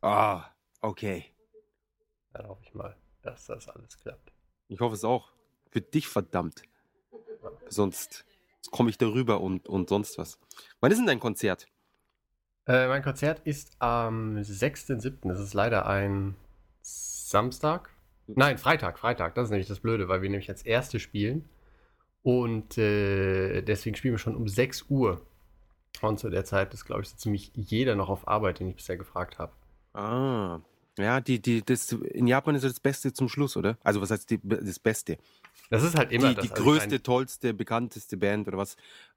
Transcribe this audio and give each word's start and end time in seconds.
Ah, 0.00 0.44
okay. 0.80 1.26
Dann 2.32 2.48
hoffe 2.48 2.62
ich 2.64 2.74
mal, 2.74 2.96
dass 3.22 3.46
das 3.46 3.68
alles 3.68 3.98
klappt. 3.98 4.32
Ich 4.68 4.80
hoffe 4.80 4.94
es 4.94 5.04
auch. 5.04 5.32
Für 5.70 5.80
dich 5.80 6.08
verdammt. 6.08 6.62
Sonst 7.68 8.24
komme 8.70 8.90
ich 8.90 8.98
darüber 8.98 9.40
und, 9.40 9.68
und 9.68 9.88
sonst 9.88 10.18
was. 10.18 10.38
Wann 10.80 10.90
ist 10.90 10.98
denn 10.98 11.06
dein 11.06 11.20
Konzert? 11.20 11.66
Äh, 12.66 12.88
mein 12.88 13.02
Konzert 13.02 13.40
ist 13.44 13.72
am 13.78 14.36
6.7. 14.36 15.28
Das 15.28 15.40
ist 15.40 15.54
leider 15.54 15.86
ein 15.86 16.36
Samstag. 16.82 17.90
Nein, 18.26 18.58
Freitag, 18.58 18.98
Freitag. 18.98 19.34
Das 19.34 19.44
ist 19.46 19.50
nämlich 19.50 19.68
das 19.68 19.80
Blöde, 19.80 20.08
weil 20.08 20.22
wir 20.22 20.30
nämlich 20.30 20.48
als 20.48 20.62
erste 20.62 21.00
spielen. 21.00 21.48
Und 22.22 22.78
äh, 22.78 23.62
deswegen 23.62 23.96
spielen 23.96 24.14
wir 24.14 24.18
schon 24.18 24.36
um 24.36 24.46
6 24.46 24.86
Uhr. 24.88 25.26
Und 26.00 26.18
zu 26.18 26.30
der 26.30 26.44
Zeit 26.44 26.72
ist, 26.74 26.84
glaube 26.84 27.02
ich, 27.02 27.08
so 27.08 27.16
ziemlich 27.16 27.50
jeder 27.54 27.96
noch 27.96 28.08
auf 28.08 28.28
Arbeit, 28.28 28.60
den 28.60 28.68
ich 28.68 28.76
bisher 28.76 28.96
gefragt 28.96 29.38
habe. 29.38 29.52
Ah, 29.92 30.60
ja, 30.98 31.20
die, 31.20 31.40
die, 31.40 31.62
das, 31.64 31.92
in 31.92 32.26
Japan 32.26 32.54
ist 32.54 32.64
das 32.64 32.80
Beste 32.80 33.12
zum 33.12 33.28
Schluss, 33.28 33.56
oder? 33.56 33.78
Also, 33.82 34.00
was 34.00 34.10
heißt 34.10 34.30
die, 34.30 34.40
das 34.42 34.78
Beste? 34.78 35.18
Das 35.70 35.82
ist 35.82 35.96
halt 35.96 36.12
immer 36.12 36.28
die, 36.30 36.34
das. 36.36 36.44
die 36.46 36.50
also 36.52 36.64
größte, 36.64 36.96
ein- 36.96 37.02
tollste, 37.02 37.54
bekannteste 37.54 38.16
Band 38.16 38.48
oder 38.48 38.58
was 38.58 38.76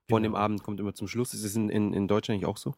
von 0.10 0.24
dem 0.24 0.34
Genau. 0.34 0.44
Abend 0.44 0.64
kommt 0.64 0.80
immer 0.80 0.94
zum 0.94 1.08
Schluss. 1.08 1.34
Ist 1.34 1.44
es 1.44 1.56
in, 1.56 1.70
in, 1.70 1.94
in 1.94 2.08
Deutschland 2.08 2.40
nicht 2.42 2.48
auch 2.48 2.58
so? 2.58 2.76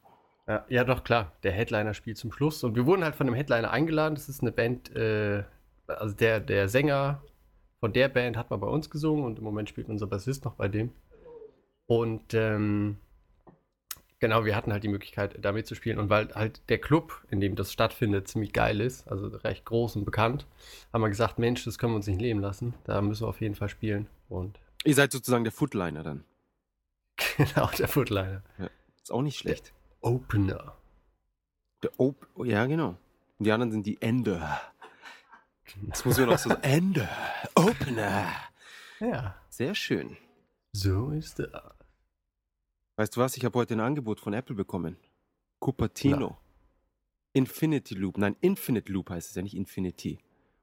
Ja, 0.47 0.65
ja, 0.69 0.83
doch, 0.83 1.03
klar. 1.03 1.31
Der 1.43 1.51
Headliner 1.51 1.93
spielt 1.93 2.17
zum 2.17 2.31
Schluss. 2.31 2.63
Und 2.63 2.75
wir 2.75 2.85
wurden 2.85 3.03
halt 3.03 3.15
von 3.15 3.27
dem 3.27 3.35
Headliner 3.35 3.71
eingeladen. 3.71 4.15
Das 4.15 4.29
ist 4.29 4.41
eine 4.41 4.51
Band, 4.51 4.95
äh, 4.95 5.43
also 5.87 6.15
der, 6.15 6.39
der 6.39 6.69
Sänger 6.69 7.21
von 7.79 7.93
der 7.93 8.09
Band 8.09 8.37
hat 8.37 8.49
mal 8.49 8.57
bei 8.57 8.67
uns 8.67 8.89
gesungen 8.89 9.25
und 9.25 9.39
im 9.39 9.43
Moment 9.43 9.69
spielt 9.69 9.89
unser 9.89 10.07
Bassist 10.07 10.45
noch 10.45 10.53
bei 10.53 10.67
dem. 10.67 10.91
Und 11.87 12.33
ähm, 12.33 12.97
genau, 14.25 14.43
wir 14.43 14.55
hatten 14.55 14.71
halt 14.71 14.83
die 14.83 14.87
Möglichkeit, 14.89 15.37
da 15.43 15.51
mitzuspielen. 15.51 15.99
Und 15.99 16.09
weil 16.09 16.33
halt 16.33 16.61
der 16.69 16.79
Club, 16.79 17.23
in 17.29 17.39
dem 17.39 17.55
das 17.55 17.71
stattfindet, 17.71 18.27
ziemlich 18.27 18.53
geil 18.53 18.81
ist, 18.81 19.07
also 19.07 19.27
recht 19.27 19.65
groß 19.65 19.97
und 19.97 20.05
bekannt, 20.05 20.47
haben 20.91 21.01
wir 21.01 21.09
gesagt, 21.09 21.37
Mensch, 21.37 21.63
das 21.63 21.77
können 21.77 21.93
wir 21.93 21.97
uns 21.97 22.07
nicht 22.07 22.21
leben 22.21 22.39
lassen. 22.39 22.73
Da 22.85 23.01
müssen 23.01 23.23
wir 23.23 23.27
auf 23.27 23.39
jeden 23.39 23.55
Fall 23.55 23.69
spielen. 23.69 24.07
Und 24.29 24.59
Ihr 24.83 24.95
seid 24.95 25.11
sozusagen 25.11 25.43
der 25.43 25.53
Footliner 25.53 26.03
dann. 26.03 26.23
genau, 27.37 27.69
der 27.77 27.87
Footliner. 27.87 28.41
Ist 29.01 29.11
auch 29.11 29.21
nicht 29.21 29.37
schlecht. 29.37 29.73
Opener. 30.01 30.75
Der 31.83 31.91
Op 31.99 32.27
ja, 32.43 32.65
genau. 32.65 32.97
Und 33.37 33.45
die 33.45 33.51
anderen 33.51 33.71
sind 33.71 33.85
die 33.85 34.01
Ender. 34.01 34.59
Das 35.83 36.03
muss 36.03 36.17
man 36.17 36.29
noch 36.29 36.39
so 36.39 36.49
sagen. 36.49 36.63
Ender. 36.63 37.09
Opener. 37.53 38.27
Ja, 38.99 39.35
Sehr 39.49 39.75
schön. 39.75 40.17
so 40.71 41.11
ist 41.11 41.37
das. 41.39 41.74
Weißt 42.97 43.15
du 43.15 43.21
was? 43.21 43.35
Ich 43.37 43.45
habe 43.45 43.57
heute 43.59 43.75
ein 43.75 43.81
Angebot 43.81 44.19
von 44.19 44.33
Apple 44.33 44.55
bekommen. 44.55 44.97
Cupertino. 45.59 46.37
Infinity 47.33 47.95
Loop. 47.95 48.17
Nein, 48.17 48.37
Infinite 48.39 48.91
Loop 48.91 49.09
heißt 49.09 49.29
es 49.29 49.35
ja 49.35 49.41
nicht 49.41 49.55
Infinity. 49.55 50.19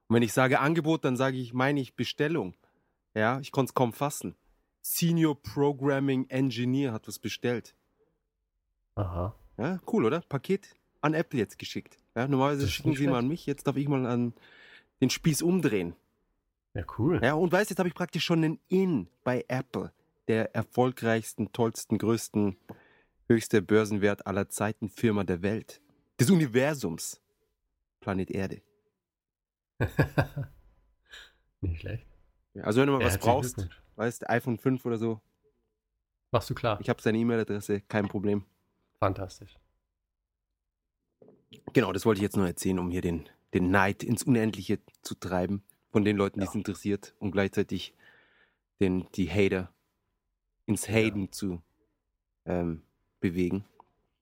Und 0.07 0.15
wenn 0.15 0.23
ich 0.23 0.33
sage 0.33 0.59
Angebot, 0.59 1.05
dann 1.05 1.15
sage 1.15 1.37
ich, 1.37 1.53
meine 1.53 1.79
ich 1.79 1.95
Bestellung. 1.95 2.55
Ja, 3.13 3.39
ich 3.39 3.51
konnte 3.51 3.69
es 3.69 3.73
kaum 3.75 3.93
fassen. 3.93 4.35
Senior 4.81 5.39
Programming 5.41 6.27
Engineer 6.29 6.91
hat 6.91 7.07
was 7.07 7.19
bestellt. 7.19 7.75
Aha. 8.95 9.35
Ja, 9.57 9.79
cool, 9.91 10.05
oder? 10.05 10.21
Paket 10.21 10.75
an 11.01 11.13
Apple 11.13 11.39
jetzt 11.39 11.59
geschickt. 11.59 11.97
Ja, 12.15 12.27
normalerweise 12.27 12.67
schicken 12.67 12.95
sie 12.95 13.07
mal 13.07 13.19
an 13.19 13.27
mich, 13.27 13.45
jetzt 13.45 13.67
darf 13.67 13.77
ich 13.77 13.87
mal 13.87 14.05
an 14.05 14.33
den 15.01 15.09
Spieß 15.09 15.41
umdrehen. 15.41 15.95
Ja, 16.73 16.83
cool. 16.97 17.19
Ja, 17.23 17.33
und 17.35 17.51
weißt, 17.51 17.69
jetzt 17.69 17.79
habe 17.79 17.89
ich 17.89 17.95
praktisch 17.95 18.25
schon 18.25 18.43
einen 18.43 18.59
In 18.67 19.07
bei 19.23 19.45
Apple, 19.47 19.91
der 20.27 20.55
erfolgreichsten, 20.55 21.51
tollsten, 21.51 21.97
größten, 21.97 22.57
höchste 23.27 23.61
Börsenwert 23.61 24.25
aller 24.27 24.49
Zeiten 24.49 24.89
Firma 24.89 25.23
der 25.23 25.41
Welt. 25.41 25.81
Des 26.19 26.29
Universums. 26.29 27.21
Planet 27.99 28.31
Erde. 28.31 28.61
Nicht 31.61 31.79
schlecht. 31.81 32.07
Ja, 32.53 32.63
also 32.63 32.81
wenn 32.81 32.87
du 32.87 32.93
mal 32.93 33.01
Ja, 33.01 33.07
was 33.07 33.17
brauchst, 33.17 33.67
weißt, 33.95 34.29
iPhone 34.29 34.57
5 34.57 34.85
oder 34.85 34.97
so, 34.97 35.21
Machst 36.31 36.49
du 36.49 36.55
klar. 36.55 36.79
ich 36.81 36.89
habe 36.89 37.01
seine 37.01 37.17
E-Mail-Adresse, 37.19 37.81
kein 37.81 38.07
Problem. 38.07 38.45
Fantastisch. 38.99 39.57
Genau, 41.73 41.93
das 41.93 42.05
wollte 42.05 42.19
ich 42.19 42.23
jetzt 42.23 42.37
nur 42.37 42.47
erzählen, 42.47 42.79
um 42.79 42.91
hier 42.91 43.01
den, 43.01 43.29
den 43.53 43.69
Neid 43.69 44.03
ins 44.03 44.23
Unendliche 44.23 44.79
zu 45.01 45.15
treiben 45.15 45.63
von 45.91 46.03
den 46.03 46.17
Leuten, 46.17 46.39
die 46.39 46.45
es 46.45 46.55
interessiert 46.55 47.15
und 47.19 47.31
gleichzeitig 47.31 47.93
den, 48.79 49.07
die 49.13 49.29
Hater 49.29 49.73
ins 50.65 50.87
Haten 50.87 51.31
zu 51.31 51.61
ähm, 52.45 52.83
bewegen. 53.19 53.65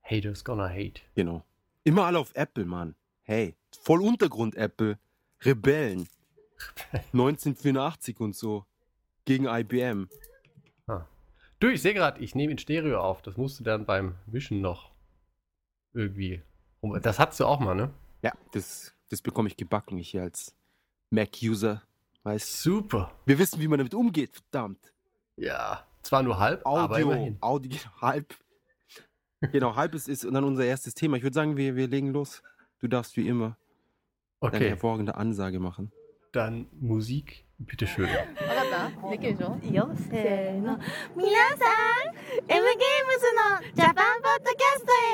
Haters 0.04 0.44
gonna 0.44 0.68
hate. 0.68 1.02
Genau. 1.16 1.44
Immer 1.84 2.06
alle 2.06 2.20
auf 2.20 2.36
Apple, 2.36 2.66
Mann. 2.66 2.96
Hey, 3.24 3.56
voll 3.84 4.02
Untergrund 4.02 4.56
Apple. 4.56 5.00
Rebellen. 5.42 6.08
1984 7.14 8.20
und 8.20 8.36
so. 8.36 8.66
Gegen 9.26 9.46
IBM. 9.46 10.08
Du, 11.62 11.68
ich 11.68 11.84
sehe 11.84 11.94
gerade, 11.94 12.20
ich 12.20 12.34
nehme 12.34 12.52
in 12.52 12.58
Stereo 12.58 13.00
auf. 13.00 13.22
Das 13.22 13.38
musst 13.38 13.60
du 13.60 13.64
dann 13.64 13.86
beim 13.86 14.16
Mischen 14.26 14.62
noch 14.62 14.92
irgendwie. 15.94 16.42
Das 17.04 17.20
hattest 17.20 17.40
du 17.40 17.46
auch 17.46 17.60
mal, 17.60 17.76
ne? 17.76 17.94
Ja, 18.24 18.34
das, 18.52 18.96
das 19.12 19.22
bekomme 19.22 19.48
ich 19.48 19.58
gebacken. 19.58 20.00
Ich 20.00 20.10
hier 20.10 20.24
als 20.24 20.56
Mac-User. 21.12 21.84
Weißt 22.24 22.64
Super. 22.64 23.12
Wir 23.28 23.38
wissen, 23.38 23.60
wie 23.62 23.68
man 23.68 23.78
damit 23.78 23.94
umgeht, 23.94 24.32
verdammt. 24.32 24.92
Ja. 25.36 25.86
Zwar 26.02 26.24
nur 26.24 26.40
halb, 26.40 26.66
aber 26.66 26.96
Audio, 26.96 27.12
immerhin. 27.12 27.38
Audio, 27.42 27.78
halb. 28.02 28.36
Genau, 29.52 29.76
halb 29.76 29.96
ist, 29.96 30.08
ist 30.08 30.24
dann 30.24 30.44
unser 30.44 30.66
erstes 30.66 30.94
Thema. 30.94 31.18
Ich 31.18 31.24
würde 31.24 31.34
sagen, 31.34 31.58
wir, 31.58 31.76
wir 31.76 31.88
legen 31.88 32.10
los. 32.12 32.44
Du 32.80 32.88
darfst 32.88 33.18
wie 33.18 33.28
immer 33.28 33.58
eine 34.40 34.52
Okay, 34.56 34.70
hervorragende 34.70 35.16
Ansage 35.16 35.60
machen. 35.60 35.92
dann 36.32 36.68
Musik, 36.80 37.46
bitteschön. 37.58 38.10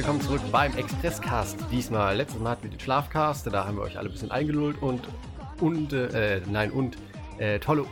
willkommen 0.00 0.22
zurück 0.22 0.40
beim 0.50 0.74
Expresscast. 0.78 1.58
Diesmal, 1.70 2.16
letztes 2.16 2.40
Mal 2.40 2.52
hatten 2.52 2.62
wir 2.62 2.70
den 2.70 2.80
Schlafcast, 2.80 3.46
da 3.46 3.66
haben 3.66 3.76
wir 3.76 3.82
euch 3.82 3.98
alle 3.98 4.08
ein 4.08 4.12
bisschen 4.12 4.30
eingelullt 4.30 4.80
und, 4.80 5.06
und 5.60 5.92
äh, 5.92 6.40
nein, 6.46 6.70
und 6.70 6.96
äh, 7.36 7.58
tolle 7.58 7.84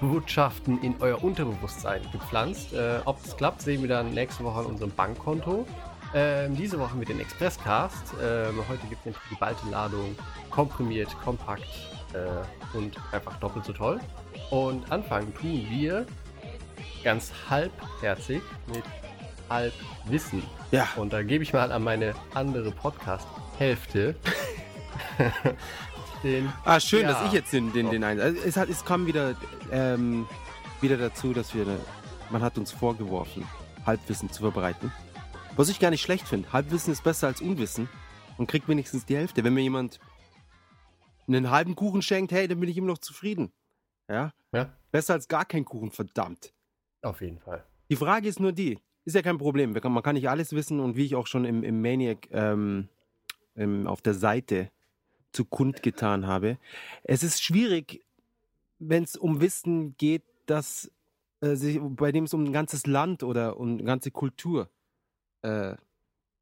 Botschaften 0.00 0.82
in 0.82 0.94
euer 1.00 1.22
Unterbewusstsein 1.22 2.00
gepflanzt. 2.12 2.72
Äh, 2.72 3.00
ob 3.04 3.22
es 3.22 3.36
klappt, 3.36 3.60
sehen 3.60 3.82
wir 3.82 3.90
dann 3.90 4.14
nächste 4.14 4.42
Woche 4.42 4.60
an 4.60 4.64
unserem 4.64 4.90
Bankkonto. 4.92 5.66
Ähm, 6.14 6.56
diese 6.56 6.78
Woche 6.78 6.96
mit 6.96 7.10
den 7.10 7.20
Expresscast. 7.20 8.14
Ähm, 8.22 8.58
heute 8.66 8.86
gibt 8.86 9.04
es 9.04 9.14
die 9.28 9.34
geballte 9.34 9.68
Ladung, 9.68 10.16
komprimiert, 10.48 11.14
kompakt 11.22 11.68
äh, 12.14 12.74
und 12.74 12.96
einfach 13.12 13.36
doppelt 13.36 13.66
so 13.66 13.74
toll. 13.74 14.00
Und 14.48 14.90
anfangen 14.90 15.34
tun 15.34 15.66
wir 15.68 16.06
ganz 17.04 17.30
halbherzig 17.50 18.40
mit 18.72 18.84
Halbwissen. 19.50 20.42
Ja, 20.70 20.88
Und 20.96 21.12
da 21.12 21.22
gebe 21.22 21.42
ich 21.42 21.52
mal 21.52 21.72
an 21.72 21.82
meine 21.82 22.14
andere 22.32 22.70
Podcast-Hälfte 22.70 24.14
den. 26.22 26.52
Ah, 26.64 26.78
schön, 26.80 27.02
Ja. 27.02 27.08
dass 27.12 27.26
ich 27.26 27.32
jetzt 27.32 27.52
den, 27.52 27.72
den, 27.72 27.90
den 27.90 28.04
ein. 28.04 28.20
Also 28.20 28.40
es, 28.42 28.56
hat, 28.56 28.68
es 28.68 28.84
kam 28.84 29.06
wieder, 29.06 29.34
ähm, 29.72 30.26
wieder 30.80 30.96
dazu, 30.96 31.32
dass 31.32 31.54
wir, 31.54 31.66
man 32.30 32.42
hat 32.42 32.56
uns 32.58 32.70
vorgeworfen, 32.70 33.44
Halbwissen 33.84 34.30
zu 34.30 34.42
verbreiten. 34.42 34.92
Was 35.56 35.68
ich 35.68 35.80
gar 35.80 35.90
nicht 35.90 36.02
schlecht 36.02 36.28
finde. 36.28 36.52
Halbwissen 36.52 36.92
ist 36.92 37.02
besser 37.02 37.26
als 37.26 37.40
Unwissen 37.40 37.88
und 38.38 38.46
kriegt 38.48 38.68
wenigstens 38.68 39.04
die 39.06 39.16
Hälfte. 39.16 39.42
Wenn 39.42 39.54
mir 39.54 39.62
jemand 39.62 39.98
einen 41.26 41.50
halben 41.50 41.74
Kuchen 41.74 42.02
schenkt, 42.02 42.32
hey, 42.32 42.46
dann 42.48 42.60
bin 42.60 42.68
ich 42.68 42.76
immer 42.76 42.86
noch 42.88 42.98
zufrieden. 42.98 43.52
Ja? 44.08 44.32
Ja. 44.52 44.70
Besser 44.92 45.14
als 45.14 45.26
gar 45.28 45.44
kein 45.44 45.64
Kuchen, 45.64 45.90
verdammt. 45.90 46.52
Auf 47.02 47.20
jeden 47.20 47.38
Fall. 47.40 47.64
Die 47.88 47.96
Frage 47.96 48.28
ist 48.28 48.38
nur 48.40 48.52
die, 48.52 48.78
ist 49.04 49.14
ja 49.14 49.22
kein 49.22 49.38
Problem, 49.38 49.74
kann- 49.74 49.92
man 49.92 50.02
kann 50.02 50.14
nicht 50.14 50.28
alles 50.28 50.52
wissen 50.52 50.80
und 50.80 50.96
wie 50.96 51.04
ich 51.04 51.14
auch 51.14 51.26
schon 51.26 51.44
im, 51.44 51.62
im 51.62 51.80
Maniac 51.80 52.28
ähm, 52.30 52.88
ähm, 53.56 53.86
auf 53.86 54.02
der 54.02 54.14
Seite 54.14 54.70
zu 55.32 55.44
kundgetan 55.44 56.26
habe, 56.26 56.58
es 57.04 57.22
ist 57.22 57.42
schwierig, 57.42 58.04
wenn 58.78 59.04
es 59.04 59.16
um 59.16 59.40
Wissen 59.40 59.96
geht, 59.96 60.22
dass 60.46 60.90
äh, 61.40 61.54
sich, 61.54 61.78
bei 61.80 62.12
dem 62.12 62.24
es 62.24 62.34
um 62.34 62.44
ein 62.44 62.52
ganzes 62.52 62.86
Land 62.86 63.22
oder 63.22 63.58
um 63.58 63.74
eine 63.74 63.84
ganze 63.84 64.10
Kultur, 64.10 64.68
äh, 65.42 65.74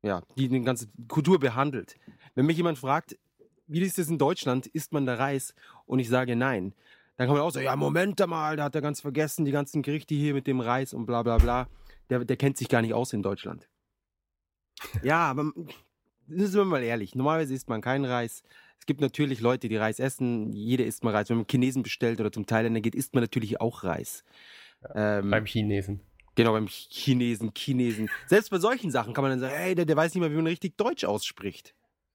ja, 0.03 0.23
die 0.37 0.49
eine 0.49 0.63
ganze 0.63 0.89
Kultur 1.09 1.39
behandelt. 1.39 1.97
Wenn 2.35 2.47
mich 2.47 2.57
jemand 2.57 2.79
fragt, 2.79 3.19
wie 3.67 3.81
ist 3.81 3.99
es 3.99 4.09
in 4.09 4.17
Deutschland, 4.19 4.67
isst 4.69 4.93
man 4.93 5.05
da 5.05 5.15
Reis? 5.15 5.55
Und 5.87 5.99
ich 5.99 6.09
sage 6.09 6.37
nein, 6.37 6.73
dann 7.17 7.27
kann 7.27 7.37
man 7.37 7.45
auch 7.45 7.51
sagen, 7.51 7.67
ja, 7.67 7.77
Moment 7.77 8.25
mal, 8.27 8.57
da 8.57 8.65
hat 8.65 8.75
er 8.75 8.81
ganz 8.81 9.01
vergessen, 9.01 9.45
die 9.45 9.51
ganzen 9.51 9.83
Gerichte 9.83 10.15
hier 10.15 10.33
mit 10.35 10.47
dem 10.47 10.61
Reis 10.61 10.95
und 10.95 11.05
bla 11.05 11.23
bla 11.23 11.37
bla. 11.39 11.69
Der, 12.11 12.25
der 12.25 12.37
kennt 12.37 12.57
sich 12.57 12.69
gar 12.69 12.83
nicht 12.83 12.95
aus 12.95 13.13
in 13.13 13.23
Deutschland. 13.23 13.69
Ja, 15.03 15.19
aber 15.31 15.53
sind 16.29 16.55
wir 16.55 16.65
mal 16.65 16.83
ehrlich, 16.83 17.15
normalerweise 17.15 17.55
isst 17.55 17.69
man 17.69 17.81
keinen 17.81 18.05
Reis. 18.05 18.43
Es 18.79 18.87
gibt 18.87 19.01
natürlich 19.01 19.41
Leute, 19.41 19.69
die 19.69 19.77
Reis 19.77 19.99
essen. 19.99 20.53
Jeder 20.53 20.85
isst 20.87 21.03
mal 21.05 21.13
Reis. 21.15 21.29
Wenn 21.29 21.39
man 21.39 21.47
Chinesen 21.51 21.83
bestellt 21.83 22.21
oder 22.21 22.31
zum 22.31 22.47
Thailänder 22.47 22.81
geht, 22.81 22.95
isst 22.95 23.15
man 23.15 23.23
natürlich 23.25 23.61
auch 23.61 23.83
Reis. 23.83 24.25
ähm, 24.95 25.31
Beim 25.31 25.47
Chinesen. 25.47 26.01
genau, 26.37 26.53
beim 26.53 26.69
Chinesen, 26.69 27.53
Chinesen. 27.57 28.09
Selbst 28.27 28.51
bei 28.51 28.59
solchen 28.59 28.91
Sachen 28.93 29.13
kann 29.15 29.23
man 29.23 29.33
dann 29.33 29.41
sagen, 29.41 29.55
hey, 29.57 29.75
der, 29.75 29.85
der 29.85 29.97
weiß 29.97 30.15
nicht 30.15 30.21
mal, 30.21 30.31
wie 30.31 30.37
man 30.37 30.47
richtig 30.47 30.77
Deutsch 30.77 31.05
ausspricht. 31.05 31.75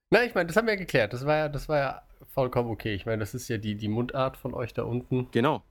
Na, 0.09 0.23
ich 0.23 0.33
meine, 0.33 0.47
das 0.47 0.55
haben 0.55 0.67
wir 0.67 0.73
ja 0.73 0.79
geklärt. 0.79 1.11
Das 1.11 1.25
war 1.25 1.35
ja, 1.35 1.49
das 1.49 1.67
war 1.67 1.77
ja 1.77 2.01
vollkommen 2.29 2.69
okay. 2.69 2.93
Ich 2.93 3.05
meine, 3.05 3.19
das 3.19 3.33
ist 3.33 3.47
ja 3.49 3.57
die, 3.57 3.75
die 3.75 3.89
Mundart 3.89 4.37
von 4.37 4.53
euch 4.53 4.73
da 4.73 4.83
unten. 4.83 5.29
Genau. 5.31 5.63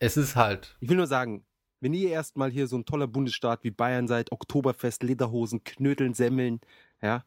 Es 0.00 0.16
ist 0.16 0.34
halt. 0.34 0.76
Ich 0.80 0.88
will 0.88 0.96
nur 0.96 1.06
sagen, 1.06 1.44
wenn 1.84 1.92
ihr 1.92 2.08
erstmal 2.08 2.50
hier 2.50 2.66
so 2.66 2.78
ein 2.78 2.86
toller 2.86 3.06
Bundesstaat 3.06 3.62
wie 3.62 3.70
Bayern 3.70 4.08
seid, 4.08 4.32
Oktoberfest, 4.32 5.02
Lederhosen, 5.02 5.64
Knödeln, 5.64 6.14
Semmeln, 6.14 6.62
ja, 7.02 7.26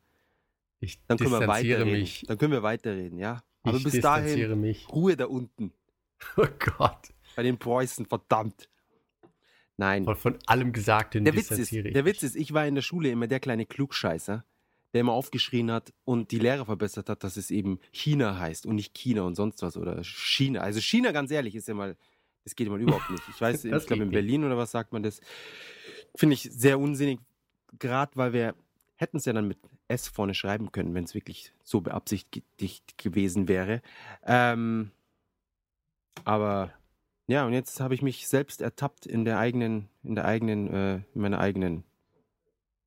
Ich 0.80 1.00
dann 1.06 1.20
können 1.20 1.30
wir 1.30 1.48
weiterreden. 1.48 1.92
mich. 1.92 2.24
Dann 2.28 2.40
können 2.40 2.54
wir 2.54 2.64
weiterreden, 2.64 3.20
ja. 3.20 3.44
Aber 3.62 3.78
ich 3.78 3.84
bis 3.84 4.00
dahin, 4.00 4.60
mich. 4.60 4.90
Ruhe 4.90 5.16
da 5.16 5.26
unten 5.26 5.74
Oh 6.38 6.48
Gott. 6.58 7.14
bei 7.36 7.44
den 7.44 7.60
Preußen, 7.60 8.08
verdammt. 8.08 8.68
Nein. 9.78 10.06
Von, 10.06 10.16
von 10.16 10.40
allem 10.48 10.74
Gesagten 10.74 11.24
Der 11.24 11.36
Witz, 11.36 11.52
ist, 11.52 11.72
der 11.72 12.06
Witz 12.06 12.24
ist, 12.24 12.36
ich 12.36 12.52
war 12.52 12.66
in 12.66 12.74
der 12.74 12.82
Schule 12.82 13.12
immer 13.12 13.28
der 13.28 13.40
kleine 13.40 13.68
Klugscheißer, 13.68 14.44
der 14.96 15.02
immer 15.02 15.14
aufgeschrien 15.14 15.70
hat 15.72 15.94
und 16.04 16.32
die 16.32 16.40
Lehrer 16.40 16.66
verbessert 16.66 17.10
hat, 17.10 17.24
dass 17.24 17.38
es 17.38 17.52
eben 17.52 17.80
China 17.92 18.40
heißt 18.40 18.66
und 18.66 18.74
nicht 18.74 18.96
China 18.96 19.22
und 19.22 19.36
sonst 19.36 19.62
was 19.62 19.78
oder 19.78 20.04
China. 20.04 20.62
Also 20.62 20.82
China, 20.82 21.12
ganz 21.12 21.30
ehrlich, 21.30 21.54
ist 21.54 21.68
ja 21.68 21.76
mal, 21.76 21.96
das 22.48 22.56
geht 22.56 22.70
mal 22.70 22.80
überhaupt 22.80 23.10
nicht. 23.10 23.24
Ich 23.30 23.42
weiß, 23.42 23.66
ich 23.66 23.86
glaube 23.88 24.04
in. 24.04 24.10
Berlin 24.10 24.46
oder 24.46 24.58
was 24.58 24.72
sagt 24.72 24.94
man 24.94 25.04
das, 25.04 25.20
finde 26.16 26.34
ich 26.34 26.44
sehr 26.44 26.80
unsinnig, 26.80 27.20
gerade 27.78 28.16
weil 28.16 28.32
wir 28.32 28.56
hätten 28.96 29.18
es 29.18 29.26
ja 29.26 29.34
dann 29.34 29.50
mit 29.50 29.58
S 29.90 30.08
vorne 30.08 30.34
schreiben 30.34 30.72
können, 30.72 30.96
wenn 30.96 31.04
es 31.04 31.14
wirklich 31.14 31.52
so 31.64 31.82
beabsichtigt 31.82 32.98
gewesen 32.98 33.50
wäre. 33.50 33.82
Ähm, 34.24 34.92
aber 36.24 36.74
ja, 37.28 37.46
und 37.46 37.52
jetzt 37.52 37.82
habe 37.82 37.94
ich 37.94 38.02
mich 38.02 38.30
selbst 38.30 38.62
ertappt 38.62 39.06
in 39.06 39.26
der 39.26 39.40
eigenen, 39.40 39.90
in 40.04 40.16
der 40.16 40.24
eigenen, 40.24 40.74
äh, 40.74 40.96
in 41.14 41.22
meiner 41.22 41.40
eigenen 41.40 41.84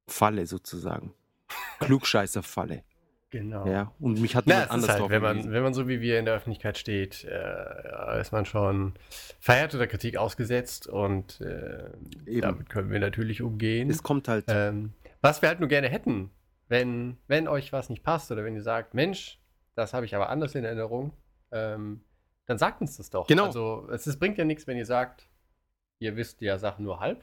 Falle 0.06 0.46
sozusagen. 0.46 1.12
Klugscheißer-Falle. 1.80 2.82
Genau. 3.30 3.64
Ja, 3.66 3.92
und 4.00 4.20
mich 4.20 4.34
hat 4.34 4.44
Na, 4.46 4.54
niemand 4.54 4.70
es 4.70 4.76
ist 4.76 4.90
anders 4.90 5.00
halt, 5.00 5.10
wenn 5.10 5.22
man, 5.22 5.52
wenn 5.52 5.62
man 5.62 5.72
so 5.72 5.86
wie 5.86 6.00
wir 6.00 6.18
in 6.18 6.24
der 6.24 6.34
Öffentlichkeit 6.34 6.76
steht, 6.76 7.24
äh, 7.24 8.20
ist 8.20 8.32
man 8.32 8.44
schon 8.44 8.94
verhärteter 9.38 9.86
Kritik 9.86 10.16
ausgesetzt 10.16 10.88
und 10.88 11.40
äh, 11.40 11.90
Eben. 12.26 12.40
damit 12.40 12.68
können 12.68 12.90
wir 12.90 12.98
natürlich 12.98 13.40
umgehen. 13.40 13.88
Es 13.88 14.02
kommt 14.02 14.26
halt, 14.26 14.46
Ähm, 14.48 14.94
was 15.22 15.42
wir 15.42 15.48
halt 15.48 15.60
nur 15.60 15.68
gerne 15.68 15.88
hätten, 15.88 16.30
wenn, 16.68 17.18
wenn 17.28 17.46
euch 17.46 17.72
was 17.72 17.88
nicht 17.88 18.02
passt 18.02 18.32
oder 18.32 18.44
wenn 18.44 18.54
ihr 18.54 18.62
sagt, 18.62 18.94
Mensch, 18.94 19.40
das 19.76 19.94
habe 19.94 20.06
ich 20.06 20.14
aber 20.16 20.28
anders 20.28 20.54
in 20.56 20.64
Erinnerung, 20.64 21.12
ähm, 21.52 22.00
dann 22.46 22.58
sagt 22.58 22.80
uns 22.80 22.96
das 22.96 23.10
doch. 23.10 23.28
Genau. 23.28 23.46
Also 23.46 23.88
es 23.92 24.08
ist, 24.08 24.18
bringt 24.18 24.38
ja 24.38 24.44
nichts, 24.44 24.66
wenn 24.66 24.76
ihr 24.76 24.86
sagt, 24.86 25.28
ihr 26.00 26.16
wisst 26.16 26.40
ja 26.40 26.58
Sachen 26.58 26.84
nur 26.84 26.98
halb. 26.98 27.22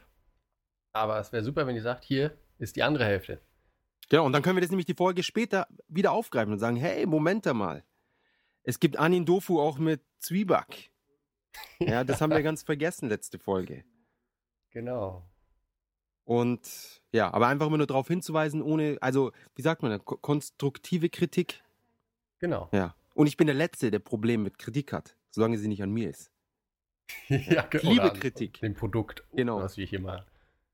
Aber 0.93 1.19
es 1.19 1.33
wäre 1.33 1.43
super, 1.43 1.67
wenn 1.67 1.75
ihr 1.75 1.81
sagt, 1.81 2.05
hier 2.05 2.31
ist 2.59 2.77
die 2.77 2.83
andere 2.83 3.03
Hälfte. 3.05 3.41
Genau, 4.09 4.25
und 4.25 4.33
dann 4.33 4.41
können 4.41 4.57
wir 4.57 4.61
das 4.61 4.69
nämlich 4.71 4.85
die 4.85 4.93
Folge 4.93 5.23
später 5.23 5.67
wieder 5.87 6.11
aufgreifen 6.11 6.53
und 6.53 6.59
sagen, 6.59 6.75
hey, 6.77 7.05
Moment 7.05 7.45
mal. 7.45 7.83
Es 8.63 8.79
gibt 8.79 8.97
Anin 8.97 9.25
Dofu 9.25 9.59
auch 9.59 9.77
mit 9.77 10.01
Zwieback. 10.19 10.91
Ja, 11.79 12.03
das 12.03 12.21
haben 12.21 12.29
wir 12.31 12.43
ganz 12.43 12.61
vergessen, 12.61 13.09
letzte 13.09 13.39
Folge. 13.39 13.83
Genau. 14.69 15.23
Und 16.23 17.01
ja, 17.11 17.33
aber 17.33 17.47
einfach 17.47 17.67
immer 17.67 17.77
nur 17.77 17.87
darauf 17.87 18.07
hinzuweisen, 18.07 18.61
ohne, 18.61 18.97
also, 19.01 19.31
wie 19.55 19.61
sagt 19.63 19.81
man, 19.81 20.03
ko- 20.03 20.17
konstruktive 20.17 21.09
Kritik. 21.09 21.63
Genau. 22.39 22.69
Ja. 22.73 22.95
Und 23.15 23.25
ich 23.27 23.37
bin 23.37 23.47
der 23.47 23.55
Letzte, 23.55 23.89
der 23.89 23.99
Problem 23.99 24.43
mit 24.43 24.59
Kritik 24.59 24.93
hat, 24.93 25.15
solange 25.31 25.57
sie 25.57 25.67
nicht 25.67 25.81
an 25.81 25.91
mir 25.91 26.09
ist. 26.09 26.31
ja, 27.29 27.65
oder 27.67 27.79
liebe 27.81 28.11
Kritik. 28.11 28.59
Dem 28.59 28.75
Produkt, 28.75 29.23
Genau. 29.31 29.59
was 29.59 29.77
wir 29.77 29.85
hier 29.85 30.01
mal. 30.01 30.25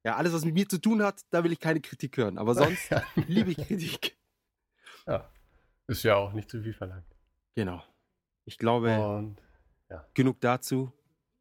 Ja, 0.04 0.16
alles, 0.18 0.34
was 0.34 0.44
mit 0.46 0.54
mir 0.54 0.68
zu 0.68 0.80
tun 0.80 1.02
hat, 1.02 1.22
da 1.30 1.44
will 1.44 1.52
ich 1.54 1.60
keine 1.60 1.80
Kritik 1.82 2.18
hören. 2.18 2.38
Aber 2.38 2.54
sonst 2.56 2.90
liebe 3.28 3.52
ich 3.52 3.58
Kritik. 3.58 4.18
ja. 5.08 5.30
Ist 5.88 6.04
ja 6.04 6.16
auch 6.16 6.32
nicht 6.34 6.50
zu 6.50 6.62
viel 6.64 6.74
verlangt. 6.74 7.06
Genau. 7.56 7.84
Ich 8.46 8.58
glaube, 8.58 8.98
Und 9.00 9.38
genug 10.14 10.40
dazu. 10.40 10.92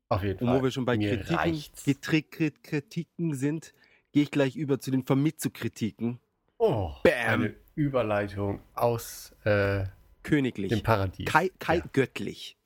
auf 0.09 0.23
jeden 0.25 0.41
Und 0.41 0.47
Fall. 0.49 0.59
wo 0.59 0.63
wir 0.65 0.71
schon 0.73 0.85
bei 0.85 0.97
Mir 0.97 1.11
Kritiken, 1.17 1.37
reicht's. 1.37 1.85
Getri- 1.87 2.29
Krit- 2.29 2.63
Kritiken 2.63 3.35
sind, 3.35 3.73
gehe 4.13 4.25
ich 4.25 4.31
gleich 4.33 4.57
über 4.57 4.81
zu 4.81 4.91
den 4.91 5.05
Vermitzu-Kritiken. 5.05 6.19
Oh, 6.59 6.93
Bam. 7.05 7.13
eine 7.43 7.55
Überleitung 7.77 8.61
aus 8.75 9.33
äh, 9.45 9.87
Königlich. 10.25 10.69
dem 10.71 10.83
Paradies. 10.83 11.27
Kai, 11.27 11.51
Kai 11.61 11.77
Ja, 11.79 11.85
göttlich. 11.93 12.57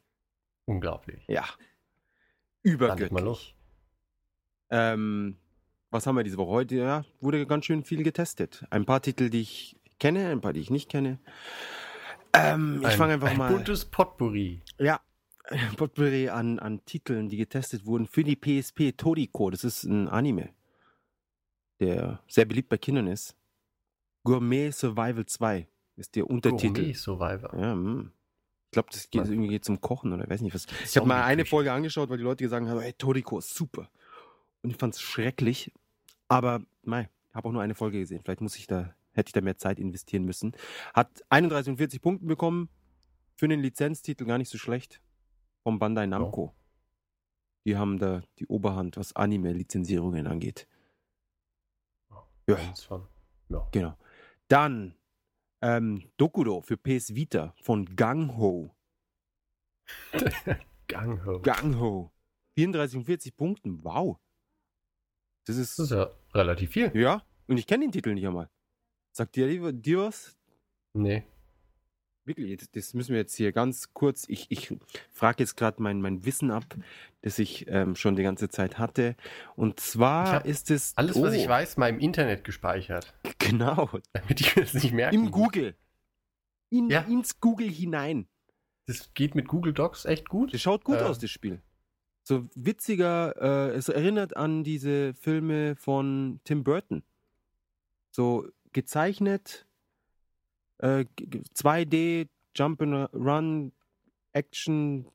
unglaublich. 0.65 1.25
Ja. 1.29 1.45
Übergöttlich. 2.63 3.11
mal 3.13 3.23
los. 3.23 3.55
Ähm, 4.71 5.37
was 5.91 6.07
haben 6.07 6.17
wir 6.17 6.25
diese 6.25 6.37
Woche? 6.37 6.51
Heute 6.51 6.77
ja, 6.77 7.05
wurde 7.21 7.47
ganz 7.47 7.67
schön 7.67 7.85
viel 7.85 8.03
getestet. 8.03 8.65
Ein 8.71 8.85
paar 8.85 9.01
Titel, 9.03 9.31
die 9.31 9.41
ich 9.41 9.77
kenne, 9.99 10.29
ein 10.29 10.41
paar, 10.41 10.53
die 10.53 10.61
ich 10.61 10.71
nicht 10.71 10.91
kenne. 10.91 11.19
Ähm, 12.33 12.79
ich 12.83 12.89
Ein- 12.89 12.99
fange 12.99 13.15
einfach 13.15 13.31
ein 13.31 13.37
mal. 13.39 13.53
buntes 13.53 13.85
Potpourri. 13.85 14.63
Ja, 14.79 15.01
ein 15.45 15.59
Potpourri 15.77 16.29
an, 16.29 16.59
an 16.59 16.85
Titeln, 16.85 17.29
die 17.29 17.37
getestet 17.37 17.87
wurden 17.87 18.07
für 18.07 18.25
die 18.25 18.37
PSP. 18.37 18.93
Toriko, 18.97 19.51
das 19.51 19.65
ist 19.65 19.85
ein 19.85 20.09
Anime, 20.09 20.51
der 21.81 22.21
sehr 22.29 22.45
beliebt 22.45 22.69
bei 22.69 22.79
Kindern 22.79 23.07
ist. 23.07 23.37
Gourmet 24.25 24.73
Survival 24.73 25.25
2 25.25 25.67
ist 25.97 26.17
der 26.17 26.29
Untertitel. 26.29 26.75
Gourmet 26.75 26.93
Survivor. 26.95 27.55
Ja, 27.55 27.73
hm. 27.73 28.13
Ich 28.67 28.71
glaube, 28.73 28.89
das 28.93 29.09
geht 29.09 29.25
irgendwie 29.25 29.49
geht 29.49 29.65
zum 29.65 29.81
Kochen 29.81 30.13
oder 30.13 30.29
weiß 30.29 30.41
nicht 30.43 30.55
was. 30.55 30.67
Ich 30.85 30.97
habe 30.97 31.07
mal 31.07 31.23
eine. 31.23 31.47
Folge 31.47 31.73
angeschaut, 31.73 32.11
weil 32.11 32.19
die 32.19 32.25
Leute 32.25 32.45
gesagt 32.45 32.67
haben, 32.67 32.81
hey, 32.81 32.93
Toriko 32.93 33.39
ist 33.39 33.55
super. 33.55 33.89
Und 34.63 34.71
ich 34.71 34.77
fand 34.77 34.95
es 34.95 35.01
schrecklich. 35.01 35.73
Aber 36.29 36.63
mei, 36.83 37.09
habe 37.33 37.49
auch 37.49 37.53
nur 37.53 37.63
eine 37.63 37.75
Folge 37.75 38.01
gesehen. 38.01 38.23
Vielleicht 38.25 38.41
muss 38.41 38.57
ich 38.57 38.67
da, 38.67 38.95
hätte 39.13 39.29
ich 39.29 39.33
da 39.33 39.41
mehr 39.41 39.59
Zeit 39.59 39.79
investieren 39.79 40.25
müssen. 40.25 40.53
Hat 40.95 41.23
31 41.29 41.73
und 41.73 41.77
40 41.77 42.03
Punkte 42.03 42.27
bekommen. 42.27 42.69
Für 43.37 43.45
einen 43.47 43.61
Lizenztitel 43.61 44.25
gar 44.25 44.39
nicht 44.39 44.51
so 44.51 44.59
schlecht. 44.59 45.03
Vom 45.63 45.79
Bandai 45.79 46.07
Namco. 46.07 46.55
Die 47.67 47.77
haben 47.77 47.99
da 47.99 48.23
die 48.39 48.47
Oberhand, 48.47 48.97
was 48.97 49.15
Anime-Lizenzierungen 49.15 50.27
angeht. 50.27 50.69
Ja. 52.47 52.57
Ja. 53.49 53.69
Genau. 53.73 53.97
Dann 54.49 54.95
ähm, 55.61 56.11
Dokuro 56.17 56.61
für 56.61 56.77
PS 56.77 57.15
Vita 57.15 57.55
von 57.61 57.85
Gang-Ho. 57.97 58.75
Gang-Ho. 60.87 61.41
Gang-Ho. 61.41 62.13
34 62.55 62.99
und 62.99 63.05
40 63.05 63.37
Punkten. 63.37 63.85
Wow. 63.85 64.19
Das 65.47 65.57
ist. 65.57 65.79
Das 65.79 65.87
ist 65.87 65.93
ja 65.93 66.11
relativ 66.35 66.71
viel. 66.73 66.91
Ja, 66.95 67.23
und 67.49 67.57
ich 67.59 67.67
kenne 67.67 67.85
den 67.87 67.93
Titel 67.93 68.13
nicht 68.15 68.27
einmal. 68.27 68.49
Sagt 69.13 69.37
dir, 69.37 69.73
dir 69.73 69.99
was? 69.99 70.37
Nee. 70.93 71.25
Wirklich, 72.25 72.59
das- 72.73 72.93
müssen 72.93 73.13
wir 73.13 73.19
jetzt 73.21 73.37
hier 73.37 73.53
ganz 73.53 73.95
kurz. 73.95 74.25
Ich, 74.29 74.51
ich 74.51 74.75
frage 75.13 75.45
jetzt 75.45 75.57
gerade 75.57 75.81
mein, 75.81 76.01
mein 76.01 76.25
Wissen 76.25 76.51
ab, 76.51 76.65
das 77.23 77.39
ich 77.39 77.67
ähm, 77.69 77.95
schon 77.95 78.17
die 78.17 78.25
ganze 78.25 78.49
Zeit 78.49 78.79
hatte. 78.79 79.15
Und 79.55 79.79
zwar 79.79 80.45
ist 80.45 80.73
es. 80.73 80.97
Alles, 80.97 81.15
was 81.23 81.33
oh, 81.33 81.37
ich 81.37 81.47
weiß, 81.49 81.77
mal 81.77 81.89
im 81.89 82.01
Internet 82.01 82.45
gespeichert. 82.45 83.15
Genau. 83.39 83.89
Damit 84.13 84.41
ich 84.41 84.55
das 84.55 84.75
nicht 84.75 84.93
merken 84.93 85.15
Im. 85.15 85.31
Google. 85.31 85.77
In, 86.71 86.91
Ja. 86.91 87.03
Ins 87.03 87.39
Google 87.39 87.71
hinein. 87.71 88.27
Das 88.87 89.15
geht 89.15 89.37
mit 89.37 89.47
Google 89.47 89.73
Docs 89.73 90.05
echt 90.05 90.29
gut. 90.29 90.53
Das 90.53 90.61
schaut 90.61 90.83
gut 90.83 90.97
Äh. 90.97 91.03
aus, 91.03 91.21
das 91.21 91.31
Spiel. 91.31 91.63
So 92.29 92.49
witziger, 92.57 93.37
äh, 93.41 93.77
es 93.77 93.89
erinnert 93.89 94.37
an 94.37 94.65
diese 94.65 95.15
Filme 95.15 95.77
von 95.77 96.41
Tim 96.43 96.65
Burton. 96.65 97.05
So 98.11 98.49
gezeichnet, 98.73 99.65
äh, 100.79 101.05
g- 101.15 101.27
g- 101.27 101.43
2D, 101.55 102.29
Jump 102.57 102.83
and 102.83 103.09
Run, 103.15 103.73
Action, 104.33 105.07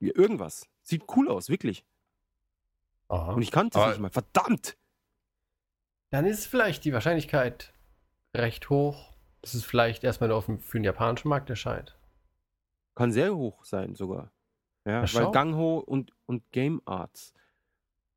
irgendwas. 0.00 0.68
Sieht 0.82 1.04
cool 1.14 1.28
aus, 1.28 1.48
wirklich. 1.48 1.84
Aha. 3.08 3.34
Und 3.34 3.42
ich 3.42 3.52
kannte 3.52 3.78
es 3.78 3.86
nicht 3.90 4.00
mal. 4.00 4.10
Verdammt! 4.10 4.76
Dann 6.10 6.26
ist 6.26 6.46
vielleicht 6.46 6.84
die 6.84 6.92
Wahrscheinlichkeit 6.92 7.72
recht 8.36 8.70
hoch, 8.70 9.14
dass 9.40 9.54
es 9.54 9.64
vielleicht 9.64 10.02
erstmal 10.02 10.28
nur 10.28 10.38
auf 10.38 10.46
dem, 10.46 10.58
für 10.58 10.78
den 10.78 10.84
japanischen 10.84 11.28
Markt 11.28 11.48
erscheint. 11.48 11.96
Kann 12.96 13.12
sehr 13.12 13.36
hoch 13.36 13.64
sein 13.64 13.94
sogar. 13.94 14.32
Ja, 14.90 15.02
Na, 15.02 15.14
weil. 15.14 15.30
Gangho 15.32 15.78
und, 15.78 16.12
und 16.26 16.42
Game 16.50 16.82
Arts. 16.84 17.32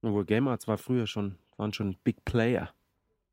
Obwohl 0.02 0.26
Game 0.26 0.48
Arts 0.48 0.68
war 0.68 0.78
früher 0.78 1.08
schon, 1.08 1.38
waren 1.58 1.72
schon 1.72 1.98
Big 2.04 2.26
Player. 2.26 2.70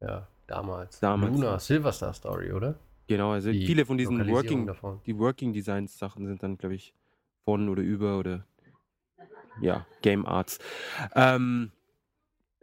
Ja, 0.01 0.29
damals. 0.47 1.01
Damals. 1.01 1.33
Luna 1.37 1.59
Silverstar 1.59 2.13
Story, 2.13 2.53
oder? 2.53 2.79
Genau, 3.07 3.33
also 3.33 3.51
Die 3.51 3.67
viele 3.67 3.85
von 3.87 3.99
diesen 3.99 4.25
Working, 4.29 4.67
davon. 4.67 5.01
die 5.05 5.19
Working 5.19 5.53
Designs 5.53 5.99
Sachen 5.99 6.27
sind 6.27 6.43
dann, 6.43 6.59
glaube 6.59 6.77
ich, 6.77 6.95
von 7.45 7.69
oder 7.69 7.83
über 7.83 8.19
oder 8.19 8.47
ja, 9.61 9.87
Game 10.03 10.27
Arts. 10.27 10.59
Ähm, 11.15 11.73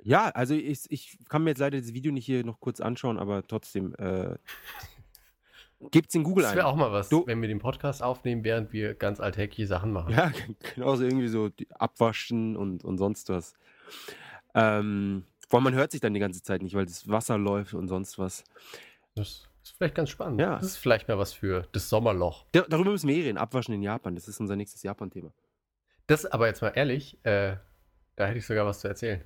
ja, 0.03 0.29
also 0.29 0.53
ich, 0.53 0.86
ich 0.89 1.17
kann 1.27 1.43
mir 1.43 1.50
jetzt 1.50 1.60
leider 1.60 1.77
das 1.77 1.93
Video 1.93 2.12
nicht 2.13 2.25
hier 2.25 2.46
noch 2.46 2.62
kurz 2.62 2.79
anschauen, 2.79 3.19
aber 3.19 3.46
trotzdem 3.46 3.93
äh, 3.96 4.36
gibt's 5.91 6.15
in 6.15 6.24
Google 6.24 6.43
Das 6.43 6.51
ein. 6.51 6.57
wäre 6.57 6.67
auch 6.67 6.75
mal 6.75 6.91
was, 6.91 7.10
Du- 7.10 7.25
wenn 7.27 7.41
wir 7.41 7.48
den 7.48 7.60
Podcast 7.60 8.01
aufnehmen, 8.03 8.43
während 8.43 8.74
wir 8.74 8.93
ganz 8.96 9.19
alltägliche 9.19 9.67
Sachen 9.67 9.91
machen. 9.91 10.13
Ja, 10.13 10.31
genauso 10.75 11.03
irgendwie 11.03 11.27
so 11.27 11.50
die 11.50 11.67
abwaschen 11.72 12.55
und, 12.57 12.84
und 12.84 12.98
sonst 12.98 13.29
was. 13.29 13.53
Ähm, 14.55 15.24
vor 15.48 15.57
allem 15.60 15.65
man 15.65 15.74
hört 15.75 15.91
sich 15.91 16.01
dann 16.01 16.13
die 16.13 16.19
ganze 16.19 16.41
Zeit 16.41 16.62
nicht, 16.62 16.74
weil 16.75 16.86
das 16.86 17.07
Wasser 17.07 17.38
läuft 17.38 17.74
und 17.74 17.88
sonst 17.88 18.17
was. 18.19 18.43
Das 19.15 19.48
ist 19.63 19.75
vielleicht 19.77 19.96
ganz 19.96 20.10
spannend. 20.10 20.39
Ja. 20.41 20.55
Das 20.55 20.65
ist 20.65 20.77
vielleicht 20.77 21.07
mal 21.07 21.17
was 21.17 21.34
für 21.34 21.67
das 21.72 21.89
Sommerloch. 21.89 22.46
Da, 22.51 22.62
darüber 22.67 22.91
müssen 22.91 23.07
wir 23.07 23.15
eh 23.15 23.22
reden. 23.24 23.38
Abwaschen 23.38 23.74
in 23.74 23.81
Japan, 23.81 24.15
das 24.15 24.27
ist 24.27 24.39
unser 24.39 24.55
nächstes 24.55 24.84
Japan-Thema. 24.84 25.31
Das 26.07 26.25
aber 26.25 26.48
jetzt 26.48 26.62
mal 26.62 26.69
ehrlich, 26.69 27.17
äh, 27.25 27.57
da 28.15 28.25
hätte 28.25 28.39
ich 28.39 28.46
sogar 28.46 28.65
was 28.65 28.79
zu 28.79 28.88
erzählen. 28.88 29.24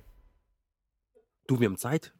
Du, 1.46 1.60
wir 1.60 1.66
haben 1.68 1.76
Zeit. 1.76 2.12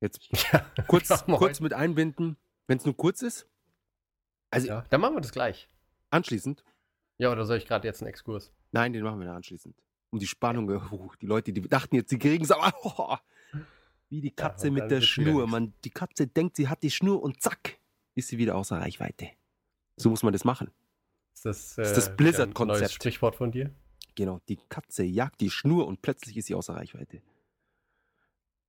Jetzt 0.00 0.20
Ja, 0.52 0.64
kurz, 0.86 1.08
kurz 1.26 1.60
mit 1.60 1.72
einbinden, 1.72 2.36
wenn 2.66 2.78
es 2.78 2.84
nur 2.84 2.96
kurz 2.96 3.22
ist. 3.22 3.48
Also 4.52 4.68
Ja, 4.68 4.84
dann 4.90 5.00
machen 5.00 5.14
wir 5.14 5.20
das 5.20 5.32
gleich. 5.32 5.68
anschließend. 6.10 6.62
Ja, 7.18 7.32
oder 7.32 7.44
soll 7.44 7.56
ich 7.56 7.66
gerade 7.66 7.88
jetzt 7.88 8.02
einen 8.02 8.08
Exkurs? 8.08 8.52
Nein, 8.70 8.92
den 8.92 9.02
machen 9.02 9.18
wir 9.18 9.26
dann 9.26 9.36
anschließend. 9.36 9.74
Um 10.10 10.18
die 10.18 10.26
Spannung, 10.26 10.68
uh, 10.68 11.10
die 11.20 11.26
Leute, 11.26 11.52
die 11.52 11.62
dachten 11.62 11.96
jetzt, 11.96 12.10
sie 12.10 12.18
kriegen 12.18 12.44
es, 12.44 12.50
aber 12.50 12.72
oh, 12.82 13.16
wie 14.10 14.20
die 14.20 14.30
Katze 14.30 14.68
und 14.68 14.74
mit 14.74 14.90
der 14.90 15.00
Schnur. 15.00 15.46
Man, 15.46 15.72
die 15.84 15.90
Katze 15.90 16.26
denkt, 16.26 16.56
sie 16.56 16.68
hat 16.68 16.82
die 16.82 16.90
Schnur 16.90 17.22
und 17.22 17.40
zack, 17.42 17.78
ist 18.14 18.28
sie 18.28 18.36
wieder 18.36 18.56
außer 18.56 18.76
Reichweite. 18.76 19.30
So 19.96 20.10
muss 20.10 20.22
man 20.22 20.32
das 20.32 20.44
machen. 20.44 20.70
Ist 21.34 21.46
das, 21.46 21.78
ist 21.78 21.96
das 21.96 22.08
äh, 22.08 22.14
Blizzard-Konzept. 22.14 22.92
Sprichwort 22.92 23.36
von 23.36 23.50
dir? 23.52 23.70
Genau, 24.14 24.40
die 24.48 24.58
Katze 24.68 25.04
jagt 25.04 25.40
die 25.40 25.50
Schnur 25.50 25.86
und 25.86 26.02
plötzlich 26.02 26.36
ist 26.36 26.46
sie 26.46 26.54
außer 26.54 26.74
Reichweite. 26.74 27.22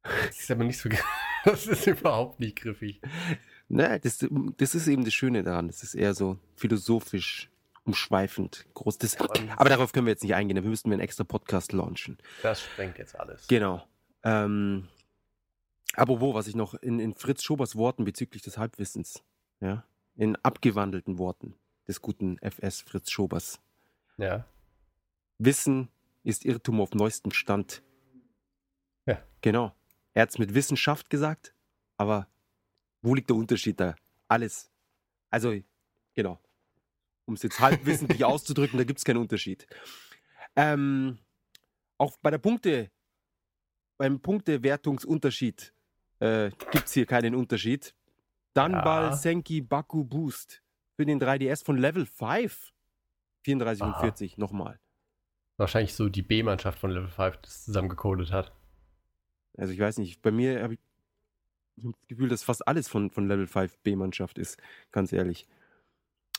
Das 0.03 0.39
ist 0.39 0.51
aber 0.51 0.63
nicht 0.63 0.79
so. 0.79 0.89
Das 1.45 1.67
ist 1.67 1.87
überhaupt 1.87 2.39
nicht 2.39 2.55
griffig. 2.55 3.01
Ne, 3.69 3.99
das, 3.99 4.25
das 4.57 4.75
ist 4.75 4.87
eben 4.87 5.03
das 5.03 5.13
Schöne 5.13 5.43
daran. 5.43 5.67
Das 5.67 5.83
ist 5.83 5.95
eher 5.95 6.13
so 6.13 6.37
philosophisch, 6.55 7.49
umschweifend, 7.85 8.65
groß. 8.73 8.97
Das, 8.97 9.17
aber 9.19 9.69
darauf 9.69 9.93
können 9.93 10.05
wir 10.05 10.11
jetzt 10.11 10.23
nicht 10.23 10.35
eingehen. 10.35 10.55
Da 10.55 10.61
müssten 10.61 10.89
wir 10.89 10.95
einen 10.95 11.01
extra 11.01 11.23
Podcast 11.23 11.71
launchen. 11.71 12.17
Das 12.41 12.61
sprengt 12.61 12.97
jetzt 12.97 13.19
alles. 13.19 13.47
Genau. 13.47 13.83
Ähm, 14.23 14.87
aber 15.95 16.19
wo, 16.21 16.33
was 16.33 16.47
ich 16.47 16.55
noch 16.55 16.73
in, 16.75 16.99
in 16.99 17.13
Fritz 17.15 17.43
Schobers 17.43 17.75
Worten 17.75 18.05
bezüglich 18.05 18.41
des 18.41 18.57
Halbwissens, 18.57 19.23
ja, 19.59 19.83
in 20.15 20.35
abgewandelten 20.37 21.17
Worten 21.17 21.55
des 21.87 22.01
guten 22.01 22.37
FS 22.39 22.81
Fritz 22.81 23.11
Schobers. 23.11 23.59
Ja. 24.17 24.45
Wissen 25.37 25.89
ist 26.23 26.45
Irrtum 26.45 26.79
auf 26.81 26.93
neuestem 26.93 27.31
Stand. 27.31 27.83
Ja. 29.05 29.21
Genau. 29.41 29.75
Er 30.13 30.23
hat 30.23 30.29
es 30.29 30.39
mit 30.39 30.53
Wissenschaft 30.53 31.09
gesagt, 31.09 31.53
aber 31.97 32.27
wo 33.03 33.13
liegt 33.13 33.29
der 33.29 33.35
Unterschied 33.37 33.79
da? 33.79 33.95
Alles. 34.27 34.71
Also, 35.29 35.53
genau. 36.15 36.39
Um 37.25 37.35
es 37.35 37.43
jetzt 37.43 37.59
halbwissentlich 37.59 38.23
auszudrücken, 38.25 38.77
da 38.77 38.83
gibt 38.83 38.97
es 38.97 39.05
keinen 39.05 39.17
Unterschied. 39.17 39.67
Ähm, 40.55 41.19
auch 41.97 42.17
bei 42.17 42.31
der 42.31 42.39
Punkte, 42.39 42.89
beim 43.97 44.19
Punktewertungsunterschied 44.19 45.73
äh, 46.19 46.49
gibt 46.71 46.85
es 46.85 46.93
hier 46.93 47.05
keinen 47.05 47.35
Unterschied. 47.35 47.93
Dunball 48.53 49.05
Ja. 49.05 49.13
Senki 49.13 49.61
Baku 49.61 50.03
Boost 50.03 50.63
für 50.95 51.05
den 51.05 51.19
3DS 51.21 51.63
von 51.63 51.77
Level 51.77 52.05
5. 52.05 52.71
34 53.45 53.83
und 53.83 53.89
Aha. 53.89 53.99
40 53.99 54.37
nochmal. 54.37 54.79
Wahrscheinlich 55.57 55.93
so 55.93 56.07
die 56.07 56.21
B-Mannschaft 56.21 56.79
von 56.79 56.91
Level 56.91 57.09
5 57.09 57.37
das 57.41 57.65
zusammengecodet 57.65 58.31
hat. 58.31 58.53
Also 59.57 59.73
ich 59.73 59.79
weiß 59.79 59.97
nicht, 59.97 60.21
bei 60.21 60.31
mir 60.31 60.63
habe 60.63 60.75
ich 60.75 60.79
das 61.75 61.93
Gefühl, 62.07 62.29
dass 62.29 62.43
fast 62.43 62.67
alles 62.67 62.87
von, 62.87 63.09
von 63.09 63.27
Level 63.27 63.47
5 63.47 63.77
B-Mannschaft 63.79 64.37
ist, 64.37 64.57
ganz 64.91 65.11
ehrlich. 65.11 65.47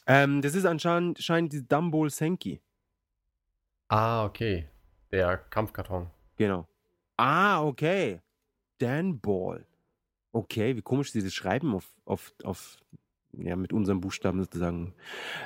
Ähm, 0.07 0.43
das 0.43 0.55
ist 0.55 0.67
anscheinend 0.67 1.53
die 1.53 1.67
Dumbol 1.67 2.11
Senki. 2.11 2.61
Ah, 3.89 4.25
okay. 4.25 4.69
Der 5.11 5.39
Kampfkarton. 5.39 6.11
Genau. 6.37 6.67
Ah, 7.17 7.63
okay. 7.63 8.21
Dan 8.79 9.21
Ball. 9.21 9.67
Okay, 10.33 10.77
wie 10.77 10.83
komisch 10.83 11.13
sie 11.13 11.23
das 11.23 11.33
schreiben 11.33 11.75
auf, 11.75 11.87
auf, 12.05 12.35
auf 12.43 12.77
ja, 13.39 13.57
mit 13.57 13.73
unseren 13.73 14.01
Buchstaben 14.01 14.41
sozusagen. 14.41 14.95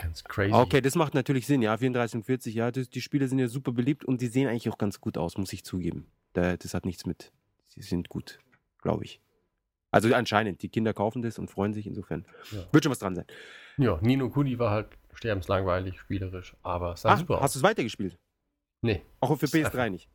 Ganz 0.03 0.25
crazy. 0.25 0.53
Okay, 0.53 0.81
das 0.81 0.95
macht 0.95 1.15
natürlich 1.15 1.47
Sinn, 1.47 1.63
ja. 1.63 1.77
34 1.77 2.17
und 2.17 2.25
40, 2.25 2.55
ja. 2.55 2.71
Das, 2.71 2.89
die 2.89 3.01
Spiele 3.01 3.29
sind 3.29 3.39
ja 3.39 3.49
super 3.49 3.73
beliebt 3.73 4.05
und 4.05 4.21
die 4.21 4.29
sehen 4.29 4.49
eigentlich 4.49 4.69
auch 4.71 4.79
ganz 4.79 5.01
gut 5.01 5.19
aus, 5.19 5.37
muss 5.37 5.53
ich 5.53 5.65
zugeben. 5.65 6.07
Da, 6.33 6.57
das 6.57 6.75
hat 6.75 6.87
nichts 6.87 7.07
mit. 7.07 7.33
Sie 7.69 7.83
sind 7.83 8.09
gut, 8.09 8.39
glaube 8.81 9.05
ich. 9.05 9.21
Also 9.91 10.13
anscheinend, 10.15 10.63
die 10.63 10.69
Kinder 10.69 10.93
kaufen 10.93 11.23
das 11.23 11.39
und 11.39 11.51
freuen 11.51 11.73
sich 11.73 11.87
insofern. 11.87 12.27
Ja. 12.53 12.67
Wird 12.73 12.85
schon 12.85 12.91
was 12.91 12.99
dran 12.99 13.15
sein. 13.15 13.25
Ja, 13.79 13.99
Nino 14.03 14.29
Kuni 14.29 14.59
war 14.59 14.71
halt 14.71 14.89
sterbenslangweilig, 15.15 15.99
spielerisch, 16.01 16.55
aber 16.63 16.93
es 16.93 17.03
sah 17.03 17.13
Ah, 17.13 17.17
super 17.17 17.41
hast 17.41 17.55
du 17.55 17.61
es 17.61 17.63
weitergespielt? 17.63 18.19
Nee. 18.83 19.03
Auch 19.21 19.29
für 19.37 19.47
Das 19.47 19.55
ist 19.55 19.55
PS3 19.55 19.65
einfach- 19.67 19.91
nicht. 19.91 20.09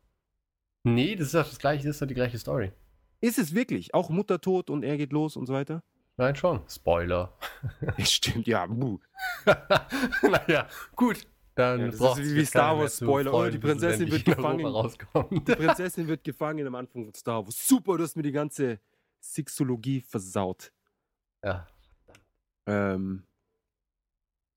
Nee, 0.83 1.15
das 1.15 1.27
ist 1.27 1.35
doch 1.35 1.47
das 1.47 1.59
gleiche, 1.59 1.87
das 1.87 1.95
ist 1.95 2.01
doch 2.01 2.07
die 2.07 2.13
gleiche 2.13 2.37
Story. 2.37 2.71
Ist 3.21 3.39
es 3.39 3.55
wirklich? 3.55 3.93
Auch 3.93 4.09
Mutter 4.09 4.39
tot 4.41 4.69
und 4.69 4.83
er 4.83 4.97
geht 4.97 5.13
los 5.13 5.37
und 5.37 5.45
so 5.45 5.53
weiter? 5.53 5.81
Nein, 6.17 6.35
schon. 6.35 6.61
Spoiler. 6.69 7.33
Stimmt, 7.99 8.45
ja. 8.47 8.67
naja, 10.21 10.67
gut. 10.95 11.25
Dann 11.55 11.79
Ja, 11.81 11.85
das 11.87 11.97
braucht 11.99 12.19
ist 12.19 12.33
wie 12.35 12.45
Star 12.45 12.77
Wars 12.77 12.97
Spoiler. 12.97 13.31
Oh, 13.31 13.37
freuen, 13.37 13.51
die 13.51 13.59
Prinzessin 13.59 14.11
wird 14.11 14.25
gefangen. 14.25 14.89
Die 15.31 15.39
Prinzessin 15.55 16.07
wird 16.07 16.23
gefangen 16.23 16.65
am 16.67 16.75
Anfang 16.75 17.05
von 17.05 17.13
Star 17.13 17.43
Wars. 17.45 17.67
Super, 17.67 17.97
du 17.97 18.03
hast 18.03 18.15
mir 18.15 18.23
die 18.23 18.31
ganze 18.31 18.79
Sixologie 19.23 20.01
versaut. 20.01 20.73
ja. 21.43 21.67
Ähm, 22.65 23.23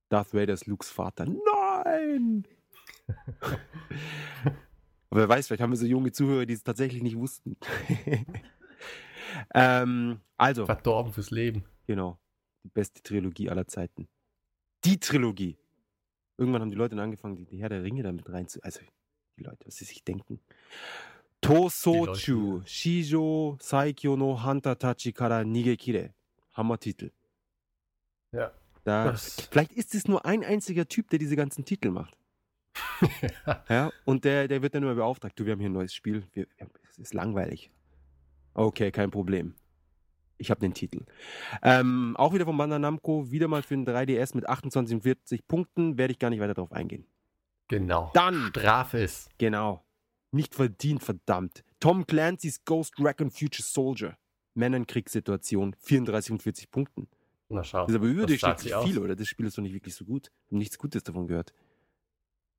Darth 0.08 0.32
Vader 0.32 0.54
ist 0.54 0.66
Lukes 0.66 0.90
Vater. 0.90 1.26
Nein! 1.26 2.46
Aber 5.11 5.20
wer 5.20 5.28
weiß, 5.28 5.46
vielleicht 5.46 5.62
haben 5.62 5.70
wir 5.70 5.76
so 5.76 5.87
junge 5.87 6.12
Zuhörer, 6.12 6.46
die 6.46 6.54
es 6.54 6.62
tatsächlich 6.62 7.02
nicht 7.02 7.16
wussten. 7.16 7.56
ähm, 9.54 10.20
also, 10.37 10.66
Verdorben 10.66 11.12
fürs 11.12 11.30
Leben. 11.30 11.64
genau. 11.87 12.18
Die 12.64 12.68
beste 12.68 13.02
Trilogie 13.02 13.50
aller 13.50 13.66
Zeiten. 13.66 14.08
Die 14.85 14.99
Trilogie. 14.99 15.58
Irgendwann 16.38 16.62
haben 16.62 16.70
die 16.70 16.76
Leute 16.76 16.94
dann 16.96 17.04
angefangen, 17.04 17.46
die, 17.46 17.58
Herr 17.58 17.68
der 17.68 17.82
Ringe 17.82 18.02
damit 18.02 18.28
rein 18.28 18.49
zu. 18.49 18.62
Also, 18.62 18.80
die 19.38 19.42
Leute, 19.42 19.66
was 19.66 19.76
sie 19.76 19.85
sich 19.85 20.04
denken. 20.04 20.40
Tosochu, 21.46 22.62
Shijo, 22.66 23.56
Saikyo 23.60 24.16
no 24.16 24.42
Hanta 24.42 24.74
Tachi 24.74 25.12
kara 25.12 25.44
Nigekire. 25.44 26.12
Hammertitel. 26.54 27.12
Ja. 28.32 28.50
Da, 28.84 29.04
Das- 29.10 29.48
vielleicht 29.50 29.72
ist 29.72 29.94
es 29.94 30.06
nur 30.08 30.24
ein 30.26 30.44
einziger 30.44 30.86
Typ, 30.88 31.10
der 31.10 31.18
diese 31.18 31.36
ganzen 31.36 31.64
Titel 31.64 31.90
macht. 31.90 32.16
Ja, 33.68 33.90
und 34.04 34.24
der, 34.24 34.48
der 34.48 34.60
wird 34.62 34.74
dann 34.74 34.82
nur 34.82 34.94
beauftragt. 34.94 35.38
Du, 35.38 35.44
wir 35.46 35.52
haben 35.52 35.60
hier 35.60 35.68
ein 35.70 35.72
neues 35.74 35.94
Spiel. 35.94 36.24
Wir, 36.32 36.46
ja, 36.58 36.66
es 36.90 36.98
ist 36.98 37.14
langweilig. 37.14 37.70
Okay, 38.54 38.90
kein 38.90 39.10
Problem. 39.10 39.54
Ich 40.38 40.50
habe 40.50 40.60
den 40.60 40.74
Titel. 40.74 41.04
Ähm, 41.62 42.14
auch 42.18 42.34
wieder 42.34 42.44
von 42.44 42.56
Bandai 42.56 42.78
Namco, 42.78 43.30
wieder 43.30 43.48
mal 43.48 43.62
für 43.62 43.74
den 43.76 43.86
3DS 43.86 44.34
mit 44.34 44.46
28 44.48 44.96
und 44.96 45.02
40 45.02 45.46
Punkten. 45.48 45.96
Werde 45.96 46.12
ich 46.12 46.18
gar 46.18 46.28
nicht 46.30 46.40
weiter 46.40 46.54
drauf 46.54 46.72
eingehen. 46.72 47.06
Genau. 47.68 48.10
Dann, 48.14 48.48
Strafe 48.50 48.98
ist. 48.98 49.30
genau. 49.38 49.82
Nicht 50.33 50.54
verdient, 50.54 51.02
verdammt. 51.02 51.64
Tom 51.80 52.06
Clancy's 52.06 52.64
Ghost 52.64 52.95
Recon 52.99 53.30
Future 53.30 53.62
Soldier. 53.62 54.18
Männernkriegssituation, 54.54 55.75
34 55.78 56.33
und 56.33 56.42
40 56.42 56.71
Punkten. 56.71 57.09
Na 57.49 57.62
schau. 57.62 57.83
Das 57.83 57.90
ist 57.90 57.97
aber 57.97 58.06
überdurchschnittlich 58.06 58.75
aus. 58.75 58.85
viel, 58.87 58.99
oder? 58.99 59.14
Das 59.14 59.28
Spiel 59.28 59.47
ist 59.47 59.56
doch 59.56 59.62
nicht 59.62 59.75
wirklich 59.75 59.95
so 59.95 60.04
gut. 60.04 60.33
Ich 60.47 60.52
hab 60.52 60.59
nichts 60.59 60.78
Gutes 60.78 61.04
davon 61.04 61.26
gehört. 61.26 61.52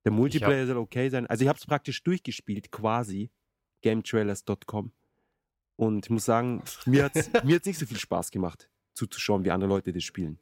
Der 0.04 0.12
Multiplayer 0.12 0.66
soll 0.66 0.78
okay 0.78 1.10
sein. 1.10 1.26
Also 1.26 1.42
ich 1.42 1.48
habe 1.48 1.58
es 1.58 1.66
praktisch 1.66 2.02
durchgespielt, 2.02 2.70
quasi. 2.70 3.30
Gametrailers.com. 3.82 4.92
Und 5.76 6.06
ich 6.06 6.10
muss 6.10 6.24
sagen, 6.24 6.62
mir 6.86 7.04
hat 7.04 7.16
es 7.16 7.30
mir 7.44 7.56
hat's 7.56 7.66
nicht 7.66 7.78
so 7.78 7.86
viel 7.86 7.98
Spaß 7.98 8.30
gemacht, 8.30 8.68
zuzuschauen, 8.94 9.44
wie 9.44 9.50
andere 9.50 9.68
Leute 9.68 9.92
das 9.92 10.02
spielen. 10.02 10.38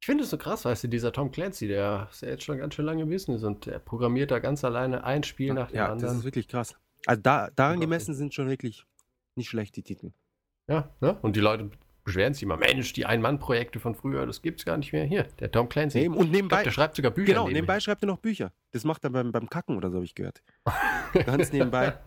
Ich 0.00 0.06
finde 0.06 0.24
es 0.24 0.30
so 0.30 0.38
krass, 0.38 0.64
weißt 0.64 0.84
du, 0.84 0.88
dieser 0.88 1.12
Tom 1.12 1.30
Clancy, 1.32 1.66
der 1.68 2.08
ist 2.10 2.22
ja 2.22 2.28
jetzt 2.28 2.44
schon 2.44 2.58
ganz 2.58 2.74
schön 2.74 2.84
lange 2.84 3.02
im 3.02 3.10
Business 3.10 3.42
und 3.42 3.66
der 3.66 3.78
programmiert 3.80 4.30
da 4.30 4.38
ganz 4.38 4.64
alleine 4.64 5.04
ein 5.04 5.22
Spiel 5.24 5.52
nach 5.54 5.68
dem 5.68 5.76
ja, 5.76 5.86
anderen. 5.86 6.00
das 6.10 6.18
ist 6.18 6.24
wirklich 6.24 6.48
krass. 6.48 6.76
Also 7.06 7.20
da, 7.22 7.50
daran 7.54 7.80
gemessen 7.80 8.14
sind 8.14 8.32
schon 8.34 8.48
wirklich 8.48 8.84
nicht 9.34 9.48
schlecht 9.48 9.76
die 9.76 9.82
Titel. 9.82 10.12
Ja, 10.68 10.88
ne? 11.00 11.18
Und 11.22 11.34
die 11.36 11.40
Leute 11.40 11.70
beschweren 12.04 12.32
sich 12.32 12.42
immer, 12.42 12.56
Mensch, 12.56 12.92
die 12.92 13.06
Ein-Mann-Projekte 13.06 13.80
von 13.80 13.94
früher, 13.94 14.24
das 14.24 14.40
gibt's 14.40 14.64
gar 14.64 14.76
nicht 14.76 14.92
mehr. 14.92 15.04
Hier, 15.04 15.24
der 15.40 15.50
Tom 15.50 15.68
Clancy. 15.68 15.98
Eben. 15.98 16.14
Und 16.14 16.26
Ich 16.26 16.30
glaub, 16.30 16.32
nebenbei, 16.32 16.62
der 16.62 16.70
schreibt 16.70 16.96
sogar 16.96 17.10
Bücher. 17.10 17.26
genau, 17.26 17.42
nebenher. 17.44 17.62
nebenbei 17.62 17.80
schreibt 17.80 18.02
er 18.02 18.06
noch 18.06 18.18
Bücher. 18.18 18.52
Das 18.70 18.84
macht 18.84 19.04
er 19.04 19.10
beim, 19.10 19.30
beim 19.32 19.48
Kacken 19.50 19.76
oder 19.76 19.90
so, 19.90 19.96
habe 19.96 20.04
ich 20.04 20.14
gehört. 20.14 20.42
Ganz 21.26 21.52
nebenbei. 21.52 21.98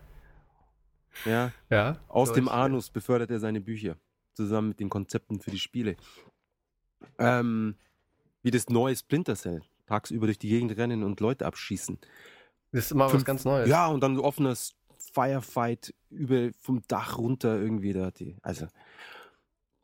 Ja, 1.24 1.52
Ja. 1.70 1.98
aus 2.08 2.28
so 2.28 2.34
dem 2.34 2.48
Anus 2.48 2.90
befördert 2.90 3.30
er 3.30 3.38
seine 3.38 3.60
Bücher. 3.60 3.96
Zusammen 4.34 4.68
mit 4.70 4.80
den 4.80 4.88
Konzepten 4.88 5.40
für 5.40 5.50
die 5.50 5.58
Spiele. 5.58 5.96
Ähm, 7.18 7.76
wie 8.42 8.50
das 8.50 8.68
neue 8.68 8.96
Splinter 8.96 9.34
Cell. 9.36 9.62
Tagsüber 9.86 10.26
durch 10.26 10.38
die 10.38 10.48
Gegend 10.48 10.76
rennen 10.76 11.02
und 11.02 11.20
Leute 11.20 11.44
abschießen. 11.46 11.98
Das 12.72 12.86
ist 12.86 12.92
immer 12.92 13.04
was 13.06 13.12
Fünf- 13.12 13.24
ganz 13.24 13.44
Neues. 13.44 13.68
Ja, 13.68 13.86
und 13.88 14.00
dann 14.02 14.18
offenes 14.18 14.74
Firefight 15.12 15.94
über 16.10 16.50
vom 16.60 16.82
Dach 16.88 17.18
runter 17.18 17.58
irgendwie 17.60 17.92
da. 17.92 18.10
Die, 18.10 18.36
also 18.42 18.66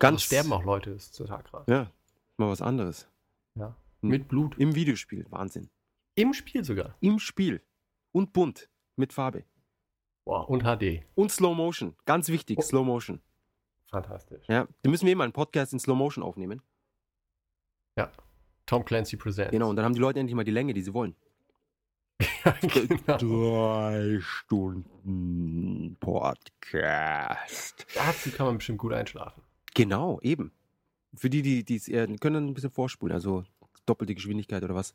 Ganz 0.01 0.13
ganz 0.13 0.23
sterben 0.23 0.53
auch 0.53 0.63
Leute, 0.65 0.91
ist 0.91 1.17
total 1.17 1.43
krass. 1.43 1.65
Ja, 1.69 1.91
mal 2.37 2.49
was 2.49 2.63
anderes. 2.63 3.09
Ja. 3.57 3.77
Hm. 4.01 4.11
Mit 4.11 4.29
Blut. 4.29 4.57
Im 4.59 4.75
Videospiel, 4.77 5.27
Wahnsinn. 5.31 5.69
Im 6.15 6.33
Spiel 6.33 6.65
sogar. 6.65 6.95
Im 7.01 7.19
Spiel. 7.19 7.61
Und 8.13 8.33
bunt. 8.33 8.69
Mit 8.97 9.13
Farbe. 9.13 9.45
Wow. 10.25 10.49
Und 10.49 10.63
HD. 10.63 11.03
Und 11.15 11.31
Slow 11.33 11.55
Motion. 11.55 11.95
Ganz 12.07 12.29
wichtig, 12.29 12.59
Oh. 12.59 12.63
Slow 12.63 12.85
Motion. 12.85 13.21
Fantastisch. 13.91 14.47
Ja, 14.49 14.69
da 14.83 14.91
müssen 14.91 15.07
wir 15.07 15.17
mal 15.17 15.25
einen 15.25 15.33
Podcast 15.33 15.73
in 15.73 15.79
Slow 15.81 15.97
Motion 15.97 16.23
aufnehmen. 16.23 16.63
Tom 18.67 18.85
Clancy 18.85 19.17
Presents. 19.17 19.51
Genau, 19.51 19.71
und 19.71 19.77
dann 19.77 19.85
haben 19.85 19.95
die 19.95 20.01
Leute 20.01 20.21
endlich 20.21 20.35
mal 20.35 20.45
die 20.45 20.51
Länge, 20.51 20.75
die 20.75 20.83
sie 20.83 20.93
wollen. 20.93 21.15
genau. 22.61 23.17
Drei 23.17 24.19
Stunden 24.21 25.97
Podcast. 26.01 27.87
Dazu 27.95 28.31
kann 28.31 28.47
man 28.47 28.59
bestimmt 28.59 28.79
gut 28.79 28.93
einschlafen. 28.93 29.43
Genau, 29.75 30.21
eben. 30.23 30.53
Für 31.15 31.31
die, 31.31 31.43
die 31.43 31.65
die 31.65 31.77
es 31.77 31.89
eher 31.89 32.07
können, 32.19 32.35
dann 32.35 32.47
ein 32.49 32.55
bisschen 32.55 32.71
vorspulen, 32.71 33.15
also 33.15 33.45
doppelte 33.87 34.15
Geschwindigkeit 34.15 34.63
oder 34.63 34.75
was. 34.75 34.95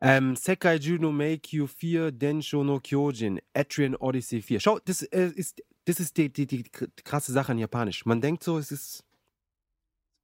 Ähm, 0.00 0.34
Sekai 0.34 0.76
Juno 0.76 1.12
Meikyu 1.12 1.66
4, 1.66 2.10
Densho 2.10 2.64
no 2.64 2.80
Kyojin, 2.80 3.40
Atrian 3.54 3.94
Odyssey 3.96 4.40
4. 4.42 4.60
Schau, 4.60 4.78
das 4.84 5.02
äh, 5.02 5.30
ist, 5.34 5.62
das 5.84 6.00
ist 6.00 6.16
die, 6.16 6.32
die, 6.32 6.46
die 6.46 6.64
krasse 7.04 7.32
Sache 7.32 7.52
an 7.52 7.58
Japanisch. 7.58 8.06
Man 8.06 8.20
denkt 8.20 8.42
so, 8.42 8.58
es 8.58 8.72
ist, 8.72 9.04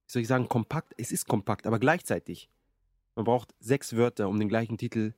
wie 0.07 0.11
soll 0.11 0.21
ich 0.21 0.27
sagen, 0.27 0.47
kompakt. 0.47 0.93
Es 0.97 1.11
ist 1.11 1.27
kompakt, 1.27 1.67
aber 1.67 1.79
gleichzeitig. 1.79 2.49
Man 3.15 3.25
braucht 3.25 3.53
sechs 3.59 3.95
Wörter, 3.95 4.29
um 4.29 4.39
den 4.39 4.47
gleichen 4.47 4.77
Titel 4.77 5.13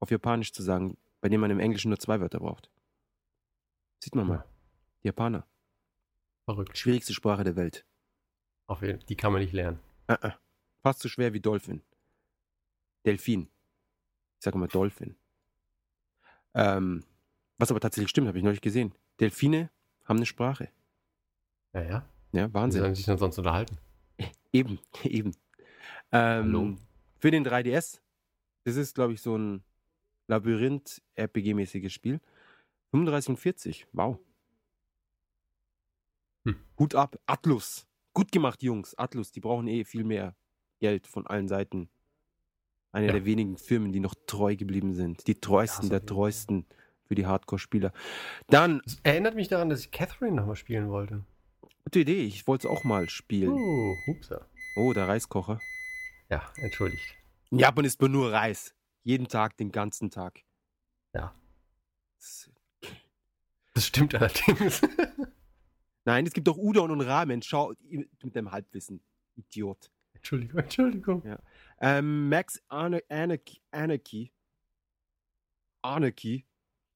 auf 0.00 0.10
Japanisch 0.10 0.52
zu 0.52 0.62
sagen, 0.62 0.96
bei 1.20 1.28
dem 1.28 1.40
man 1.40 1.50
im 1.50 1.58
Englischen 1.58 1.88
nur 1.88 1.98
zwei 1.98 2.20
Wörter 2.20 2.38
braucht. 2.38 2.70
Sieht 4.02 4.14
man 4.14 4.26
mal. 4.26 4.44
Die 5.02 5.08
Japaner. 5.08 5.46
Verrückt. 6.44 6.78
Schwierigste 6.78 7.14
Sprache 7.14 7.44
der 7.44 7.56
Welt. 7.56 7.84
Auf 8.66 8.82
jeden 8.82 9.04
Die 9.06 9.16
kann 9.16 9.32
man 9.32 9.40
nicht 9.42 9.52
lernen. 9.52 9.80
Äh, 10.06 10.16
äh. 10.22 10.30
Fast 10.82 11.00
so 11.00 11.08
schwer 11.08 11.32
wie 11.32 11.40
Dolphin. 11.40 11.82
Delfin. 13.04 13.48
Ich 14.38 14.44
sage 14.44 14.56
immer 14.56 14.68
Dolphin. 14.68 15.16
Ähm, 16.54 17.04
was 17.56 17.70
aber 17.70 17.80
tatsächlich 17.80 18.10
stimmt, 18.10 18.28
habe 18.28 18.38
ich 18.38 18.44
neulich 18.44 18.60
gesehen. 18.60 18.94
Delfine 19.20 19.70
haben 20.04 20.16
eine 20.18 20.26
Sprache. 20.26 20.70
Ja, 21.72 21.82
ja. 21.82 22.08
Ja, 22.32 22.48
Wie 22.48 22.54
Wahnsinn. 22.54 22.80
sollen 22.82 22.94
sie 22.94 23.00
sich 23.00 23.06
denn 23.06 23.18
sonst 23.18 23.38
unterhalten? 23.38 23.78
Eben, 24.52 24.78
eben. 25.04 25.32
Ähm, 26.12 26.44
Hallo? 26.44 26.76
Für 27.20 27.30
den 27.30 27.44
3DS, 27.46 28.00
das 28.64 28.76
ist, 28.76 28.94
glaube 28.94 29.12
ich, 29.14 29.20
so 29.20 29.36
ein 29.36 29.62
Labyrinth-RPG-mäßiges 30.28 31.90
Spiel. 31.90 32.20
35 32.92 33.30
und 33.30 33.36
40, 33.36 33.86
wow. 33.92 34.18
Hm. 36.46 36.56
Hut 36.78 36.94
ab, 36.94 37.18
Atlus. 37.26 37.86
Gut 38.14 38.32
gemacht, 38.32 38.62
Jungs. 38.62 38.94
Atlus, 38.96 39.32
die 39.32 39.40
brauchen 39.40 39.66
eh 39.68 39.84
viel 39.84 40.04
mehr 40.04 40.34
Geld 40.80 41.06
von 41.06 41.26
allen 41.26 41.48
Seiten. 41.48 41.90
Eine 42.92 43.06
Ja. 43.08 43.12
der 43.12 43.24
wenigen 43.24 43.58
Firmen, 43.58 43.92
die 43.92 44.00
noch 44.00 44.14
treu 44.26 44.56
geblieben 44.56 44.94
sind. 44.94 45.26
Die 45.26 45.34
treuesten 45.34 45.84
Ja, 45.90 45.98
der 45.98 46.06
treuesten 46.06 46.66
für 47.04 47.14
die 47.14 47.26
Hardcore-Spieler. 47.26 47.92
Dann, 48.48 48.80
Das 48.84 48.98
erinnert 49.02 49.34
mich 49.34 49.48
daran, 49.48 49.68
dass 49.68 49.80
ich 49.80 49.90
Catherine 49.90 50.36
nochmal 50.36 50.56
spielen 50.56 50.88
wollte. 50.88 51.24
Gute 51.88 52.00
Idee, 52.00 52.22
ich 52.26 52.46
wollte 52.46 52.66
es 52.68 52.70
auch 52.70 52.84
mal 52.84 53.08
spielen. 53.08 53.48
Uh, 53.48 53.96
upsa. 54.08 54.46
Oh, 54.76 54.92
der 54.92 55.08
Reiskocher. 55.08 55.58
Ja, 56.28 56.52
entschuldigt. 56.56 57.16
In 57.50 57.60
Japan 57.60 57.86
isst 57.86 57.98
man 58.02 58.12
nur 58.12 58.30
Reis. 58.30 58.74
Jeden 59.04 59.26
Tag, 59.26 59.56
den 59.56 59.72
ganzen 59.72 60.10
Tag. 60.10 60.42
Ja. 61.14 61.34
Das- 62.18 62.50
stimmt 63.78 64.14
allerdings. 64.14 64.82
Nein, 66.04 66.26
es 66.26 66.34
gibt 66.34 66.46
doch 66.46 66.58
Udon 66.58 66.90
und 66.90 67.00
Ramen. 67.00 67.40
Schau, 67.40 67.72
mit 67.88 68.36
deinem 68.36 68.52
Halbwissen. 68.52 69.02
Idiot. 69.36 69.90
Entschuldigung, 70.12 70.58
Entschuldigung. 70.60 71.22
Ja. 71.24 71.38
Ähm, 71.80 72.28
Max 72.28 72.60
Ana- 72.68 73.00
Anarchy. 73.08 73.62
Anarchy. 73.70 74.30
Anarchy. 75.80 76.44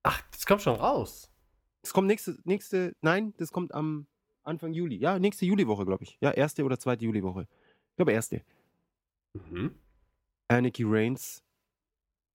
Ach, 0.02 0.20
das 0.32 0.44
kommt 0.44 0.60
schon 0.60 0.76
raus. 0.76 1.32
Das 1.80 1.94
kommt 1.94 2.08
nächste, 2.08 2.36
nächste, 2.44 2.94
nein, 3.00 3.32
das 3.38 3.52
kommt 3.52 3.72
am 3.72 4.06
Anfang 4.44 4.72
Juli. 4.72 4.96
Ja, 4.96 5.18
nächste 5.18 5.46
Juliwoche, 5.46 5.84
glaube 5.86 6.04
ich. 6.04 6.18
Ja, 6.20 6.30
erste 6.32 6.64
oder 6.64 6.78
zweite 6.78 7.04
Juliwoche. 7.04 7.46
Ich 7.90 7.96
glaube, 7.96 8.12
erste. 8.12 8.42
Mhm. 9.34 9.74
Anarchy 10.48 10.84
Reigns. 10.84 11.42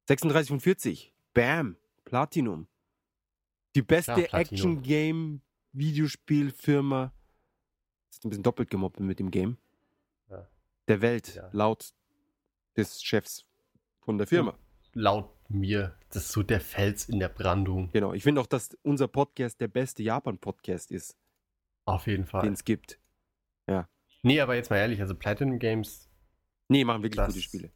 36 0.07 0.49
von 0.49 0.59
40. 0.59 1.13
Bam. 1.33 1.75
Platinum. 2.05 2.67
Die 3.75 3.81
beste 3.81 4.21
Ja. 4.21 4.39
Action-Game-Videospielfirma. 4.39 7.11
Ist 8.09 8.25
ein 8.25 8.29
bisschen 8.29 8.43
doppelt 8.43 8.69
gemobbt 8.69 8.99
mit 8.99 9.19
dem 9.19 9.31
Game. 9.31 9.57
Ja. 10.29 10.47
Der 10.87 11.01
Welt, 11.01 11.35
Ja. 11.35 11.49
laut 11.51 11.93
des 12.75 13.03
Chefs 13.03 13.45
von 14.01 14.17
der 14.17 14.27
Firma. 14.27 14.57
Laut 14.93 15.29
mir, 15.49 15.95
das 16.09 16.25
ist 16.25 16.31
so 16.31 16.43
der 16.43 16.61
Fels 16.61 17.07
in 17.09 17.19
der 17.19 17.29
Brandung. 17.29 17.91
Genau. 17.91 18.13
Ich 18.13 18.23
finde 18.23 18.41
auch, 18.41 18.47
dass 18.47 18.75
unser 18.83 19.07
Podcast 19.07 19.59
der 19.61 19.67
beste 19.67 20.03
Japan-Podcast 20.03 20.91
ist, 20.91 21.15
Auf 21.87 22.05
jeden 22.07 22.23
den 22.23 22.29
Fall. 22.29 22.47
es 22.53 22.63
gibt. 22.63 22.99
Nee, 24.23 24.41
aber 24.41 24.55
jetzt 24.55 24.69
mal 24.71 24.77
ehrlich, 24.77 24.99
also 24.99 25.15
Platinum 25.15 25.59
Games, 25.59 26.09
Nee, 26.69 26.83
machen 26.83 27.01
wirklich 27.03 27.17
Das- 27.17 27.27
gute 27.33 27.41
Spiele. 27.41 27.71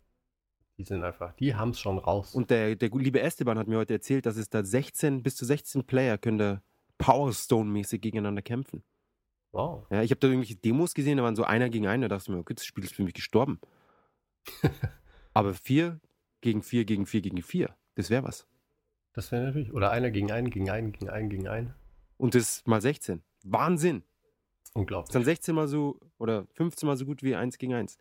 die 0.78 0.84
sind 0.84 1.04
einfach, 1.04 1.34
die 1.36 1.56
haben 1.56 1.70
es 1.70 1.80
schon 1.80 1.98
raus. 1.98 2.34
Und 2.36 2.50
der, 2.50 2.76
der 2.76 2.90
liebe 2.90 3.22
Esteban 3.22 3.58
hat 3.58 3.68
mir 3.68 3.78
heute 3.78 3.94
erzählt, 3.94 4.26
dass 4.26 4.36
es 4.38 4.50
da 4.50 4.64
16, 4.64 5.24
bis 5.24 5.36
zu 5.36 5.46
16 5.46 5.86
Player 5.86 6.18
können 6.18 6.40
da 6.40 6.62
Power 6.98 7.32
Stone-mäßig 7.32 8.02
gegeneinander 8.02 8.42
kämpfen. 8.42 8.84
wow. 9.54 9.86
Ja, 9.92 10.02
ich 10.02 10.12
habe 10.12 10.20
da 10.20 10.28
irgendwelche 10.28 10.56
Demos 10.56 10.94
gesehen, 10.94 11.18
da 11.18 11.24
waren 11.24 11.36
so 11.36 11.44
einer 11.44 11.70
gegen 11.70 11.88
einen, 11.88 12.02
da 12.02 12.08
dachte 12.10 12.24
ich 12.24 12.30
mir, 12.30 12.40
okay, 12.40 12.56
das 12.56 12.66
Spiel 12.66 12.84
ist 12.84 12.94
für 12.96 13.04
mich 13.04 13.14
gestorben. 13.14 13.60
Aber 15.34 15.54
vier 15.54 16.00
gegen 16.42 16.64
vier 16.64 16.86
gegen 16.86 17.06
vier 17.06 17.22
gegen 17.22 17.42
vier, 17.44 17.76
das 17.96 18.10
wäre 18.10 18.24
was. 18.24 18.48
Das 19.14 19.32
wäre 19.32 19.44
natürlich. 19.44 19.72
Oder 19.74 19.92
einer 19.92 20.10
gegen 20.12 20.32
einen, 20.32 20.50
gegen 20.50 20.70
einen, 20.70 20.92
gegen 20.92 21.10
einen, 21.10 21.30
gegen 21.30 21.48
einen. 21.48 21.74
Und 22.18 22.34
das 22.36 22.66
mal 22.66 22.82
16. 22.82 23.22
Wahnsinn. 23.44 24.04
Das 24.62 24.70
ist 24.70 24.76
Unglaublich. 24.76 25.14
dann 25.14 25.24
16 25.24 25.56
mal 25.56 25.68
so 25.68 26.00
oder 26.18 26.46
15 26.54 26.88
mal 26.88 26.98
so 26.98 27.06
gut 27.06 27.24
wie 27.24 27.36
1 27.36 27.58
gegen 27.58 27.74
1. 27.74 27.98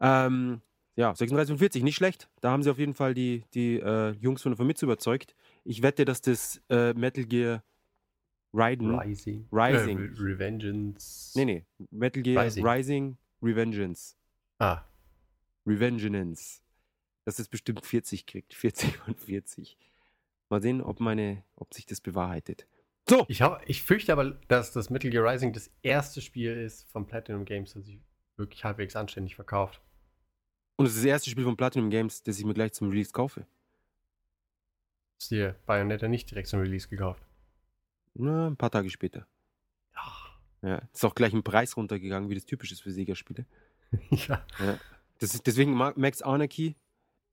Ähm, 0.00 0.60
ja, 0.96 1.14
36 1.14 1.52
und 1.52 1.58
40, 1.58 1.82
nicht 1.82 1.96
schlecht. 1.96 2.28
Da 2.40 2.50
haben 2.50 2.62
sie 2.62 2.70
auf 2.70 2.78
jeden 2.78 2.94
Fall 2.94 3.14
die, 3.14 3.44
die 3.54 3.78
äh, 3.78 4.10
Jungs 4.20 4.42
von 4.42 4.52
der 4.52 4.56
Famitsu 4.56 4.86
überzeugt. 4.86 5.34
Ich 5.64 5.82
wette, 5.82 6.04
dass 6.04 6.20
das 6.20 6.60
äh, 6.68 6.92
Metal 6.94 7.24
Gear 7.24 7.62
Raiden. 8.52 8.98
Rising. 8.98 9.48
Rising. 9.50 9.98
Äh, 9.98 10.02
Re 10.02 10.32
Revengeance. 10.34 11.32
Nee, 11.34 11.44
nee. 11.44 11.64
Metal 11.90 12.22
Gear 12.22 12.44
Rising. 12.44 12.66
Rising, 12.66 13.16
Revengeance. 13.42 14.16
Ah, 14.58 14.82
Revengeance. 15.66 16.60
Dass 17.24 17.38
es 17.38 17.48
bestimmt 17.48 17.86
40 17.86 18.26
kriegt. 18.26 18.52
40 18.52 19.06
und 19.06 19.20
40. 19.20 19.78
Mal 20.50 20.60
sehen, 20.60 20.82
ob 20.82 21.00
meine, 21.00 21.44
ob 21.56 21.72
sich 21.72 21.86
das 21.86 22.00
bewahrheitet. 22.00 22.66
So, 23.08 23.24
ich, 23.28 23.42
hab, 23.42 23.68
ich 23.68 23.82
fürchte 23.82 24.12
aber, 24.12 24.30
dass 24.48 24.72
das 24.72 24.88
Metal 24.90 25.10
Gear 25.10 25.24
Rising 25.30 25.52
das 25.52 25.70
erste 25.82 26.20
Spiel 26.20 26.52
ist 26.56 26.88
von 26.90 27.06
Platinum 27.06 27.44
Games, 27.44 27.74
das 27.74 27.84
sich 27.84 27.98
wirklich 28.36 28.64
halbwegs 28.64 28.96
anständig 28.96 29.34
verkauft. 29.34 29.80
und 30.76 30.86
es 30.86 30.92
ist 30.92 30.98
das 31.00 31.06
erste 31.06 31.30
Spiel 31.30 31.44
von 31.44 31.56
Platinum 31.56 31.90
Games, 31.90 32.22
das 32.22 32.38
ich 32.38 32.44
mir 32.44 32.54
gleich 32.54 32.72
zum 32.72 32.88
Release 32.90 33.12
kaufe. 33.12 33.46
Ist 35.20 35.30
dir 35.30 35.56
Bayonetta 35.66 36.08
nicht 36.08 36.30
direkt 36.30 36.48
zum 36.48 36.60
Release 36.60 36.88
gekauft? 36.88 37.22
Na, 38.14 38.48
ein 38.48 38.56
paar 38.56 38.70
Tage 38.70 38.90
später. 38.90 39.26
Ja. 39.94 40.68
Ja, 40.70 40.82
ist 40.92 41.04
auch 41.04 41.14
gleich 41.14 41.32
im 41.32 41.42
Preis 41.42 41.76
runtergegangen, 41.76 42.30
wie 42.30 42.34
das 42.34 42.44
typisch 42.46 42.70
ist 42.72 42.82
für 42.82 42.92
Sega-Spiele. 42.92 43.46
ja. 44.10 44.44
Das 45.18 45.34
ist, 45.34 45.46
deswegen 45.46 45.72
ma- 45.72 45.92
Max 45.96 46.22
Anarchy, 46.22 46.76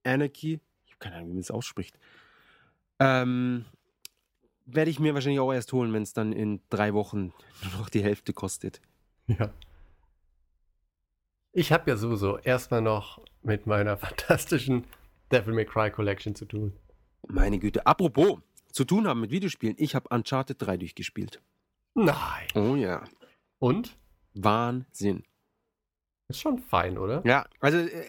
Anarchy, 0.04 0.60
ich 0.86 0.92
habe 0.94 1.00
keine 1.00 1.16
Ahnung, 1.18 1.30
wie 1.30 1.34
man 1.34 1.42
das 1.42 1.52
ausspricht, 1.52 1.98
ähm, 3.00 3.66
werde 4.74 4.92
ich 4.92 5.00
mir 5.00 5.14
wahrscheinlich 5.14 5.40
auch 5.40 5.54
erst 5.54 5.74
holen, 5.74 5.94
wenn 5.94 6.04
es 6.04 6.14
dann 6.14 6.34
in 6.34 6.62
drei 6.70 6.94
Wochen 6.94 7.34
nur 7.64 7.80
noch 7.80 7.90
die 7.90 8.04
Hälfte 8.04 8.34
kostet. 8.34 8.82
Ja. 9.28 9.54
Ich 11.52 11.72
habe 11.72 11.90
ja 11.90 11.98
sowieso 11.98 12.38
erstmal 12.38 12.82
noch 12.82 13.22
mit 13.42 13.68
meiner 13.68 13.98
fantastischen 13.98 14.86
Devil 15.32 15.54
May 15.54 15.66
Cry 15.66 15.92
Collection 15.92 16.36
zu 16.36 16.46
tun. 16.46 16.74
Meine 17.28 17.60
Güte. 17.60 17.86
Apropos, 17.86 18.40
zu 18.72 18.86
tun 18.86 19.08
haben 19.08 19.22
mit 19.22 19.32
Videospielen. 19.32 19.76
Ich 19.78 19.96
habe 19.96 20.10
Uncharted 20.10 20.62
3 20.62 20.78
durchgespielt. 20.78 21.42
Nein. 21.96 22.48
Oh 22.56 22.76
ja. 22.76 23.04
Und? 23.60 23.98
Wahnsinn. 24.36 25.24
Ist 26.28 26.42
schon 26.42 26.60
fein, 26.60 26.98
oder? 26.98 27.22
Ja, 27.26 27.46
also 27.60 27.78
äh, 27.80 28.06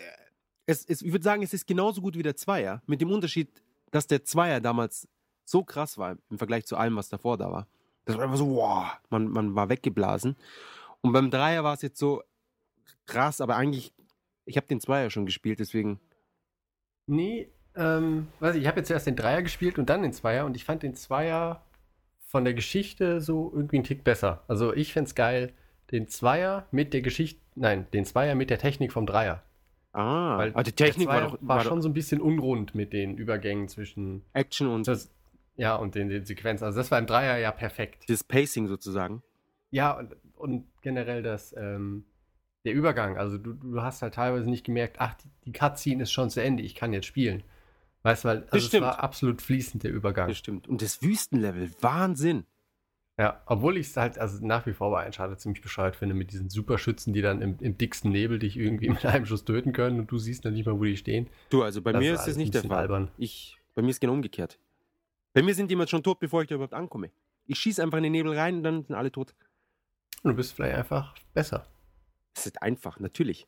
es, 0.66 0.84
es, 0.84 1.02
ich 1.02 1.10
würde 1.10 1.24
sagen, 1.24 1.42
es 1.42 1.54
ist 1.54 1.66
genauso 1.66 2.00
gut 2.02 2.16
wie 2.16 2.22
der 2.22 2.36
Zweier. 2.36 2.82
Mit 2.86 3.00
dem 3.00 3.10
Unterschied, 3.10 3.62
dass 3.90 4.06
der 4.06 4.24
Zweier 4.24 4.60
damals 4.60 5.08
so 5.50 5.64
krass 5.64 5.98
war 5.98 6.16
im 6.30 6.38
Vergleich 6.38 6.64
zu 6.66 6.76
allem, 6.76 6.96
was 6.96 7.08
davor 7.08 7.36
da 7.36 7.50
war. 7.50 7.66
Das 8.04 8.16
war 8.16 8.24
einfach 8.24 8.36
so, 8.36 8.54
wow, 8.54 8.86
man, 9.10 9.28
man 9.28 9.54
war 9.54 9.68
weggeblasen. 9.68 10.36
Und 11.00 11.12
beim 11.12 11.30
Dreier 11.30 11.64
war 11.64 11.74
es 11.74 11.82
jetzt 11.82 11.98
so 11.98 12.22
krass, 13.06 13.40
aber 13.40 13.56
eigentlich, 13.56 13.92
ich 14.44 14.56
habe 14.56 14.66
den 14.66 14.80
Zweier 14.80 15.10
schon 15.10 15.26
gespielt, 15.26 15.58
deswegen. 15.58 16.00
Nee, 17.06 17.50
ähm, 17.76 18.28
weiß 18.40 18.56
ich, 18.56 18.62
ich 18.62 18.68
habe 18.68 18.78
jetzt 18.78 18.90
erst 18.90 19.06
den 19.06 19.16
Dreier 19.16 19.42
gespielt 19.42 19.78
und 19.78 19.90
dann 19.90 20.02
den 20.02 20.12
Zweier 20.12 20.46
und 20.46 20.56
ich 20.56 20.64
fand 20.64 20.82
den 20.82 20.94
Zweier 20.94 21.64
von 22.20 22.44
der 22.44 22.54
Geschichte 22.54 23.20
so 23.20 23.50
irgendwie 23.52 23.76
einen 23.76 23.84
Tick 23.84 24.04
besser. 24.04 24.44
Also 24.46 24.72
ich 24.72 24.92
fände 24.92 25.08
es 25.08 25.14
geil, 25.14 25.52
den 25.90 26.06
Zweier 26.06 26.66
mit 26.70 26.94
der 26.94 27.02
Geschichte, 27.02 27.40
nein, 27.56 27.86
den 27.92 28.04
Zweier 28.04 28.36
mit 28.36 28.50
der 28.50 28.58
Technik 28.58 28.92
vom 28.92 29.06
Dreier. 29.06 29.42
Ah, 29.92 30.38
Weil 30.38 30.52
aber 30.52 30.62
die 30.62 30.72
Technik 30.72 31.08
war 31.08 31.20
doch 31.22 31.38
war 31.40 31.56
war 31.56 31.64
schon 31.64 31.78
doch 31.78 31.82
so 31.82 31.88
ein 31.88 31.94
bisschen 31.94 32.20
unrund 32.20 32.76
mit 32.76 32.92
den 32.92 33.16
Übergängen 33.16 33.66
zwischen 33.66 34.22
Action 34.32 34.68
und 34.68 34.86
das, 34.86 35.10
ja 35.60 35.76
und 35.76 35.94
den, 35.94 36.08
den 36.08 36.24
Sequenzen. 36.24 36.64
Also 36.64 36.78
das 36.78 36.90
war 36.90 36.98
im 36.98 37.06
Dreier 37.06 37.36
ja 37.38 37.52
perfekt. 37.52 38.04
das 38.08 38.24
Pacing 38.24 38.66
sozusagen. 38.66 39.22
Ja, 39.70 39.92
und, 39.92 40.16
und 40.36 40.66
generell 40.80 41.22
das, 41.22 41.54
ähm, 41.56 42.04
der 42.64 42.72
Übergang. 42.72 43.18
Also 43.18 43.38
du, 43.38 43.52
du 43.52 43.82
hast 43.82 44.02
halt 44.02 44.14
teilweise 44.14 44.48
nicht 44.48 44.64
gemerkt, 44.64 44.96
ach, 44.98 45.14
die, 45.14 45.28
die 45.44 45.52
Cutscene 45.52 46.02
ist 46.02 46.12
schon 46.12 46.30
zu 46.30 46.42
Ende, 46.42 46.62
ich 46.62 46.74
kann 46.74 46.92
jetzt 46.92 47.06
spielen. 47.06 47.42
Weißt 48.02 48.24
du, 48.24 48.28
weil 48.28 48.48
also 48.50 48.66
es 48.66 48.80
war 48.80 49.00
absolut 49.00 49.42
fließend, 49.42 49.84
der 49.84 49.92
Übergang. 49.92 50.28
Das 50.28 50.38
stimmt. 50.38 50.66
Und 50.66 50.80
das 50.80 51.02
Wüstenlevel, 51.02 51.70
Wahnsinn. 51.82 52.46
Ja, 53.18 53.42
obwohl 53.44 53.76
ich 53.76 53.88
es 53.88 53.96
halt 53.98 54.18
also 54.18 54.44
nach 54.44 54.64
wie 54.64 54.72
vor 54.72 54.90
bei 54.90 55.04
Uncharted 55.04 55.38
ziemlich 55.38 55.60
bescheuert 55.60 55.94
finde, 55.94 56.14
mit 56.14 56.32
diesen 56.32 56.48
Superschützen, 56.48 57.12
die 57.12 57.20
dann 57.20 57.42
im, 57.42 57.58
im 57.60 57.76
dicksten 57.76 58.10
Nebel 58.10 58.38
dich 58.38 58.56
irgendwie 58.56 58.88
mit 58.90 59.04
einem 59.04 59.26
Schuss 59.26 59.44
töten 59.44 59.74
können 59.74 60.00
und 60.00 60.10
du 60.10 60.16
siehst 60.16 60.46
dann 60.46 60.54
nicht 60.54 60.64
mal, 60.64 60.78
wo 60.78 60.84
die 60.84 60.96
stehen. 60.96 61.28
Du, 61.50 61.62
also 61.62 61.82
bei 61.82 61.92
Das 61.92 62.00
mir 62.00 62.14
ist 62.14 62.24
das 62.24 62.36
nicht 62.36 62.54
der 62.54 62.64
Fall. 62.64 62.78
albern. 62.78 63.10
Ich, 63.18 63.58
bei 63.74 63.82
mir 63.82 63.90
ist 63.90 64.00
genau 64.00 64.14
umgekehrt. 64.14 64.58
Bei 65.32 65.42
mir 65.42 65.54
sind 65.54 65.68
die 65.68 65.74
immer 65.74 65.86
schon 65.86 66.02
tot, 66.02 66.18
bevor 66.20 66.42
ich 66.42 66.48
da 66.48 66.54
überhaupt 66.56 66.74
ankomme. 66.74 67.10
Ich 67.46 67.58
schieße 67.58 67.82
einfach 67.82 67.98
in 67.98 68.04
den 68.04 68.12
Nebel 68.12 68.36
rein 68.36 68.56
und 68.56 68.62
dann 68.62 68.84
sind 68.84 68.94
alle 68.94 69.10
tot. 69.12 69.34
Du 70.22 70.34
bist 70.34 70.52
vielleicht 70.52 70.76
einfach 70.76 71.14
besser. 71.34 71.66
Das 72.34 72.46
ist 72.46 72.60
einfach, 72.62 72.98
natürlich. 73.00 73.46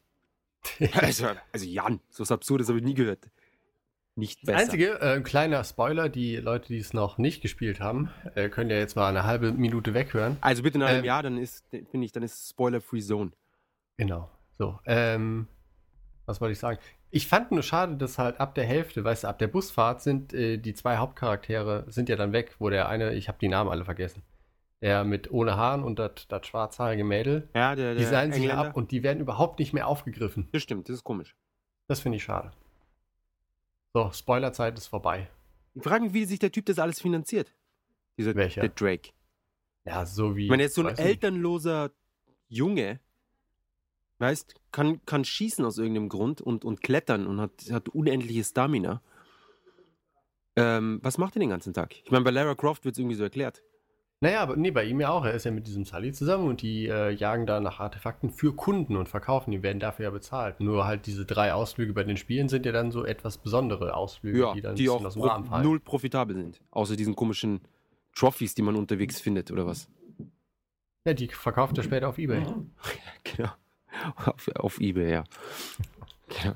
Also, 0.94 1.26
also 1.52 1.66
Jan, 1.66 2.00
so 2.08 2.20
was 2.22 2.30
Absurdes 2.30 2.68
habe 2.68 2.78
ich 2.78 2.84
nie 2.84 2.94
gehört. 2.94 3.28
Nicht 4.14 4.40
Das 4.42 4.46
besser. 4.46 4.58
einzige, 4.58 5.00
äh, 5.00 5.20
kleiner 5.22 5.64
Spoiler, 5.64 6.08
die 6.08 6.36
Leute, 6.36 6.68
die 6.68 6.78
es 6.78 6.92
noch 6.92 7.18
nicht 7.18 7.40
gespielt 7.42 7.80
haben, 7.80 8.10
äh, 8.34 8.48
können 8.48 8.70
ja 8.70 8.76
jetzt 8.76 8.94
mal 8.94 9.08
eine 9.08 9.24
halbe 9.24 9.52
Minute 9.52 9.94
weghören. 9.94 10.36
Also 10.40 10.62
bitte 10.62 10.78
nach 10.78 10.88
einem 10.88 10.98
Ähm, 11.00 11.04
Jahr, 11.04 11.22
dann 11.22 11.38
ist, 11.38 11.64
finde 11.70 12.04
ich, 12.04 12.12
dann 12.12 12.22
ist 12.22 12.50
Spoiler-Free 12.50 13.00
Zone. 13.00 13.32
Genau. 13.96 14.30
So, 14.58 14.78
ähm, 14.84 15.48
was 16.26 16.40
wollte 16.40 16.52
ich 16.52 16.58
sagen? 16.58 16.78
Ich 17.14 17.26
fand 17.28 17.52
nur 17.52 17.62
schade, 17.62 17.96
dass 17.98 18.16
halt 18.18 18.40
ab 18.40 18.54
der 18.54 18.64
Hälfte, 18.64 19.04
weißt 19.04 19.24
du, 19.24 19.28
ab 19.28 19.38
der 19.38 19.46
Busfahrt 19.46 20.00
sind 20.00 20.32
äh, 20.32 20.56
die 20.56 20.72
zwei 20.72 20.96
Hauptcharaktere 20.96 21.84
sind 21.88 22.08
ja 22.08 22.16
dann 22.16 22.32
weg, 22.32 22.56
wo 22.58 22.70
der 22.70 22.88
eine, 22.88 23.12
ich 23.12 23.28
habe 23.28 23.36
die 23.38 23.48
Namen 23.48 23.68
alle 23.70 23.84
vergessen, 23.84 24.22
der 24.80 25.04
mit 25.04 25.30
ohne 25.30 25.56
Haaren 25.58 25.84
und 25.84 25.98
das 25.98 26.46
schwarzhaarige 26.46 27.04
Mädel, 27.04 27.50
Ja, 27.54 27.74
der, 27.76 27.92
die 27.94 28.00
der 28.00 28.08
seien 28.08 28.32
sich 28.32 28.44
Engländer. 28.44 28.68
ab 28.70 28.76
und 28.76 28.92
die 28.92 29.02
werden 29.02 29.20
überhaupt 29.20 29.58
nicht 29.58 29.74
mehr 29.74 29.88
aufgegriffen. 29.88 30.48
Das 30.52 30.62
stimmt, 30.62 30.88
das 30.88 30.96
ist 30.96 31.04
komisch. 31.04 31.36
Das 31.86 32.00
finde 32.00 32.16
ich 32.16 32.24
schade. 32.24 32.50
So, 33.92 34.10
Spoilerzeit 34.10 34.78
ist 34.78 34.86
vorbei. 34.86 35.28
Ich 35.74 35.82
frage 35.82 36.04
mich, 36.04 36.14
wie 36.14 36.24
sich 36.24 36.38
der 36.38 36.50
Typ 36.50 36.64
das 36.64 36.78
alles 36.78 36.98
finanziert. 36.98 37.52
Dieser 38.16 38.34
Welcher? 38.34 38.62
Der 38.62 38.70
Drake. 38.70 39.10
Ja, 39.84 40.06
so 40.06 40.34
wie. 40.34 40.44
Ich 40.44 40.50
meine, 40.50 40.62
er 40.62 40.66
ist 40.66 40.74
so 40.76 40.86
ein 40.86 40.96
elternloser 40.96 41.90
Junge, 42.48 43.00
weißt, 44.22 44.54
kann, 44.72 45.04
kann 45.04 45.24
schießen 45.24 45.64
aus 45.64 45.76
irgendeinem 45.76 46.08
Grund 46.08 46.40
und, 46.40 46.64
und 46.64 46.82
klettern 46.82 47.26
und 47.26 47.40
hat, 47.40 47.52
hat 47.70 47.90
unendliche 47.90 48.42
Stamina. 48.44 49.02
Ähm, 50.56 51.00
was 51.02 51.18
macht 51.18 51.36
er 51.36 51.40
den 51.40 51.50
ganzen 51.50 51.74
Tag? 51.74 51.94
Ich 52.04 52.10
meine, 52.10 52.24
bei 52.24 52.30
Lara 52.30 52.54
Croft 52.54 52.84
wird 52.84 52.94
es 52.94 52.98
irgendwie 52.98 53.16
so 53.16 53.24
erklärt. 53.24 53.62
Naja, 54.20 54.40
aber 54.40 54.54
nee, 54.54 54.70
bei 54.70 54.84
ihm 54.84 55.00
ja 55.00 55.08
auch. 55.10 55.24
Er 55.24 55.32
ist 55.34 55.44
ja 55.44 55.50
mit 55.50 55.66
diesem 55.66 55.84
Sully 55.84 56.12
zusammen 56.12 56.46
und 56.46 56.62
die 56.62 56.86
äh, 56.86 57.10
jagen 57.10 57.44
da 57.44 57.58
nach 57.58 57.80
Artefakten 57.80 58.30
für 58.30 58.54
Kunden 58.54 58.96
und 58.96 59.08
verkaufen. 59.08 59.50
Die 59.50 59.62
werden 59.64 59.80
dafür 59.80 60.04
ja 60.04 60.10
bezahlt. 60.10 60.60
Nur 60.60 60.86
halt 60.86 61.06
diese 61.06 61.24
drei 61.26 61.52
Ausflüge 61.52 61.92
bei 61.92 62.04
den 62.04 62.16
Spielen 62.16 62.48
sind 62.48 62.64
ja 62.64 62.70
dann 62.70 62.92
so 62.92 63.04
etwas 63.04 63.38
besondere 63.38 63.96
Ausflüge, 63.96 64.38
Ja, 64.38 64.52
die 64.54 64.60
dann 64.60 64.76
die 64.76 64.88
auch 64.88 65.04
aus 65.04 65.14
dem 65.14 65.22
Rahmen 65.22 65.44
fallen. 65.46 65.64
null 65.64 65.80
profitabel 65.80 66.36
sind. 66.36 66.60
Außer 66.70 66.94
diesen 66.94 67.16
komischen 67.16 67.62
Trophies, 68.14 68.54
die 68.54 68.62
man 68.62 68.76
unterwegs 68.76 69.20
findet, 69.20 69.50
oder 69.50 69.66
was? 69.66 69.88
Ja, 71.04 71.14
die 71.14 71.26
verkauft 71.26 71.76
er 71.78 71.82
später 71.82 72.08
auf 72.08 72.18
Ebay. 72.18 72.44
Genau. 73.24 73.50
Auf, 74.16 74.48
auf 74.54 74.80
Ebay, 74.80 75.12
ja. 75.12 75.24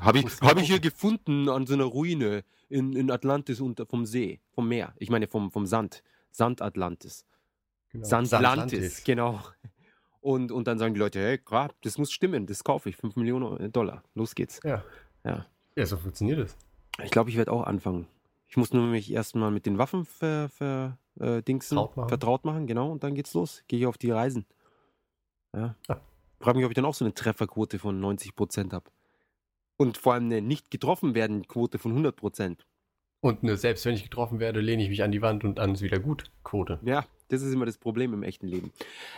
Habe 0.01 0.21
ich, 0.21 0.27
hab 0.41 0.59
ich 0.59 0.67
hier 0.69 0.81
gefunden 0.81 1.49
an 1.49 1.67
so 1.67 1.75
einer 1.75 1.85
Ruine 1.85 2.45
in, 2.69 2.95
in 2.95 3.11
Atlantis 3.11 3.61
unter, 3.61 3.87
vom 3.87 4.07
See, 4.07 4.41
vom 4.55 4.69
Meer. 4.69 4.95
Ich 4.97 5.11
meine 5.11 5.27
vom, 5.27 5.51
vom 5.51 5.67
Sand. 5.67 6.03
Sand 6.31 6.63
Atlantis. 6.63 7.25
Genau. 7.93 8.07
Sandlantis, 8.07 9.05
genau. 9.05 9.41
Und, 10.21 10.51
und 10.51 10.67
dann 10.67 10.79
sagen 10.79 10.95
die 10.95 11.01
Leute, 11.01 11.21
hey, 11.21 11.39
grad, 11.39 11.75
das 11.83 11.99
muss 11.99 12.11
stimmen, 12.11 12.47
das 12.47 12.65
kaufe 12.65 12.89
ich, 12.89 12.97
5 12.97 13.17
Millionen 13.17 13.73
Dollar. 13.73 14.03
Los 14.15 14.35
geht's. 14.35 14.61
Ja. 14.65 14.83
Ja. 15.25 15.47
Ja, 15.77 15.87
so 15.87 15.97
funktioniert 15.97 16.39
es. 16.41 16.57
Ich 17.05 17.11
glaube, 17.11 17.31
ich 17.31 17.37
werde 17.37 17.53
auch 17.53 17.65
anfangen. 17.65 18.07
Ich 18.49 18.57
muss 18.57 18.73
nur 18.73 18.87
mich 18.87 19.13
erstmal 19.13 19.51
mit 19.51 19.67
den 19.67 19.79
Waffen 19.79 20.05
ver, 20.05 20.49
ver, 20.49 20.99
äh, 21.21 21.43
Dingsen, 21.43 21.77
Vertraut 21.77 21.97
machen. 21.97 22.09
vertraut 22.09 22.45
machen, 22.45 22.67
genau, 22.67 22.91
und 22.91 23.05
dann 23.05 23.15
geht's 23.15 23.35
los. 23.35 23.63
Gehe 23.69 23.81
ich 23.81 23.87
auf 23.87 23.99
die 23.99 24.11
Reisen. 24.11 24.47
Ja. 25.55 25.75
Ja. 25.89 26.01
Frage 26.41 26.59
mich, 26.59 26.65
ob 26.65 26.71
ich 26.71 26.77
dann 26.77 26.85
auch 26.85 26.95
so 26.95 27.05
eine 27.05 27.15
Trefferquote 27.15 27.79
von 27.79 28.01
90% 28.03 28.73
habe. 28.73 28.91
Und 29.77 29.99
vor 29.99 30.15
allem 30.15 30.27
eine 30.27 30.41
nicht 30.41 30.71
getroffen 30.71 31.15
werden 31.15 31.47
Quote 31.47 31.79
von 31.79 31.97
100%. 31.97 32.59
Und 33.21 33.43
ne, 33.43 33.57
selbst 33.57 33.85
wenn 33.85 33.95
ich 33.95 34.03
getroffen 34.05 34.41
werde, 34.41 34.61
lehne 34.61 34.83
ich 34.83 34.89
mich 34.89 35.03
an 35.03 35.13
die 35.13 35.23
Wand 35.23 35.45
und 35.45 35.59
an 35.59 35.75
ist 35.75 35.83
wieder 35.83 35.99
gut. 35.99 36.25
Quote. 36.45 36.79
Ja, 36.85 37.05
das 37.29 37.43
ist 37.43 37.53
immer 37.53 37.67
das 37.67 37.79
Problem 37.79 38.15
im 38.15 38.23
echten 38.23 38.47
Leben. 38.47 38.73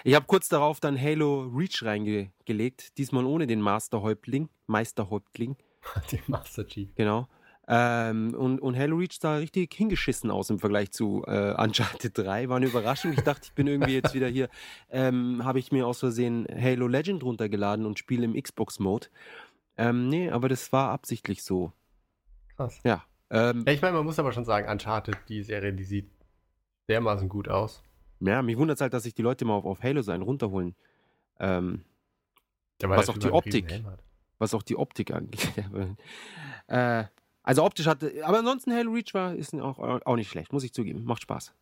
Ich 0.05 0.15
habe 0.15 0.27
kurz 0.27 0.49
darauf 0.49 0.81
dann 0.81 1.01
Halo 1.01 1.51
Reach 1.55 1.83
reingelegt, 1.83 2.97
diesmal 2.97 3.25
ohne 3.25 3.47
den 3.47 3.61
Masterhäuptling, 3.61 4.49
Meisterhäuptling, 4.67 5.57
Den 6.13 6.21
Master 6.27 6.67
Chief. 6.67 6.89
genau. 6.95 7.29
Ähm, 7.71 8.35
und, 8.35 8.61
und 8.61 8.79
Halo 8.79 8.97
Reach 8.97 9.19
sah 9.21 9.37
richtig 9.37 9.75
hingeschissen 9.75 10.31
aus 10.31 10.49
im 10.49 10.59
Vergleich 10.59 10.91
zu 10.91 11.23
äh, 11.27 11.55
Uncharted 11.63 12.17
3. 12.17 12.49
War 12.49 12.57
eine 12.57 12.67
Überraschung. 12.67 13.13
Ich 13.13 13.21
dachte, 13.21 13.43
ich 13.45 13.53
bin 13.53 13.67
irgendwie 13.67 13.93
jetzt 13.93 14.15
wieder 14.15 14.27
hier. 14.27 14.49
Ähm, 14.89 15.45
habe 15.45 15.59
ich 15.59 15.71
mir 15.71 15.87
aus 15.87 16.01
Versehen 16.01 16.47
Halo 16.51 16.89
Legend 16.89 17.23
runtergeladen 17.23 17.85
und 17.85 17.99
spiele 17.99 18.25
im 18.25 18.43
Xbox-Mode. 18.43 19.09
Ähm, 19.77 20.09
nee, 20.09 20.31
aber 20.31 20.49
das 20.49 20.73
war 20.73 20.91
absichtlich 20.91 21.43
so. 21.43 21.73
Krass. 22.57 22.81
Ja. 22.85 23.05
Ähm, 23.29 23.67
ich 23.69 23.83
meine, 23.83 23.97
man 23.99 24.07
muss 24.07 24.19
aber 24.19 24.33
schon 24.33 24.47
sagen, 24.47 24.67
Uncharted, 24.67 25.19
die 25.29 25.43
Serie, 25.43 25.75
die 25.75 25.85
sieht 25.85 26.11
dermaßen 26.89 27.29
gut 27.29 27.49
aus. 27.49 27.83
ja, 28.21 28.41
mich 28.41 28.57
wundert 28.57 28.79
es 28.79 28.81
halt, 28.81 28.95
dass 28.95 29.03
sich 29.03 29.15
die 29.15 29.23
Leute 29.23 29.45
mal 29.45 29.53
auf, 29.53 29.67
auf 29.67 29.83
Halo 29.83 30.01
sein 30.01 30.23
runterholen. 30.23 30.75
Ähm, 31.39 31.85
Was 32.81 33.11
auch 33.11 33.19
die 33.19 33.31
Optik. 33.31 33.85
Was 34.39 34.55
auch 34.55 34.63
die 34.63 34.77
Optik 34.77 35.11
angeht. 35.11 35.53
äh, 36.69 37.05
also 37.49 37.65
optisch 37.65 37.87
hatte, 37.87 38.13
aber 38.25 38.39
ansonsten 38.39 38.73
Halo 38.73 38.93
Reach 38.93 39.15
war 39.15 39.35
ist 39.35 39.55
auch, 39.55 39.79
auch 39.79 40.17
nicht 40.17 40.31
schlecht, 40.31 40.53
muss 40.53 40.65
ich 40.65 40.73
zugeben. 40.73 41.05
Macht 41.05 41.23
Spaß. 41.23 41.55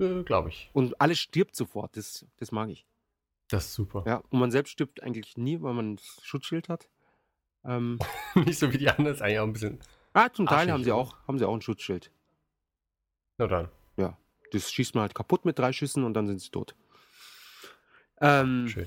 Äh, 0.00 0.22
Glaube 0.22 0.48
ich. 0.48 0.70
Und 0.72 1.00
alles 1.00 1.18
stirbt 1.18 1.54
sofort, 1.54 1.96
das, 1.96 2.24
das 2.38 2.52
mag 2.52 2.70
ich. 2.70 2.86
Das 3.48 3.66
ist 3.66 3.74
super. 3.74 4.02
Ja, 4.06 4.22
und 4.30 4.38
man 4.38 4.50
selbst 4.50 4.70
stirbt 4.70 5.02
eigentlich 5.02 5.36
nie, 5.36 5.60
weil 5.60 5.74
man 5.74 5.96
das 5.96 6.20
Schutzschild 6.22 6.68
hat. 6.68 6.88
Ähm, 7.64 7.98
Nicht 8.34 8.58
so 8.58 8.72
wie 8.72 8.78
die 8.78 8.88
anderen, 8.88 9.14
ist 9.14 9.20
eigentlich 9.20 9.38
auch 9.40 9.44
ein 9.44 9.52
bisschen. 9.52 9.80
ah, 10.14 10.32
zum 10.32 10.46
Teil 10.46 10.72
haben 10.72 10.84
sie 10.84 10.92
auch, 10.92 11.16
haben 11.28 11.38
sie 11.38 11.44
auch 11.44 11.54
ein 11.54 11.60
Schutzschild. 11.60 12.10
Na 13.36 13.46
dann. 13.46 13.68
Das 14.52 14.70
schießt 14.72 14.94
man 14.94 15.02
halt 15.02 15.14
kaputt 15.14 15.44
mit 15.44 15.58
drei 15.58 15.72
Schüssen 15.72 16.04
und 16.04 16.14
dann 16.14 16.26
sind 16.26 16.40
sie 16.40 16.50
tot. 16.50 16.74
Ähm, 18.20 18.68
Schön. 18.68 18.86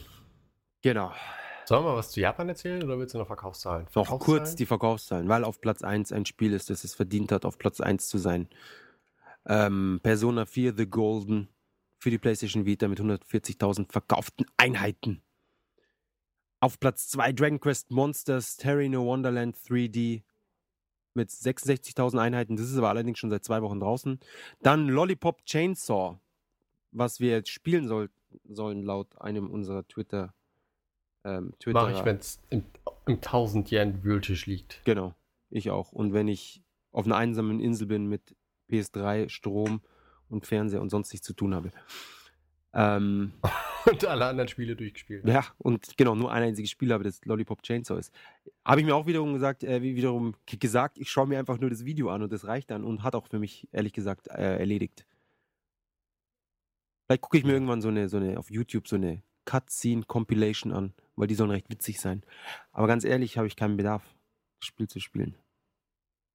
genau. 0.82 1.14
Sollen 1.66 1.86
wir 1.86 1.96
was 1.96 2.12
zu 2.12 2.20
Japan 2.20 2.50
erzählen 2.50 2.84
oder 2.84 3.00
willst 3.00 3.14
du 3.14 3.18
noch 3.20 3.28
Verkaufszahlen? 3.28 3.88
Noch 3.96 4.20
kurz 4.20 4.56
die 4.56 4.66
Verkaufszahlen, 4.66 5.30
weil 5.30 5.44
auf 5.44 5.62
Platz 5.62 5.82
1 5.82 6.12
ein 6.12 6.26
Spiel 6.26 6.54
ist, 6.54 6.70
das 6.70 6.84
es 6.84 6.94
verdient 6.94 7.32
hat, 7.32 7.46
auf 7.46 7.58
Platz 7.58 7.80
1 7.80 8.08
zu 8.08 8.18
sein. 8.18 8.50
Ähm, 9.46 10.00
Persona 10.04 10.46
4 10.46 10.76
The 10.76 10.88
Golden 10.88 11.50
für 12.00 12.10
die 12.10 12.18
PlayStation 12.18 12.66
Vita 12.66 12.88
mit 12.88 13.00
140.000 13.00 13.92
verkauften 13.92 14.46
Einheiten. 14.58 15.22
Auf 16.60 16.80
Platz 16.80 17.08
2 17.10 17.32
Dragon 17.34 17.60
Quest 17.60 17.92
Monsters 17.92 18.58
Terry 18.58 18.90
No 18.90 19.06
Wonderland 19.06 19.56
3D 19.58 20.24
mit 21.14 21.30
66.000 21.30 22.20
Einheiten. 22.20 22.58
Das 22.58 22.70
ist 22.70 22.78
aber 22.78 22.90
allerdings 22.90 23.20
schon 23.20 23.30
seit 23.30 23.44
zwei 23.44 23.62
Wochen 23.62 23.80
draußen. 23.80 24.20
Dann 24.62 24.88
Lollipop 24.88 25.46
Chainsaw, 25.46 26.20
was 26.92 27.20
wir 27.20 27.32
jetzt 27.32 27.50
spielen 27.50 27.88
soll, 27.88 28.10
sollen 28.50 28.84
laut 28.84 29.22
einem 29.22 29.50
unserer 29.50 29.88
Twitter 29.88 30.34
ähm, 31.24 31.54
Twitter. 31.60 31.82
Mache 31.82 31.94
ich, 31.94 32.06
wenn 32.06 32.18
es 32.18 32.42
im, 32.50 32.64
im 33.06 33.16
1000 33.16 33.72
Yen 33.72 34.04
Wühltisch 34.04 34.46
liegt. 34.46 34.82
Genau, 34.86 35.14
ich 35.50 35.70
auch. 35.72 35.92
Und 35.92 36.14
wenn 36.14 36.28
ich 36.28 36.62
auf 36.92 37.06
einer 37.06 37.16
einsamen 37.18 37.60
Insel 37.60 37.88
bin 37.88 38.08
mit 38.08 38.36
PS3, 38.70 39.30
Strom 39.30 39.82
und 40.30 40.46
Fernseher 40.48 40.82
und 40.82 40.90
sonst 40.90 41.12
nichts 41.12 41.26
zu 41.28 41.34
tun 41.34 41.54
habe. 41.56 41.72
Ähm, 42.74 43.34
Und 43.86 44.06
alle 44.06 44.26
anderen 44.28 44.48
Spiele 44.48 44.78
durchgespielt. 44.78 45.28
ja, 45.28 45.44
und 45.58 45.98
genau, 45.98 46.16
nur 46.16 46.32
ein 46.32 46.42
einziges 46.42 46.72
Spiel 46.72 46.94
habe, 46.94 47.04
das 47.04 47.20
Lollipop 47.26 47.62
Chainsaw 47.64 48.00
ist. 48.00 48.14
Habe 48.64 48.80
ich 48.80 48.86
mir 48.88 48.96
auch 48.96 49.06
wiederum 49.08 49.34
gesagt, 49.34 49.62
äh, 49.66 49.82
wie- 49.82 49.98
wiederum 49.98 50.36
gesagt, 50.46 50.98
ich 50.98 51.12
schaue 51.12 51.28
mir 51.28 51.38
einfach 51.38 51.60
nur 51.60 51.70
das 51.70 51.84
Video 51.84 52.10
an 52.10 52.24
und 52.24 52.32
das 52.32 52.46
reicht 52.48 52.72
dann 52.72 52.86
und 52.86 53.04
hat 53.04 53.14
auch 53.14 53.28
für 53.28 53.40
mich, 53.40 53.68
ehrlich 53.74 53.92
gesagt, 53.92 54.30
äh, 54.30 54.58
erledigt. 54.58 55.06
Vielleicht 57.06 57.22
gucke 57.24 57.38
ich 57.38 57.44
mir 57.44 57.52
irgendwann 57.52 57.82
so 57.82 57.90
eine, 57.90 58.08
so 58.08 58.16
eine, 58.18 58.40
auf 58.40 58.50
YouTube 58.50 58.88
so 58.88 58.96
eine 58.96 59.22
Cutscene-Compilation 59.46 60.72
an, 60.72 60.94
weil 61.16 61.28
die 61.28 61.36
sollen 61.36 61.52
recht 61.52 61.70
witzig 61.70 62.00
sein. 62.00 62.24
Aber 62.72 62.88
ganz 62.88 63.04
ehrlich, 63.04 63.38
habe 63.38 63.48
ich 63.48 63.56
keinen 63.56 63.78
Bedarf, 63.78 64.04
das 64.60 64.68
Spiel 64.68 64.88
zu 64.88 65.00
spielen. 65.00 65.36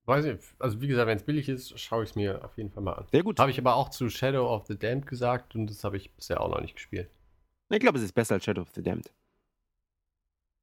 Weiß 0.06 0.24
nicht, 0.24 0.42
also 0.58 0.80
wie 0.80 0.88
gesagt, 0.88 1.06
wenn 1.06 1.18
es 1.18 1.24
billig 1.24 1.50
ist, 1.50 1.78
schaue 1.78 2.02
ich 2.02 2.10
es 2.10 2.16
mir 2.16 2.42
auf 2.42 2.56
jeden 2.56 2.70
Fall 2.70 2.82
mal 2.82 2.94
an. 2.94 3.06
Sehr 3.12 3.22
gut. 3.22 3.38
Habe 3.38 3.50
ich 3.50 3.58
aber 3.58 3.74
auch 3.74 3.90
zu 3.90 4.08
Shadow 4.08 4.48
of 4.48 4.66
the 4.66 4.78
Damned 4.78 5.06
gesagt 5.06 5.54
und 5.54 5.68
das 5.68 5.84
habe 5.84 5.98
ich 5.98 6.14
bisher 6.14 6.40
auch 6.40 6.48
noch 6.48 6.62
nicht 6.62 6.76
gespielt. 6.76 7.10
Ich 7.68 7.80
glaube, 7.80 7.98
es 7.98 8.04
ist 8.04 8.12
besser 8.14 8.36
als 8.36 8.44
Shadow 8.44 8.62
of 8.62 8.70
the 8.74 8.82
Damned. 8.82 9.12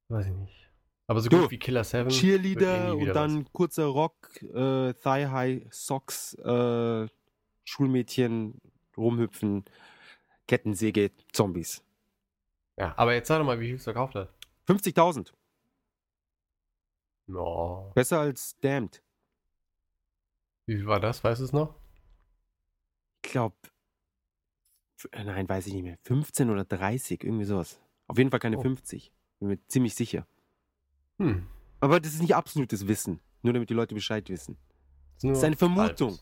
Weiß 0.09 0.25
ich 0.25 0.33
nicht. 0.33 0.71
Aber 1.07 1.19
so 1.19 1.29
Du, 1.29 1.41
gut 1.41 1.51
wie 1.51 1.59
Killer 1.59 1.83
7. 1.83 2.09
Cheerleader 2.09 2.87
eh 2.87 2.91
und 2.91 3.07
dann 3.13 3.45
kurzer 3.53 3.85
Rock, 3.85 4.41
äh, 4.41 4.93
Thigh-High 4.93 5.67
Socks, 5.69 6.33
äh, 6.39 7.07
Schulmädchen, 7.63 8.59
rumhüpfen, 8.97 9.65
Kettensäge, 10.47 11.11
Zombies. 11.31 11.83
Ja, 12.77 12.93
aber 12.97 13.13
jetzt 13.13 13.27
sag 13.27 13.39
doch 13.39 13.45
mal, 13.45 13.59
wie 13.59 13.67
viel 13.67 13.75
es 13.75 13.83
verkauft 13.83 14.15
hat. 14.15 14.29
50.000. 14.67 15.31
No. 17.27 17.91
Besser 17.95 18.19
als 18.19 18.57
Damned. 18.59 19.01
Wie 20.67 20.75
viel 20.75 20.85
war 20.87 20.99
das? 20.99 21.23
Weißt 21.23 21.41
du 21.41 21.45
es 21.45 21.53
noch? 21.53 21.75
Ich 23.23 23.31
glaube, 23.31 23.55
nein, 25.13 25.47
weiß 25.49 25.67
ich 25.67 25.73
nicht 25.73 25.83
mehr. 25.83 25.97
15 26.03 26.49
oder 26.49 26.65
30, 26.65 27.23
irgendwie 27.23 27.45
sowas. 27.45 27.79
Auf 28.07 28.17
jeden 28.17 28.29
Fall 28.29 28.39
keine 28.39 28.57
Oh. 28.57 28.61
50. 28.61 29.11
Bin 29.39 29.47
mir 29.49 29.67
ziemlich 29.67 29.95
sicher. 29.95 30.27
Hm. 31.17 31.47
Aber 31.79 31.99
das 31.99 32.13
ist 32.13 32.21
nicht 32.21 32.35
absolutes 32.35 32.87
Wissen. 32.87 33.19
Nur 33.41 33.53
damit 33.53 33.69
die 33.69 33.73
Leute 33.73 33.95
Bescheid 33.95 34.27
wissen. 34.29 34.57
ist 35.17 35.23
nur 35.23 35.31
Das 35.33 35.39
ist 35.39 35.43
eine 35.45 35.55
Vermutung. 35.57 36.17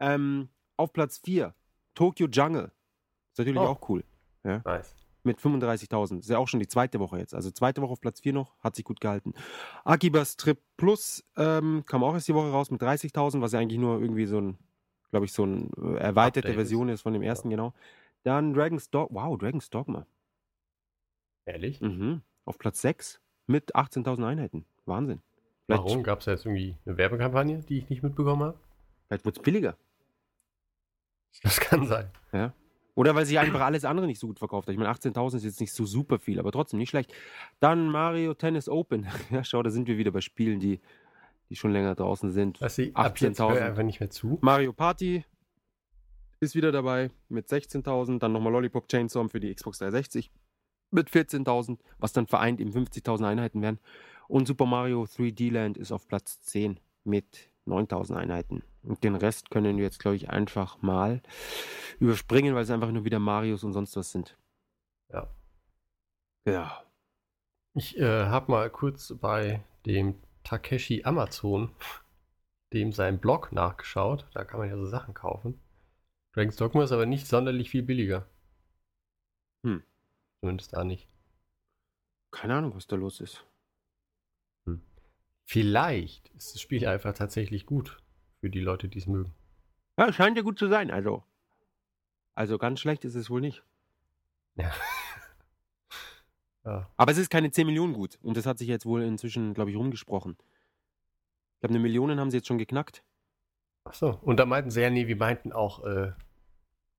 Ähm, 0.00 0.48
auf 0.76 0.92
Platz 0.92 1.18
4, 1.18 1.54
Tokyo 1.94 2.26
Jungle. 2.26 2.72
Ist 3.32 3.38
natürlich 3.38 3.60
Oh. 3.60 3.66
auch 3.66 3.88
cool. 3.88 4.04
Nice. 4.42 4.94
Mit 5.24 5.38
35.000. 5.38 6.20
Ist 6.20 6.30
ja 6.30 6.38
auch 6.38 6.48
schon 6.48 6.60
die 6.60 6.68
zweite 6.68 7.00
Woche 7.00 7.18
jetzt. 7.18 7.34
Also 7.34 7.50
zweite 7.50 7.82
Woche 7.82 7.92
auf 7.92 8.00
Platz 8.00 8.20
4 8.20 8.32
noch, 8.32 8.56
hat 8.60 8.76
sich 8.76 8.84
gut 8.84 9.00
gehalten. 9.00 9.34
Akibas 9.84 10.36
Trip 10.36 10.58
Plus 10.76 11.24
ähm, 11.36 11.84
kam 11.86 12.02
auch 12.02 12.14
erst 12.14 12.28
die 12.28 12.34
Woche 12.34 12.50
raus 12.50 12.70
mit 12.70 12.82
30.000, 12.82 13.40
was 13.40 13.52
ja 13.52 13.60
eigentlich 13.60 13.80
nur 13.80 14.00
irgendwie 14.00 14.26
so 14.26 14.40
ein, 14.40 14.58
glaube 15.10 15.26
ich, 15.26 15.32
so 15.32 15.44
eine 15.44 15.68
äh, 15.76 15.96
erweiterte 15.98 16.48
Update. 16.48 16.54
Version 16.54 16.88
ist 16.88 17.02
von 17.02 17.12
dem 17.12 17.22
ersten, 17.22 17.50
genau. 17.50 17.74
Dann 18.22 18.54
Dragon's 18.54 18.90
Dogma. 18.90 19.26
Wow, 19.26 19.38
Dragon's 19.38 19.70
Dogma. 19.70 20.06
Ehrlich? 21.44 21.80
Mhm. 21.80 22.22
Auf 22.44 22.58
Platz 22.58 22.80
6 22.80 23.20
mit 23.46 23.74
18.000 23.74 24.26
Einheiten. 24.26 24.64
Wahnsinn. 24.86 25.20
Vielleicht, 25.66 25.84
Warum? 25.84 26.02
Gab 26.02 26.20
es 26.20 26.26
jetzt 26.26 26.46
irgendwie 26.46 26.76
eine 26.84 26.96
Werbekampagne, 26.96 27.60
die 27.60 27.78
ich 27.78 27.88
nicht 27.88 28.02
mitbekommen 28.02 28.42
habe? 28.42 28.58
vielleicht 29.10 29.24
wird 29.24 29.36
es 29.38 29.42
billiger. 29.42 29.76
Das 31.42 31.58
kann 31.58 31.86
sein. 31.86 32.10
Oder 32.94 33.14
weil 33.14 33.24
sich 33.24 33.38
einfach 33.38 33.60
alles 33.60 33.84
andere 33.84 34.06
nicht 34.06 34.18
so 34.18 34.26
gut 34.26 34.38
verkauft 34.38 34.68
hat. 34.68 34.72
Ich 34.72 34.78
meine, 34.78 34.90
18.000 34.90 35.36
ist 35.36 35.44
jetzt 35.44 35.60
nicht 35.60 35.72
so 35.72 35.86
super 35.86 36.18
viel, 36.18 36.38
aber 36.38 36.52
trotzdem 36.52 36.78
nicht 36.78 36.90
schlecht. 36.90 37.12
Dann 37.60 37.88
Mario 37.88 38.34
Tennis 38.34 38.68
Open. 38.68 39.06
Ja, 39.30 39.44
schau, 39.44 39.62
da 39.62 39.70
sind 39.70 39.86
wir 39.86 39.96
wieder 39.96 40.10
bei 40.10 40.20
Spielen, 40.20 40.60
die, 40.60 40.80
die 41.48 41.56
schon 41.56 41.72
länger 41.72 41.94
draußen 41.94 42.32
sind. 42.32 42.58
Ich 42.60 42.66
18.000. 42.96 43.60
einfach 43.60 43.82
nicht 43.82 44.00
mehr 44.00 44.10
zu. 44.10 44.38
Mario 44.42 44.72
Party 44.72 45.24
ist 46.40 46.54
wieder 46.54 46.72
dabei 46.72 47.10
mit 47.28 47.48
16.000. 47.48 48.18
Dann 48.18 48.32
nochmal 48.32 48.52
Lollipop 48.52 48.88
Chainsaw 48.88 49.28
für 49.28 49.40
die 49.40 49.54
Xbox 49.54 49.78
360 49.78 50.30
mit 50.90 51.08
14.000, 51.08 51.78
was 51.98 52.12
dann 52.12 52.26
vereint 52.26 52.60
eben 52.60 52.72
50.000 52.72 53.26
Einheiten 53.26 53.62
werden. 53.62 53.78
Und 54.28 54.46
Super 54.46 54.66
Mario 54.66 55.04
3D 55.04 55.52
Land 55.52 55.76
ist 55.76 55.92
auf 55.92 56.06
Platz 56.06 56.40
10 56.42 56.80
mit 57.04 57.50
9.000 57.66 58.14
Einheiten. 58.14 58.62
Und 58.82 59.04
den 59.04 59.14
Rest 59.14 59.50
können 59.50 59.76
wir 59.76 59.84
jetzt, 59.84 59.98
glaube 59.98 60.16
ich, 60.16 60.30
einfach 60.30 60.80
mal 60.82 61.22
überspringen, 61.98 62.54
weil 62.54 62.62
es 62.62 62.70
einfach 62.70 62.90
nur 62.90 63.04
wieder 63.04 63.18
Marios 63.18 63.62
und 63.64 63.72
sonst 63.72 63.96
was 63.96 64.10
sind. 64.10 64.38
Ja. 65.12 65.28
Ja. 66.46 66.84
Ich 67.74 67.98
äh, 67.98 68.26
habe 68.26 68.50
mal 68.50 68.70
kurz 68.70 69.14
bei 69.20 69.62
dem 69.86 70.20
Takeshi 70.44 71.04
Amazon, 71.04 71.74
dem 72.72 72.92
sein 72.92 73.20
Blog 73.20 73.52
nachgeschaut. 73.52 74.26
Da 74.32 74.44
kann 74.44 74.60
man 74.60 74.68
ja 74.68 74.76
so 74.76 74.86
Sachen 74.86 75.14
kaufen. 75.14 75.60
Dragon's 76.34 76.56
Dogma 76.56 76.84
ist 76.84 76.92
aber 76.92 77.06
nicht 77.06 77.26
sonderlich 77.26 77.70
viel 77.70 77.82
billiger. 77.82 78.26
Hm. 79.64 79.82
Zumindest 80.40 80.72
da 80.72 80.84
nicht. 80.84 81.08
Keine 82.30 82.54
Ahnung, 82.54 82.74
was 82.74 82.86
da 82.86 82.96
los 82.96 83.20
ist. 83.20 83.44
Vielleicht 85.44 86.28
ist 86.30 86.54
das 86.54 86.60
Spiel 86.60 86.86
einfach 86.86 87.12
tatsächlich 87.12 87.66
gut 87.66 88.00
für 88.40 88.50
die 88.50 88.60
Leute, 88.60 88.88
die 88.88 88.98
es 88.98 89.06
mögen. 89.06 89.32
Ja, 89.98 90.12
scheint 90.12 90.36
ja 90.36 90.42
gut 90.42 90.58
zu 90.58 90.68
sein, 90.68 90.90
also. 90.90 91.22
Also 92.34 92.58
ganz 92.58 92.80
schlecht 92.80 93.04
ist 93.04 93.14
es 93.14 93.28
wohl 93.28 93.40
nicht. 93.40 93.62
Ja. 94.56 94.72
ja. 96.64 96.90
Aber 96.96 97.12
es 97.12 97.18
ist 97.18 97.30
keine 97.30 97.50
10 97.50 97.66
Millionen 97.66 97.92
gut. 97.92 98.18
Und 98.22 98.36
das 98.36 98.46
hat 98.46 98.58
sich 98.58 98.68
jetzt 98.68 98.86
wohl 98.86 99.02
inzwischen, 99.02 99.54
glaube 99.54 99.70
ich, 99.70 99.76
rumgesprochen. 99.76 100.36
Ich 101.54 101.60
glaube, 101.60 101.74
eine 101.74 101.82
Million 101.82 102.18
haben 102.18 102.30
sie 102.30 102.38
jetzt 102.38 102.48
schon 102.48 102.58
geknackt. 102.58 103.04
Achso. 103.84 104.18
Und 104.22 104.38
da 104.38 104.46
meinten 104.46 104.70
sie 104.70 104.80
ja, 104.80 104.90
nee, 104.90 105.06
wir 105.06 105.16
meinten 105.16 105.52
auch 105.52 105.84
äh, 105.84 106.12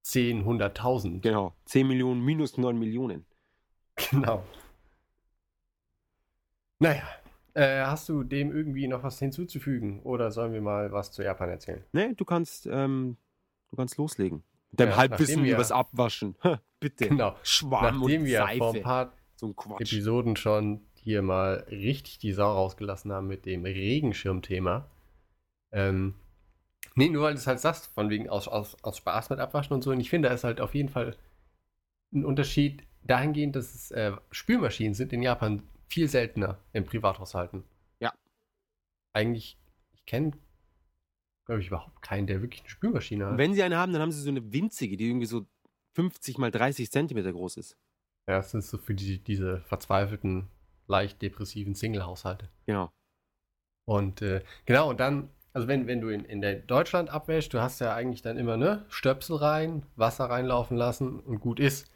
10, 0.03 0.45
100.000. 0.45 1.21
Genau. 1.21 1.55
10 1.65 1.87
Millionen 1.87 2.21
minus 2.21 2.57
9 2.57 2.77
Millionen. 2.77 3.25
Genau. 4.11 4.43
Naja. 6.79 7.03
Äh, 7.53 7.83
hast 7.85 8.07
du 8.09 8.23
dem 8.23 8.51
irgendwie 8.55 8.87
noch 8.87 9.03
was 9.03 9.19
hinzuzufügen? 9.19 10.01
Oder 10.03 10.31
sollen 10.31 10.53
wir 10.53 10.61
mal 10.61 10.91
was 10.91 11.11
zu 11.11 11.23
Japan 11.23 11.49
erzählen? 11.49 11.83
Ne, 11.91 12.13
du 12.15 12.23
kannst, 12.25 12.65
ähm, 12.67 13.17
du 13.69 13.75
kannst 13.75 13.97
loslegen. 13.97 14.43
Mit 14.71 14.79
deinem 14.79 14.89
Ja, 14.91 14.97
Halbwissen 14.97 15.43
wir- 15.43 15.53
übers 15.55 15.71
Abwaschen. 15.71 16.35
Bitte. 16.79 17.09
Genau. 17.09 17.35
Schwamm 17.43 17.99
Nachdem 17.99 18.21
und 18.21 18.25
wir 18.27 18.37
Seife. 18.39 18.57
vor 18.57 18.73
ein 18.75 18.81
paar 18.81 19.13
so 19.35 19.47
ein. 19.47 19.55
Episoden 19.79 20.35
schon 20.35 20.81
hier 20.93 21.21
mal 21.21 21.65
richtig 21.69 22.19
die 22.19 22.31
Sau 22.31 22.51
rausgelassen 22.53 23.11
haben 23.11 23.27
mit 23.27 23.45
dem 23.45 23.65
Regenschirmthema. 23.65 24.87
Ähm, 25.73 26.15
nee, 26.95 27.09
nur 27.09 27.23
weil 27.23 27.33
du 27.33 27.39
es 27.39 27.47
halt 27.47 27.59
sagst, 27.59 27.87
von 27.87 28.09
wegen 28.09 28.29
aus, 28.29 28.47
aus, 28.47 28.77
aus 28.83 28.97
Spaß 28.97 29.29
mit 29.29 29.39
Abwaschen 29.39 29.73
und 29.73 29.81
so. 29.83 29.91
Und 29.91 29.99
ich 29.99 30.09
finde, 30.09 30.29
da 30.29 30.35
ist 30.35 30.43
halt 30.43 30.61
auf 30.61 30.73
jeden 30.75 30.89
Fall 30.89 31.15
ein 32.13 32.23
Unterschied 32.25 32.83
dahingehend, 33.03 33.55
dass 33.55 33.73
es, 33.73 33.91
äh, 33.91 34.11
Spülmaschinen 34.31 34.93
sind 34.93 35.11
in 35.13 35.21
Japan 35.23 35.63
viel 35.91 36.07
seltener 36.07 36.57
in 36.71 36.85
Privathaushalten. 36.85 37.63
Ja. 37.99 38.13
Eigentlich, 39.13 39.57
ich 39.93 40.05
kenne, 40.05 40.31
glaube 41.45 41.61
ich, 41.61 41.67
überhaupt 41.67 42.01
keinen, 42.01 42.27
der 42.27 42.41
wirklich 42.41 42.61
eine 42.61 42.69
Spülmaschine 42.69 43.25
hat. 43.25 43.31
Und 43.33 43.37
wenn 43.37 43.53
sie 43.53 43.61
eine 43.61 43.77
haben, 43.77 43.91
dann 43.91 44.01
haben 44.01 44.11
sie 44.11 44.21
so 44.21 44.29
eine 44.29 44.53
winzige, 44.53 44.95
die 44.95 45.07
irgendwie 45.07 45.25
so 45.25 45.45
50 45.95 46.37
mal 46.37 46.49
30 46.49 46.89
Zentimeter 46.89 47.33
groß 47.33 47.57
ist. 47.57 47.77
ja, 48.27 48.37
das 48.37 48.51
sind 48.51 48.63
so 48.63 48.77
für 48.77 48.93
die, 48.95 49.19
diese 49.19 49.59
verzweifelten, 49.61 50.47
leicht 50.87 51.21
depressiven 51.21 51.75
Single-Haushalte. 51.75 52.49
Genau. 52.65 52.91
Und 53.85 54.21
äh, 54.21 54.41
genau, 54.65 54.89
und 54.89 54.99
dann, 55.01 55.29
also 55.51 55.67
wenn, 55.67 55.87
wenn 55.87 55.99
du 55.99 56.07
in, 56.07 56.23
in 56.23 56.39
der 56.39 56.55
Deutschland 56.55 57.09
abwäschst, 57.09 57.53
du 57.53 57.59
hast 57.59 57.81
ja 57.81 57.93
eigentlich 57.93 58.21
dann 58.21 58.37
immer, 58.37 58.55
ne, 58.55 58.85
Stöpsel 58.87 59.35
rein, 59.35 59.85
Wasser 59.97 60.25
reinlaufen 60.25 60.77
lassen 60.77 61.19
und 61.19 61.39
gut 61.39 61.59
ist. 61.59 61.91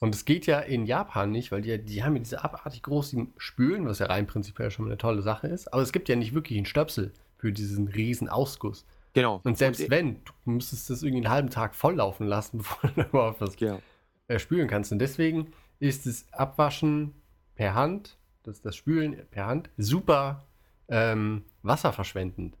Ja. 0.00 0.06
Und 0.06 0.14
es 0.14 0.24
geht 0.24 0.46
ja 0.46 0.60
in 0.60 0.86
Japan 0.86 1.30
nicht, 1.30 1.50
weil 1.52 1.60
die, 1.62 1.76
die 1.84 2.04
haben 2.04 2.14
ja 2.16 2.20
diese 2.20 2.44
abartig 2.44 2.82
großen 2.82 3.32
Spülen, 3.36 3.86
was 3.86 3.98
ja 3.98 4.06
rein 4.06 4.26
prinzipiell 4.26 4.70
schon 4.70 4.84
mal 4.86 4.90
eine 4.92 4.98
tolle 4.98 5.22
Sache 5.22 5.48
ist. 5.48 5.72
Aber 5.72 5.82
es 5.82 5.92
gibt 5.92 6.08
ja 6.08 6.16
nicht 6.16 6.34
wirklich 6.34 6.56
einen 6.56 6.66
Stöpsel 6.66 7.12
für 7.36 7.52
diesen 7.52 7.88
riesen 7.88 8.28
Ausguss. 8.28 8.86
Genau. 9.14 9.40
Und 9.44 9.58
selbst 9.58 9.80
Und- 9.82 9.90
wenn, 9.90 10.24
du 10.24 10.32
müsstest 10.44 10.90
das 10.90 11.02
irgendwie 11.02 11.24
einen 11.26 11.32
halben 11.32 11.50
Tag 11.50 11.74
volllaufen 11.74 12.26
lassen, 12.26 12.58
bevor 12.58 12.90
du 12.90 13.00
überhaupt 13.02 13.40
was 13.40 13.56
Genau. 13.56 13.80
äh, 14.28 14.38
spülen 14.38 14.68
kannst. 14.68 14.92
Und 14.92 14.98
deswegen 15.00 15.52
ist 15.80 16.06
das 16.06 16.26
Abwaschen 16.32 17.14
per 17.54 17.74
Hand, 17.74 18.16
das, 18.44 18.60
das 18.62 18.76
Spülen 18.76 19.26
per 19.30 19.46
Hand, 19.46 19.70
super 19.78 20.44
ähm, 20.88 21.44
wasserverschwendend, 21.62 22.56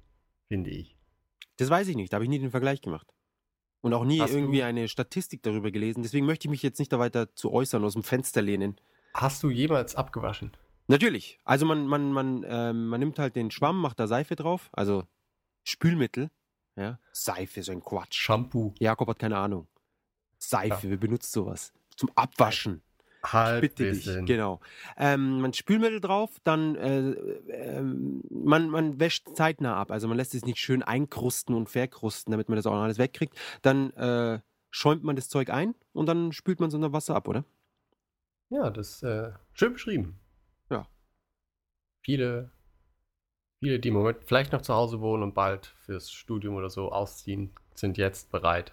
finde 0.48 0.70
ich. 0.70 0.96
Das 1.56 1.70
weiß 1.70 1.88
ich 1.88 1.96
nicht, 1.96 2.12
da 2.12 2.16
habe 2.16 2.24
ich 2.24 2.30
nie 2.30 2.38
den 2.38 2.50
Vergleich 2.50 2.80
gemacht. 2.82 3.06
Und 3.80 3.94
auch 3.94 4.04
nie 4.04 4.20
Hast 4.20 4.34
irgendwie 4.34 4.62
eine 4.62 4.88
Statistik 4.88 5.42
darüber 5.42 5.70
gelesen. 5.70 6.02
Deswegen 6.02 6.26
möchte 6.26 6.46
ich 6.46 6.50
mich 6.50 6.62
jetzt 6.62 6.78
nicht 6.78 6.92
da 6.92 6.98
weiter 6.98 7.34
zu 7.34 7.52
äußern, 7.52 7.84
aus 7.84 7.92
dem 7.92 8.02
Fenster 8.02 8.42
lehnen. 8.42 8.76
Hast 9.14 9.42
du 9.42 9.50
jemals 9.50 9.94
abgewaschen? 9.94 10.52
Natürlich. 10.88 11.38
Also 11.44 11.66
man, 11.66 11.86
man, 11.86 12.12
man, 12.12 12.44
ähm, 12.48 12.88
man 12.88 12.98
nimmt 12.98 13.18
halt 13.18 13.36
den 13.36 13.50
Schwamm, 13.50 13.80
macht 13.80 14.00
da 14.00 14.06
Seife 14.06 14.36
drauf, 14.36 14.68
also 14.72 15.04
Spülmittel. 15.64 16.30
Ja. 16.76 16.98
Seife, 17.12 17.62
so 17.62 17.72
ein 17.72 17.82
Quatsch. 17.82 18.14
Shampoo. 18.14 18.74
Jakob 18.78 19.08
hat 19.08 19.18
keine 19.18 19.36
Ahnung. 19.36 19.68
Seife, 20.38 20.88
wer 20.88 20.96
benutzt 20.96 21.32
sowas? 21.32 21.72
Zum 21.96 22.10
Abwaschen. 22.14 22.82
Halb 23.22 23.62
Bitte 23.62 23.90
dich, 23.92 24.04
genau. 24.26 24.60
Ähm, 24.96 25.40
man 25.40 25.52
Spülmittel 25.52 26.00
drauf, 26.00 26.30
dann 26.44 26.76
äh, 26.76 27.10
ähm, 27.48 28.22
man, 28.30 28.70
man 28.70 29.00
wäscht 29.00 29.28
zeitnah 29.34 29.76
ab. 29.76 29.90
Also 29.90 30.06
man 30.06 30.16
lässt 30.16 30.34
es 30.34 30.44
nicht 30.44 30.58
schön 30.58 30.82
einkrusten 30.82 31.54
und 31.54 31.68
verkrusten, 31.68 32.30
damit 32.30 32.48
man 32.48 32.56
das 32.56 32.66
auch 32.66 32.72
noch 32.72 32.82
alles 32.82 32.98
wegkriegt. 32.98 33.36
Dann 33.62 33.90
äh, 33.94 34.40
schäumt 34.70 35.02
man 35.02 35.16
das 35.16 35.28
Zeug 35.28 35.50
ein 35.50 35.74
und 35.92 36.06
dann 36.06 36.32
spült 36.32 36.60
man 36.60 36.68
es 36.68 36.74
unter 36.74 36.92
Wasser 36.92 37.16
ab, 37.16 37.26
oder? 37.26 37.44
Ja, 38.50 38.70
das 38.70 39.02
äh, 39.02 39.32
schön 39.52 39.72
beschrieben. 39.72 40.20
Ja. 40.70 40.86
Viele, 42.02 42.52
viele, 43.60 43.80
die 43.80 43.88
im 43.88 43.94
Moment 43.94 44.18
vielleicht 44.24 44.52
noch 44.52 44.62
zu 44.62 44.74
Hause 44.74 45.00
wohnen 45.00 45.22
und 45.24 45.34
bald 45.34 45.74
fürs 45.84 46.10
Studium 46.10 46.54
oder 46.54 46.70
so 46.70 46.92
ausziehen, 46.92 47.50
sind 47.74 47.98
jetzt 47.98 48.30
bereit 48.30 48.72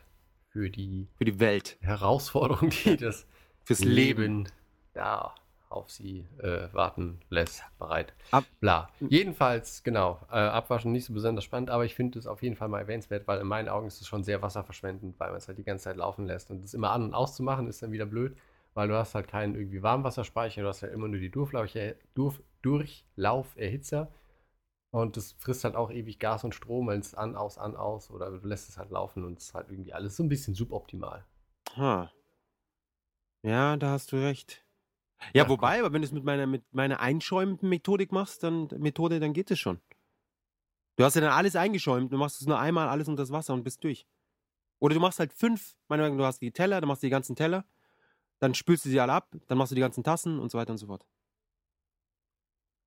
für 0.49 0.69
die 0.69 1.07
Für 1.17 1.25
die 1.25 1.39
Welt, 1.39 1.77
Herausforderung, 1.81 2.69
die 2.85 2.95
das 2.95 3.27
fürs 3.65 3.79
Leben. 3.79 4.21
Leben 4.21 4.49
da 4.93 5.35
auf 5.69 5.89
sie 5.91 6.25
äh, 6.41 6.69
warten 6.71 7.19
lässt, 7.29 7.61
bereit. 7.77 8.13
Ab- 8.31 8.45
Bla. 8.61 8.89
Jedenfalls, 9.01 9.83
genau, 9.83 10.21
äh, 10.31 10.35
abwaschen 10.35 10.93
nicht 10.93 11.03
so 11.05 11.13
besonders 11.13 11.43
spannend, 11.43 11.69
aber 11.69 11.83
ich 11.83 11.95
finde 11.95 12.17
es 12.17 12.27
auf 12.27 12.41
jeden 12.43 12.55
Fall 12.55 12.69
mal 12.69 12.79
erwähnenswert, 12.79 13.27
weil 13.27 13.41
in 13.41 13.47
meinen 13.47 13.67
Augen 13.67 13.87
ist 13.87 13.99
es 13.99 14.07
schon 14.07 14.23
sehr 14.23 14.41
wasserverschwendend, 14.41 15.19
weil 15.19 15.29
man 15.29 15.37
es 15.37 15.47
halt 15.49 15.57
die 15.57 15.63
ganze 15.63 15.85
Zeit 15.85 15.97
laufen 15.97 16.25
lässt. 16.27 16.49
Und 16.49 16.63
das 16.63 16.73
immer 16.73 16.91
an- 16.91 17.03
und 17.03 17.13
auszumachen 17.13 17.67
ist 17.67 17.83
dann 17.83 17.91
wieder 17.91 18.05
blöd, 18.05 18.37
weil 18.73 18.87
du 18.87 18.95
hast 18.95 19.15
halt 19.15 19.27
keinen 19.27 19.55
irgendwie 19.55 19.83
Warmwasserspeicher, 19.83 20.61
du 20.61 20.67
hast 20.69 20.79
ja 20.81 20.87
immer 20.87 21.07
nur 21.09 21.19
die 21.19 21.31
Durchlaufe- 21.31 21.95
Durch 22.13 22.39
Durchlauferhitzer. 22.61 24.11
Und 24.91 25.17
das 25.17 25.33
frisst 25.33 25.65
halt 25.65 25.75
auch 25.75 25.91
ewig 25.91 26.19
Gas 26.19 26.45
und 26.45 26.55
Strom, 26.55 26.87
wenn 26.87 27.01
es 27.01 27.15
an, 27.15 27.35
aus, 27.35 27.57
an, 27.57 27.75
aus 27.75 28.09
oder 28.11 28.31
du 28.31 28.47
lässt 28.47 28.69
es 28.69 28.77
halt 28.77 28.91
laufen 28.91 29.25
und 29.25 29.39
es 29.39 29.47
ist 29.47 29.53
halt 29.53 29.69
irgendwie 29.69 29.91
alles 29.93 30.15
so 30.15 30.23
ein 30.23 30.29
bisschen 30.29 30.55
suboptimal. 30.55 31.25
Ha. 31.75 32.09
Ja, 33.45 33.77
da 33.77 33.91
hast 33.91 34.11
du 34.11 34.15
recht. 34.17 34.65
Ja, 35.33 35.43
Ja, 35.43 35.49
wobei, 35.49 35.79
aber 35.79 35.93
wenn 35.93 36.01
du 36.01 36.07
es 36.07 36.11
mit 36.11 36.23
meiner, 36.23 36.47
mit 36.47 36.63
meiner 36.73 36.99
einschäumenden 36.99 37.69
Methodik 37.69 38.11
machst, 38.11 38.41
dann 38.41 38.67
Methode, 38.77 39.19
dann 39.19 39.33
geht 39.33 39.51
es 39.51 39.59
schon. 39.59 39.79
Du 40.97 41.03
hast 41.03 41.13
ja 41.15 41.21
dann 41.21 41.31
alles 41.31 41.55
eingeschäumt, 41.55 42.11
du 42.11 42.17
machst 42.17 42.41
es 42.41 42.47
nur 42.47 42.57
einmal 42.57 42.87
alles 42.87 43.07
unter 43.07 43.21
das 43.21 43.31
Wasser 43.31 43.53
und 43.53 43.63
bist 43.63 43.83
durch. 43.83 44.07
Oder 44.79 44.95
du 44.95 44.99
machst 44.99 45.19
halt 45.19 45.31
fünf, 45.31 45.75
meinetwegen, 45.87 46.17
du 46.17 46.25
hast 46.25 46.39
die 46.41 46.51
Teller, 46.51 46.81
dann 46.81 46.87
machst 46.87 47.03
du 47.03 47.07
die 47.07 47.11
ganzen 47.11 47.35
Teller, 47.35 47.65
dann 48.39 48.55
spülst 48.55 48.85
du 48.85 48.89
sie 48.89 48.99
alle 48.99 49.13
ab, 49.13 49.35
dann 49.47 49.57
machst 49.57 49.71
du 49.71 49.75
die 49.75 49.81
ganzen 49.81 50.03
Tassen 50.03 50.39
und 50.39 50.51
so 50.51 50.57
weiter 50.57 50.71
und 50.71 50.77
so 50.77 50.87
fort. 50.87 51.05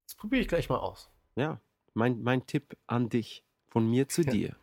Das 0.07 0.17
probiere 0.17 0.43
ich 0.43 0.49
gleich 0.49 0.69
mal 0.69 0.79
aus. 0.79 1.11
Ja, 1.37 1.61
mein, 1.95 2.23
mein 2.23 2.47
Tipp 2.47 2.77
an 2.87 3.09
dich, 3.11 3.45
von 3.69 3.89
mir 3.89 4.09
zu 4.09 4.23
Ja. 4.23 4.33
dir. 4.33 4.57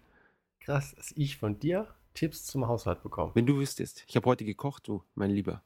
Krass, 0.60 0.94
dass 0.96 1.12
ich 1.16 1.38
von 1.38 1.60
dir 1.60 1.96
Tipps 2.16 2.46
zum 2.46 2.68
Haushalt 2.68 3.02
bekomme. 3.04 3.34
Wenn 3.36 3.46
du 3.46 3.58
wüsstest, 3.58 4.04
ich 4.08 4.16
habe 4.16 4.26
heute 4.26 4.44
gekocht, 4.44 4.88
du, 4.88 5.04
mein 5.14 5.30
Lieber. 5.32 5.64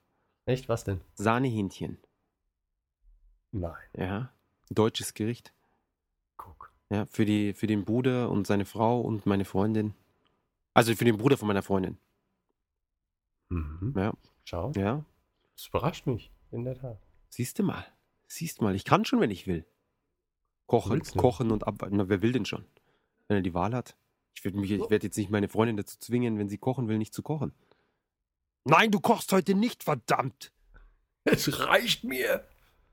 Echt, 0.50 0.68
was 0.68 0.84
denn? 0.84 1.00
Sahnehähnchen. 1.14 2.00
Nein. 3.52 3.78
Ja, 3.96 4.34
deutsches 4.72 5.14
Gericht. 5.14 5.54
Guck. 6.38 6.74
Ja, 6.90 7.06
für, 7.06 7.24
die, 7.24 7.54
für 7.54 7.68
den 7.68 7.86
Bruder 7.86 8.32
und 8.32 8.48
seine 8.48 8.66
Frau 8.66 9.00
und 9.00 9.28
meine 9.28 9.46
Freundin. 9.46 9.94
Also 10.74 10.96
für 10.96 11.06
den 11.06 11.18
Bruder 11.18 11.38
von 11.38 11.48
meiner 11.48 11.62
Freundin. 11.62 12.00
Mhm. 13.50 13.94
Ja, 13.96 14.14
Schau. 14.44 14.72
ja. 14.76 15.06
Das 15.56 15.68
überrascht 15.68 16.08
mich, 16.08 16.32
in 16.50 16.64
der 16.64 16.80
Tat. 16.80 17.00
Siehst 17.30 17.60
du 17.60 17.64
mal. 17.64 17.86
Siehst 18.26 18.60
mal, 18.60 18.74
ich 18.74 18.86
kann 18.86 19.06
schon, 19.06 19.20
wenn 19.20 19.30
ich 19.30 19.46
will. 19.46 19.68
Kochen, 20.66 21.00
du? 21.00 21.20
kochen 21.20 21.52
und 21.52 21.68
abwarten. 21.68 21.98
Na, 21.98 22.10
wer 22.10 22.24
will 22.24 22.32
denn 22.32 22.46
schon? 22.46 22.66
Wenn 23.28 23.38
er 23.38 23.44
die 23.44 23.54
Wahl 23.54 23.76
hat. 23.76 23.96
Ich 24.34 24.44
werde 24.44 24.60
ich 24.64 24.90
werd 24.90 25.04
jetzt 25.04 25.18
nicht 25.18 25.30
meine 25.30 25.48
Freundin 25.48 25.78
dazu 25.78 26.00
zwingen, 26.00 26.40
wenn 26.40 26.50
sie 26.50 26.58
kochen 26.58 26.88
will, 26.88 26.98
nicht 26.98 27.14
zu 27.14 27.22
kochen. 27.22 27.54
Nein, 28.66 28.92
du 28.92 29.00
kochst 29.00 29.32
heute 29.32 29.56
nicht, 29.56 29.84
verdammt! 29.84 30.52
Es 31.24 31.60
reicht 31.68 32.04
mir. 32.04 32.48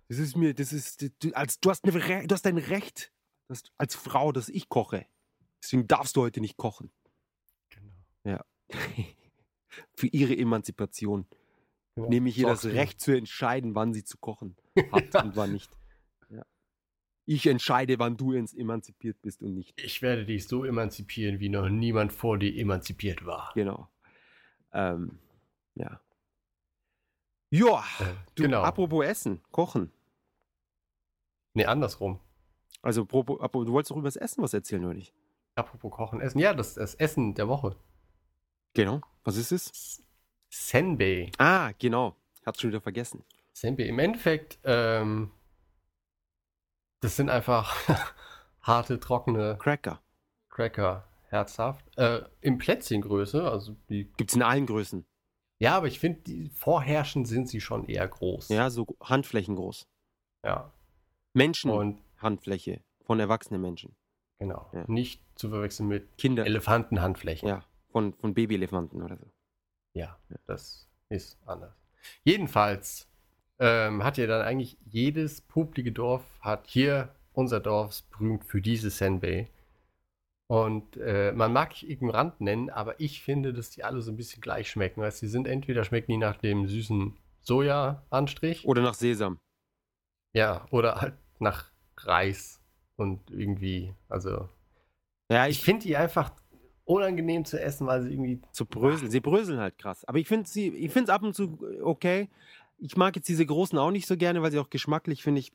Das 0.09 0.19
ist 0.19 0.37
mir, 0.37 0.55
das 0.55 0.73
ist, 0.73 1.05
du, 1.23 1.33
als, 1.33 1.59
du, 1.61 1.71
hast, 1.71 1.85
eine, 1.85 2.27
du 2.27 2.33
hast 2.33 2.47
ein 2.47 2.59
Recht 2.59 3.13
dass, 3.49 3.63
als 3.79 3.95
Frau, 3.95 4.33
dass 4.33 4.49
ich 4.49 4.69
koche. 4.69 5.07
Deswegen 5.63 5.87
darfst 5.87 6.17
du 6.17 6.23
heute 6.23 6.41
nicht 6.41 6.57
kochen. 6.57 6.91
Genau. 8.25 8.41
Für 9.97 10.07
ihre 10.07 10.37
Emanzipation 10.37 11.27
genau. 11.95 12.09
nehme 12.09 12.29
ich 12.29 12.39
ihr 12.39 12.47
das. 12.47 12.65
Recht 12.65 13.01
zu 13.01 13.13
entscheiden, 13.13 13.75
wann 13.75 13.93
sie 13.93 14.05
zu 14.05 14.19
kochen 14.19 14.57
hat 14.93 15.25
und 15.25 15.37
wann 15.37 15.53
nicht. 15.53 15.71
Ja. 16.31 16.45
Ich 17.27 17.47
entscheide, 17.47 17.99
wann 17.99 18.17
du 18.17 18.33
ins 18.33 18.55
emanzipiert 18.55 19.21
bist 19.23 19.43
und 19.43 19.55
nicht. 19.55 19.81
Ich 19.81 20.03
werde 20.03 20.25
dich 20.25 20.47
so 20.47 20.65
emanzipieren, 20.65 21.41
wie 21.41 21.49
noch 21.49 21.69
niemand 21.69 22.13
vor 22.13 22.39
dir 22.39 22.55
emanzipiert 22.57 23.27
war. 23.27 23.53
Genau. 23.55 23.89
Ähm, 24.73 25.19
ja. 25.77 26.01
Ja, 27.51 27.85
Äh, 28.01 28.15
du, 28.35 28.43
genau. 28.43 28.63
apropos 28.63 29.05
Essen, 29.05 29.41
Kochen. 29.53 29.93
Nee, 31.55 31.65
andersrum. 31.65 32.21
Also, 32.83 33.03
apropos, 33.03 33.39
du 33.67 33.73
wolltest 33.73 33.91
doch 33.93 33.97
über 33.97 34.09
das 34.09 34.17
Essen 34.17 34.43
was 34.43 34.53
erzählen, 34.53 34.85
oder 34.85 34.95
nicht? 34.95 35.15
Apropos 35.55 35.91
Kochen, 35.93 36.21
Essen. 36.21 36.39
Ja, 36.39 36.53
das, 36.55 36.75
das 36.75 36.95
Essen 36.97 37.35
der 37.35 37.49
Woche. 37.49 37.77
Genau. 38.75 39.01
Was 39.25 39.37
ist 39.37 39.53
es? 39.53 40.03
Senbei. 40.51 41.31
Ah, 41.39 41.73
genau. 41.79 42.15
Hab's 42.45 42.61
schon 42.61 42.71
wieder 42.71 42.81
vergessen. 42.81 43.25
Senbei. 43.53 43.85
Im 43.85 43.99
Endeffekt, 43.99 44.59
ähm, 44.65 45.31
das 47.01 47.17
sind 47.17 47.31
einfach 47.31 47.75
harte, 48.61 49.01
trockene 49.01 49.57
Cracker. 49.59 50.03
Cracker. 50.51 51.09
Herzhaft. 51.29 51.85
Äh, 51.99 52.23
in 52.41 52.59
Plätzchengröße, 52.59 53.51
also 53.51 53.77
die. 53.89 54.05
Gibt's 54.17 54.35
in 54.35 54.43
allen 54.43 54.67
Größen. 54.67 55.05
Ja, 55.59 55.77
aber 55.77 55.87
ich 55.87 55.99
finde, 55.99 56.21
die 56.21 56.49
vorherrschend 56.51 57.27
sind 57.27 57.49
sie 57.49 57.61
schon 57.61 57.87
eher 57.89 58.07
groß. 58.07 58.49
Ja, 58.49 58.69
so 58.71 58.87
Handflächen 59.03 59.57
groß. 59.57 59.87
Ja. 60.45 60.73
Menschen 61.33 61.71
Und 61.71 62.03
Handfläche 62.19 62.83
von 63.05 63.21
erwachsenen 63.21 63.61
Menschen. 63.63 63.95
genau. 64.39 64.71
Ja. 64.73 64.85
Nicht 64.87 65.23
zu 65.35 65.49
verwechseln 65.49 65.89
mit 65.89 66.17
Kinder. 66.19 66.45
Elefantenhandflächen. 66.45 67.49
Ja, 67.49 67.65
von, 67.91 68.13
von 68.15 68.35
Babyelefanten 68.35 69.03
oder 69.03 69.17
so. 69.17 69.31
Ja, 69.95 70.19
das 70.47 70.89
ist 71.09 71.39
anders. 71.47 71.75
Jedenfalls 72.25 73.09
ähm, 73.59 74.05
hat 74.05 74.19
ja 74.19 74.27
dann 74.27 74.43
eigentlich 74.43 74.77
jedes 74.85 75.41
publige 75.41 75.93
Dorf, 75.93 76.23
hat 76.41 76.67
hier 76.67 77.15
unser 77.33 77.61
Dorf 77.61 78.03
berühmt 78.11 78.45
für 78.45 78.61
diese 78.61 78.91
Senbei. 78.91 79.49
Und 80.49 80.97
äh, 80.97 81.33
man 81.33 81.53
mag 81.53 81.73
ich 81.73 81.91
ignorant 81.91 82.41
nennen, 82.41 82.71
aber 82.71 83.01
ich 83.01 83.23
finde, 83.23 83.53
dass 83.53 83.71
die 83.71 83.83
alle 83.83 84.01
so 84.01 84.13
ein 84.13 84.17
bisschen 84.17 84.41
gleich 84.41 84.71
schmecken. 84.71 85.01
Weißt, 85.03 85.21
die 85.21 85.27
sind 85.27 85.49
entweder 85.49 85.85
schmecken 85.85 86.13
die 86.13 86.19
nach 86.19 86.37
dem 86.37 86.69
süßen 86.69 87.17
Soja-Anstrich, 87.43 88.65
Oder 88.65 88.83
nach 88.83 88.95
Sesam. 88.95 89.39
ja, 90.35 90.67
oder 90.71 91.01
halt 91.01 91.15
nach 91.41 91.71
Reis 91.99 92.61
und 92.97 93.31
irgendwie, 93.31 93.95
also 94.09 94.49
Ja, 95.31 95.47
ich 95.47 95.59
ich 95.59 95.65
finde 95.65 95.83
die 95.83 95.97
einfach 95.97 96.31
unangenehm 96.85 97.45
zu 97.45 97.61
essen, 97.61 97.87
weil 97.89 98.03
sie 98.03 98.13
irgendwie 98.13 98.41
zu 98.53 98.67
bröseln. 98.67 99.11
Sie 99.11 99.21
bröseln 99.21 99.59
halt 99.59 99.79
krass. 99.79 100.05
Aber 100.05 100.19
ich 100.19 100.29
finde 100.29 100.49
sie, 100.49 100.69
ich 100.69 100.93
finde 100.93 101.11
es 101.11 101.15
ab 101.15 101.23
und 101.25 101.35
zu 101.35 101.59
okay. 101.83 102.29
Ich 102.79 102.97
mag 102.97 103.17
jetzt 103.17 103.29
diese 103.29 103.45
großen 103.47 103.79
auch 103.79 103.91
nicht 103.91 104.07
so 104.07 104.17
gerne, 104.17 104.43
weil 104.43 104.53
sie 104.53 104.59
auch 104.59 104.71
geschmacklich, 104.71 105.23
finde 105.23 105.41
ich, 105.41 105.53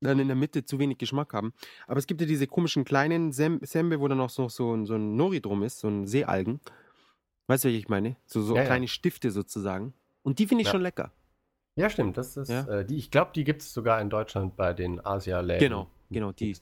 dann 0.00 0.18
in 0.18 0.26
der 0.28 0.36
Mitte 0.36 0.64
zu 0.64 0.78
wenig 0.78 0.98
Geschmack 0.98 1.32
haben. 1.32 1.52
Aber 1.86 1.98
es 1.98 2.06
gibt 2.06 2.20
ja 2.20 2.26
diese 2.26 2.46
komischen 2.46 2.84
kleinen 2.84 3.32
Sem 3.32 3.60
Sembe, 3.62 4.00
wo 4.00 4.08
dann 4.08 4.20
auch 4.20 4.30
so, 4.30 4.48
so, 4.48 4.74
ein- 4.74 4.86
so 4.86 4.94
ein 4.94 5.16
Nori 5.16 5.40
drum 5.40 5.62
ist, 5.62 5.78
so 5.80 5.88
ein 5.88 6.06
Seealgen. 6.06 6.60
Weißt 7.46 7.64
du, 7.64 7.68
was 7.68 7.74
ich 7.74 7.88
meine? 7.88 8.16
So, 8.26 8.42
so 8.42 8.54
Ja, 8.54 8.62
ja. 8.62 8.66
kleine 8.66 8.88
Stifte 8.88 9.30
sozusagen. 9.30 9.92
Und 10.22 10.38
die 10.38 10.46
finde 10.46 10.62
ich 10.62 10.66
Ja. 10.68 10.72
schon 10.72 10.82
lecker. 10.82 11.12
Ja, 11.76 11.90
stimmt. 11.90 12.16
Das 12.16 12.36
ist, 12.36 12.48
Ja. 12.48 12.66
Äh, 12.68 12.84
die, 12.86 12.96
ich 12.96 13.10
glaube, 13.10 13.32
die 13.34 13.44
gibt 13.44 13.62
es 13.62 13.72
sogar 13.74 14.00
in 14.00 14.08
Deutschland 14.10 14.56
bei 14.56 14.72
den 14.72 15.04
Asia-Läden. 15.04 15.60
Genau, 15.60 15.90
genau, 16.10 16.32
die. 16.32 16.54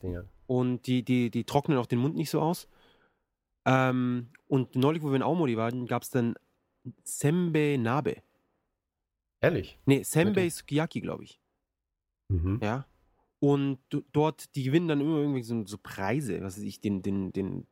Und 0.47 0.87
die, 0.87 1.03
die, 1.05 1.31
die 1.31 1.45
trocknen 1.45 1.79
auch 1.79 1.87
den 1.87 1.99
Mund 1.99 2.14
nicht 2.16 2.31
so 2.31 2.40
aus. 2.40 2.66
Ähm, 3.64 4.29
und 4.49 4.75
neulich, 4.75 5.03
wo 5.03 5.09
wir 5.11 5.16
in 5.16 5.23
Aomori 5.23 5.57
waren, 5.57 5.87
gab 5.87 6.03
es 6.03 6.11
dann 6.11 6.35
Sembe 7.05 7.77
Nabe. 7.79 8.16
Ehrlich. 9.40 9.79
Nee, 9.87 10.03
Sembe? 10.03 10.49
Sukiyaki, 10.51 11.01
glaube 11.01 11.25
ich. 11.25 11.40
Mhm. 12.29 12.59
Ja. 12.63 12.87
Und 13.43 13.81
dort, 14.13 14.55
die 14.55 14.63
gewinnen 14.63 14.87
dann 14.87 15.01
immer 15.01 15.17
irgendwie 15.17 15.43
so, 15.43 15.67
so 15.67 15.77
Preise, 15.77 16.40
was 16.43 16.59
weiß 16.59 16.63
ich, 16.63 16.81
den, 16.81 17.03
den, 17.03 17.33
den, 17.33 17.67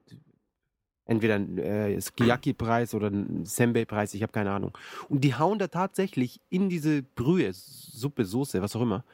entweder 1.05 1.37
äh, 1.37 2.01
Sukiyaki-Preis 2.01 2.93
oder 2.93 3.13
Senbei-Preis, 3.45 4.13
ich 4.15 4.23
habe 4.25 4.33
keine 4.33 4.51
Ahnung. 4.51 4.77
Und 5.09 5.23
die 5.23 5.37
hauen 5.37 5.61
da 5.61 5.69
tatsächlich 5.69 6.41
in 6.51 6.71
diese 6.71 7.05
Brühe, 7.05 7.53
Suppe, 7.53 8.25
Soße, 8.25 8.61
was 8.61 8.75
auch 8.75 8.81
immer, 8.81 9.05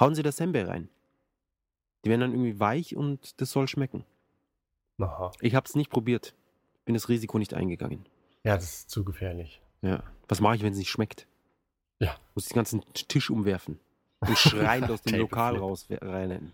hauen 0.00 0.16
sie 0.16 0.24
das 0.24 0.38
Senbei 0.38 0.64
rein. 0.64 0.88
Die 2.04 2.10
werden 2.10 2.22
dann 2.22 2.32
irgendwie 2.32 2.58
weich 2.58 2.96
und 2.96 3.40
das 3.40 3.52
soll 3.52 3.68
schmecken. 3.68 4.04
Aha. 4.98 5.30
Ich 5.40 5.54
habe 5.54 5.68
es 5.68 5.76
nicht 5.76 5.90
probiert. 5.90 6.34
Bin 6.84 6.94
das 6.94 7.08
Risiko 7.08 7.38
nicht 7.38 7.54
eingegangen. 7.54 8.06
Ja, 8.42 8.56
das 8.56 8.64
ist 8.64 8.90
zu 8.90 9.04
gefährlich. 9.04 9.62
Ja. 9.82 10.02
Was 10.26 10.40
mache 10.40 10.56
ich, 10.56 10.64
wenn 10.64 10.72
es 10.72 10.78
nicht 10.80 10.90
schmeckt? 10.90 11.28
Ja. 12.00 12.16
Muss 12.34 12.48
den 12.48 12.56
ganzen 12.56 12.82
Tisch 12.92 13.30
umwerfen 13.30 13.78
und 14.26 14.38
schreiend 14.38 14.90
aus 14.90 15.02
dem 15.02 15.14
Lokal 15.20 15.56
raus 15.56 15.86
rennen. 15.90 16.52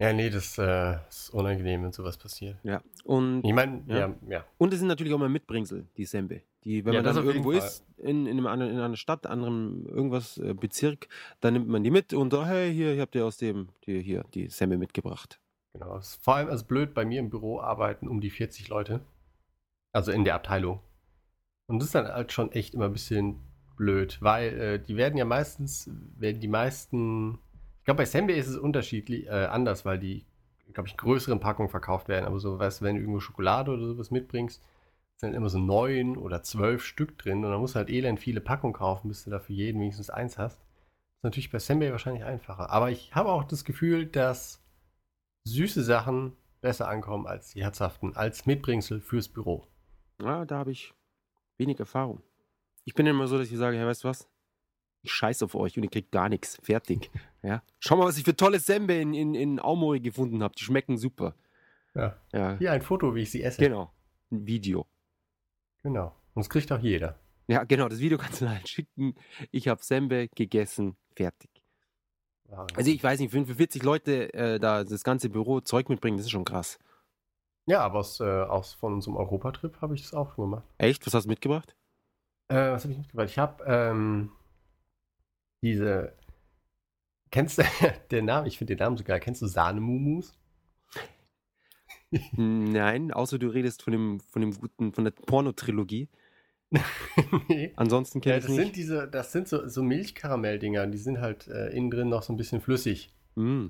Ja, 0.00 0.12
nee, 0.12 0.30
das 0.30 0.58
äh, 0.58 0.96
ist 1.08 1.30
unangenehm, 1.30 1.84
wenn 1.84 1.92
sowas 1.92 2.16
passiert. 2.16 2.58
Ja. 2.64 2.82
Und 3.04 3.44
Ich 3.44 3.52
meine, 3.52 3.82
Ja. 3.86 3.98
ja. 3.98 4.14
ja, 4.28 4.44
Und 4.58 4.72
es 4.72 4.80
sind 4.80 4.88
natürlich 4.88 5.14
auch 5.14 5.18
mal 5.18 5.28
Mitbringsel, 5.28 5.86
die 5.96 6.06
Sembe. 6.06 6.42
Die, 6.64 6.84
wenn 6.84 6.92
Ja, 6.92 6.98
man 6.98 7.04
das 7.04 7.14
dann 7.14 7.22
auf 7.28 7.32
jeden 7.34 7.44
irgendwo 7.44 7.58
Fall. 7.58 7.68
ist, 7.68 7.84
in, 7.98 8.26
in, 8.26 8.32
einem 8.38 8.46
anderen, 8.48 8.72
in 8.72 8.80
einer 8.80 8.96
Stadt, 8.96 9.26
anderem 9.26 9.86
irgendwas 9.86 10.38
äh, 10.38 10.54
Bezirk, 10.54 11.08
dann 11.40 11.52
nimmt 11.54 11.68
man 11.68 11.84
die 11.84 11.90
mit 11.92 12.14
und 12.14 12.32
so, 12.32 12.44
hey, 12.44 12.72
hier, 12.72 12.92
hier 12.92 13.02
habt 13.02 13.14
ihr 13.14 13.24
aus 13.24 13.36
dem, 13.36 13.68
die, 13.86 14.00
hier, 14.02 14.24
die 14.34 14.48
Semmel 14.48 14.78
mitgebracht. 14.78 15.40
Genau. 15.72 15.96
Es 15.98 16.08
ist 16.14 16.24
vor 16.24 16.34
allem 16.36 16.48
also 16.48 16.64
blöd, 16.64 16.94
bei 16.94 17.04
mir 17.04 17.20
im 17.20 17.30
Büro 17.30 17.60
arbeiten 17.60 18.08
um 18.08 18.20
die 18.20 18.30
40 18.30 18.68
Leute. 18.68 19.00
Also 19.92 20.10
in 20.10 20.24
der 20.24 20.34
Abteilung. 20.34 20.80
Und 21.68 21.78
das 21.78 21.86
ist 21.86 21.94
dann 21.94 22.06
halt 22.08 22.32
schon 22.32 22.50
echt 22.52 22.74
immer 22.74 22.86
ein 22.86 22.92
bisschen 22.92 23.38
blöd, 23.82 24.18
weil 24.20 24.60
äh, 24.60 24.78
die 24.78 24.96
werden 24.96 25.18
ja 25.18 25.24
meistens, 25.24 25.90
werden 26.16 26.40
die 26.40 26.48
meisten, 26.48 27.40
ich 27.78 27.84
glaube 27.84 27.98
bei 27.98 28.04
Sembe 28.04 28.32
ist 28.32 28.46
es 28.46 28.56
unterschiedlich, 28.56 29.26
äh, 29.26 29.46
anders, 29.46 29.84
weil 29.84 29.98
die, 29.98 30.24
glaube 30.72 30.88
ich, 30.88 30.96
größeren 30.96 31.40
Packungen 31.40 31.68
verkauft 31.68 32.06
werden. 32.06 32.26
Aber 32.26 32.38
so, 32.38 32.60
weißt 32.60 32.80
du, 32.80 32.84
wenn 32.84 32.94
du 32.94 33.00
irgendwo 33.00 33.18
Schokolade 33.18 33.72
oder 33.72 33.84
sowas 33.84 34.12
mitbringst, 34.12 34.62
sind 35.16 35.34
immer 35.34 35.48
so 35.48 35.58
neun 35.58 36.16
oder 36.16 36.44
zwölf 36.44 36.84
Stück 36.84 37.18
drin 37.18 37.44
und 37.44 37.50
dann 37.50 37.60
musst 37.60 37.74
du 37.74 37.78
halt 37.78 37.90
elend 37.90 38.20
viele 38.20 38.40
Packungen 38.40 38.72
kaufen, 38.72 39.08
bis 39.08 39.24
du 39.24 39.30
da 39.30 39.40
für 39.40 39.52
jeden 39.52 39.80
wenigstens 39.80 40.10
eins 40.10 40.38
hast. 40.38 40.60
Das 40.60 41.18
ist 41.18 41.24
natürlich 41.24 41.50
bei 41.50 41.58
Sembe 41.58 41.90
wahrscheinlich 41.90 42.24
einfacher. 42.24 42.70
Aber 42.70 42.90
ich 42.90 43.12
habe 43.16 43.30
auch 43.30 43.44
das 43.44 43.64
Gefühl, 43.64 44.06
dass 44.06 44.62
süße 45.44 45.82
Sachen 45.82 46.36
besser 46.60 46.88
ankommen 46.88 47.26
als 47.26 47.50
die 47.50 47.64
herzhaften, 47.64 48.14
als 48.14 48.46
Mitbringsel 48.46 49.00
fürs 49.00 49.28
Büro. 49.28 49.66
Ja, 50.20 50.44
da 50.44 50.58
habe 50.58 50.70
ich 50.70 50.94
wenig 51.58 51.80
Erfahrung. 51.80 52.22
Ich 52.84 52.94
bin 52.94 53.06
immer 53.06 53.26
so, 53.26 53.38
dass 53.38 53.50
ich 53.50 53.56
sage, 53.58 53.76
hey, 53.76 53.86
weißt 53.86 54.04
du 54.04 54.08
was? 54.08 54.28
Ich 55.02 55.12
scheiß 55.12 55.42
auf 55.42 55.54
euch 55.54 55.76
und 55.76 55.82
ihr 55.84 55.90
kriegt 55.90 56.12
gar 56.12 56.28
nichts. 56.28 56.58
Fertig. 56.62 57.10
Ja. 57.42 57.62
Schau 57.80 57.96
mal, 57.96 58.06
was 58.06 58.18
ich 58.18 58.24
für 58.24 58.36
tolle 58.36 58.60
Sembe 58.60 58.94
in, 58.94 59.14
in, 59.14 59.34
in 59.34 59.58
Aomori 59.60 60.00
gefunden 60.00 60.42
habe. 60.42 60.54
Die 60.56 60.62
schmecken 60.64 60.96
super. 60.96 61.34
Ja. 61.94 62.16
Ja, 62.32 62.56
Hier 62.58 62.72
ein 62.72 62.82
Foto, 62.82 63.14
wie 63.14 63.22
ich 63.22 63.30
sie 63.30 63.42
esse. 63.42 63.60
genau. 63.60 63.92
Ein 64.30 64.46
Video. 64.46 64.86
Genau. 65.82 66.14
Und 66.34 66.44
das 66.44 66.48
kriegt 66.48 66.70
auch 66.72 66.78
jeder. 66.78 67.18
Ja, 67.48 67.64
genau, 67.64 67.88
das 67.88 67.98
Video 67.98 68.16
kannst 68.16 68.40
du 68.40 68.48
halt 68.48 68.68
schicken. 68.68 69.14
Ich 69.50 69.66
habe 69.68 69.82
Sembe 69.82 70.28
gegessen. 70.34 70.96
Fertig. 71.16 71.50
Also 72.74 72.90
ich 72.90 73.02
weiß 73.02 73.18
nicht, 73.18 73.32
für 73.32 73.44
40 73.54 73.82
Leute 73.82 74.32
äh, 74.34 74.60
da 74.60 74.84
das 74.84 75.02
ganze 75.04 75.30
Büro 75.30 75.60
Zeug 75.60 75.88
mitbringen, 75.88 76.18
das 76.18 76.26
ist 76.26 76.32
schon 76.32 76.44
krass. 76.44 76.78
ja, 77.66 77.80
aber 77.80 78.00
aus, 78.00 78.20
äh, 78.20 78.24
aus 78.24 78.74
von 78.74 78.92
unserem 78.92 79.16
Europatrip 79.16 79.80
habe 79.80 79.94
ich 79.94 80.02
das 80.02 80.12
auch 80.12 80.34
schon 80.34 80.44
gemacht. 80.50 80.64
Echt? 80.78 81.04
Was 81.06 81.14
hast 81.14 81.24
du 81.24 81.30
mitgebracht? 81.30 81.74
Äh, 82.52 82.72
was 82.72 82.82
habe 82.84 82.92
ich 82.92 82.98
mitgebracht? 82.98 83.28
Ich 83.30 83.38
habe 83.38 83.64
ähm, 83.66 84.30
diese. 85.62 86.12
Kennst 87.30 87.58
du 87.58 87.62
den 88.10 88.26
Namen? 88.26 88.46
Ich 88.46 88.58
finde 88.58 88.76
den 88.76 88.84
Namen 88.84 88.96
so 88.98 89.04
geil. 89.04 89.20
Kennst 89.20 89.40
du 89.40 89.46
Sahnemumus? 89.46 90.34
Nein, 92.36 93.10
außer 93.10 93.38
du 93.38 93.48
redest 93.48 93.82
von 93.82 93.92
dem, 93.92 94.20
von 94.20 94.42
dem 94.42 94.52
guten, 94.52 94.92
von 94.92 95.04
der 95.04 95.12
Pornotrilogie. 95.12 96.10
nee. 97.48 97.72
Ansonsten 97.76 98.18
Ja, 98.18 98.34
kenne 98.34 98.40
das 98.40 98.50
ich 98.50 98.54
sind 98.54 98.64
nicht. 98.64 98.76
diese, 98.76 99.08
das 99.08 99.32
sind 99.32 99.48
so, 99.48 99.66
so 99.68 99.82
Milchkaramell-Dinger, 99.82 100.86
die 100.88 100.98
sind 100.98 101.20
halt 101.20 101.48
äh, 101.48 101.68
innen 101.70 101.90
drin 101.90 102.08
noch 102.10 102.22
so 102.22 102.32
ein 102.32 102.36
bisschen 102.36 102.60
flüssig. 102.60 103.14
Mm. 103.34 103.68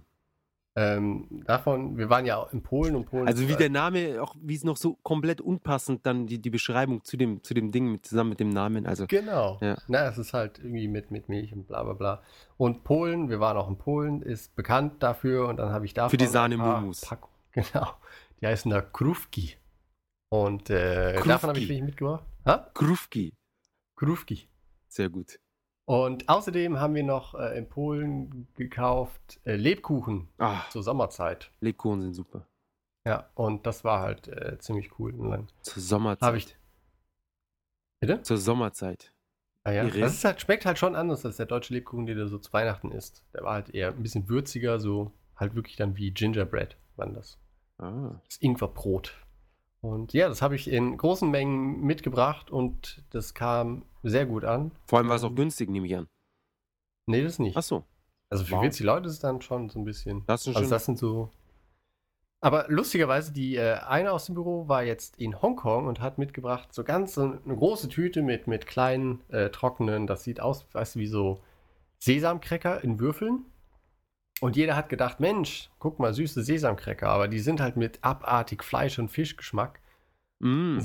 Ähm, 0.75 1.43
davon, 1.47 1.99
wir 1.99 2.09
waren 2.09 2.25
ja 2.25 2.39
auch 2.39 2.51
in 2.53 2.63
Polen 2.63 2.97
und 2.97 3.05
Polen. 3.05 3.27
Also 3.29 3.43
wie 3.47 3.51
halt- 3.51 3.61
der 3.61 3.69
Name, 3.69 4.23
auch 4.23 4.35
wie 4.41 4.55
es 4.55 4.65
noch 4.65 4.79
so 4.79 4.95
komplett 5.03 5.43
unpassend 5.43 6.07
dann 6.07 6.27
die, 6.27 6.39
die 6.41 6.49
Beschreibung 6.49 7.05
zu 7.05 7.19
dem, 7.19 7.43
zu 7.45 7.53
dem 7.53 7.71
Ding 7.73 7.93
mit, 7.93 8.07
zusammen 8.07 8.31
mit 8.31 8.41
dem 8.41 8.49
Namen. 8.49 8.87
Also 8.87 9.07
Genau. 9.07 9.59
Ja. 9.61 9.77
Na, 9.89 10.07
es 10.09 10.17
ist 10.17 10.33
halt 10.33 10.59
irgendwie 10.61 10.89
mit, 10.89 11.11
mit 11.11 11.29
Milch 11.29 11.53
und 11.53 11.67
bla 11.69 11.83
bla 11.83 11.93
bla. 11.93 12.23
Und 12.57 12.85
Polen, 12.85 13.29
wir 13.29 13.39
waren 13.39 13.59
auch 13.59 13.69
in 13.69 13.77
Polen, 13.77 14.23
ist 14.23 14.57
bekannt 14.57 15.03
dafür 15.03 15.49
und 15.49 15.59
dann 15.59 15.71
habe 15.73 15.85
ich 15.85 15.93
davon 15.93 16.11
Für 16.11 16.17
die 16.17 16.27
Sahne-Mumus. 16.27 17.03
Pack- 17.03 17.29
Genau. 17.53 17.89
Die 18.41 18.47
heißen 18.47 18.71
da 18.71 18.81
Krufki. 18.81 19.57
Und 20.31 20.71
äh, 20.71 21.13
davon 21.23 21.51
habe 21.51 21.59
ich 21.59 21.69
welche 21.69 21.85
mitgebracht. 21.85 22.25
Ha? 22.47 22.71
Krufki. 22.73 23.35
Krufki. 23.95 24.49
Sehr 24.89 25.11
gut. 25.11 25.39
Und 25.93 26.27
außerdem 26.29 26.81
haben 26.81 26.95
wir 26.95 27.03
noch 27.03 27.35
äh, 27.35 27.59
in 27.59 27.69
Polen 27.69 28.49
gekauft 28.55 29.41
äh, 29.45 29.57
Lebkuchen 29.57 30.29
Ah, 30.39 30.63
zur 30.71 30.83
Sommerzeit. 30.83 31.51
Lebkuchen 31.61 32.01
sind 32.01 32.15
super. 32.15 32.47
Ja, 33.07 33.29
und 33.35 33.67
das 33.67 33.85
war 33.85 34.01
halt 34.01 34.27
äh, 34.29 34.57
ziemlich 34.59 34.99
cool. 34.99 35.13
Und 35.13 35.31
dann 35.31 35.49
Zur 35.61 35.83
Sommerzeit. 35.83 36.27
habe 36.27 36.39
ich. 36.39 36.57
Bitte? 38.01 38.23
Zur 38.23 38.39
Sommerzeit. 38.39 39.13
Ah 39.65 39.73
ja. 39.73 39.85
Das 39.85 40.15
ist 40.15 40.25
halt, 40.25 40.41
schmeckt 40.41 40.65
halt 40.65 40.79
schon 40.79 40.97
anders 40.97 41.27
als 41.27 41.37
der 41.37 41.47
deutsche 41.47 41.75
Lebkuchen, 41.75 42.07
den 42.07 42.17
du 42.17 42.27
so 42.27 42.39
zu 42.39 42.51
Weihnachten 42.55 42.91
isst. 42.91 43.23
Der 43.35 43.43
war 43.43 43.53
halt 43.53 43.69
eher 43.75 43.89
ein 43.91 44.03
bisschen 44.03 44.29
würziger, 44.31 44.81
so 44.81 45.13
halt 45.37 45.55
wirklich 45.55 45.77
dann 45.77 45.97
wie 45.97 46.11
Gingerbread, 46.11 46.77
war 46.97 47.07
das. 47.11 47.39
Ah. 47.79 48.19
Das 48.25 48.39
Ingwerbrot. 48.39 49.15
Und 49.83 50.13
ja, 50.13 50.29
das 50.29 50.43
habe 50.43 50.55
ich 50.55 50.71
in 50.71 50.97
großen 50.97 51.29
Mengen 51.29 51.81
mitgebracht 51.81 52.51
und 52.51 53.05
das 53.11 53.35
kam 53.35 53.85
sehr 54.05 54.27
gut 54.27 54.45
an. 54.45 54.71
Vor 54.87 54.99
allem 54.99 55.09
war 55.09 55.17
es 55.17 55.25
auch 55.25 55.35
günstig, 55.35 55.69
nehme 55.71 55.87
ich 55.87 55.97
an. 55.97 56.07
Nee, 57.07 57.23
das 57.25 57.41
nicht. 57.41 57.57
Ach 57.57 57.63
so. 57.63 57.85
Also 58.31 58.45
für 58.45 58.53
wow. 58.53 58.61
40 58.61 58.87
Leute 58.87 59.09
ist 59.09 59.15
es 59.15 59.21
dann 59.21 59.43
schon 59.43 59.69
so 59.69 59.81
ein 59.81 59.85
bisschen. 59.85 60.25
Das 60.27 60.43
ist 60.43 60.49
ein 60.49 60.57
Also 60.57 60.71
das 60.71 60.85
sind 60.85 60.99
so. 60.99 61.31
Aber 62.41 62.67
lustigerweise, 62.69 63.33
die 63.33 63.57
äh, 63.57 63.75
eine 63.75 64.13
aus 64.13 64.27
dem 64.27 64.37
Büro 64.37 64.69
war 64.69 64.85
jetzt 64.85 65.19
in 65.19 65.43
Hongkong 65.43 65.87
und 65.87 66.01
hat 66.01 66.17
mitgebracht 66.17 66.73
so 66.73 66.83
ganz 66.85 67.15
so 67.15 67.23
eine 67.23 67.57
große 67.57 67.89
Tüte 67.89 68.23
mit, 68.23 68.47
mit 68.47 68.67
kleinen, 68.67 69.21
äh, 69.31 69.51
trockenen, 69.51 70.07
das 70.07 70.25
sieht 70.25 70.41
aus, 70.41 70.67
weißt 70.73 70.95
du, 70.95 71.01
wie 71.01 71.07
so 71.07 71.41
Sesamcracker 71.99 72.83
in 72.83 72.99
Würfeln. 72.99 73.45
Und 74.43 74.57
jeder 74.57 74.75
hat 74.75 74.89
gedacht, 74.89 75.21
Mensch, 75.21 75.71
guck 75.79 76.01
mal, 76.01 76.13
süße 76.13 76.43
Sesamcracker, 76.43 77.09
aber 77.09 77.29
die 77.29 77.39
sind 77.39 77.61
halt 77.61 77.77
mit 77.77 78.01
abartig 78.03 78.65
Fleisch- 78.65 78.99
und 78.99 79.09
Fischgeschmack. 79.09 79.81
Mm. 80.41 80.79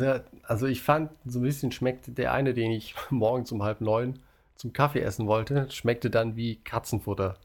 Also 0.44 0.68
ich 0.68 0.84
fand, 0.84 1.10
so 1.26 1.40
ein 1.40 1.44
bisschen 1.44 1.72
schmeckte 1.72 2.12
der 2.12 2.34
eine, 2.34 2.54
den 2.54 2.72
ich 2.72 2.94
morgens 3.10 3.52
um 3.52 3.64
halb 3.64 3.82
neun 3.82 4.20
zum 4.56 4.74
Kaffee 4.74 5.02
essen 5.02 5.26
wollte, 5.26 5.70
schmeckte 5.72 6.12
dann 6.12 6.36
wie 6.36 6.58
Katzenfutter. 6.58 7.40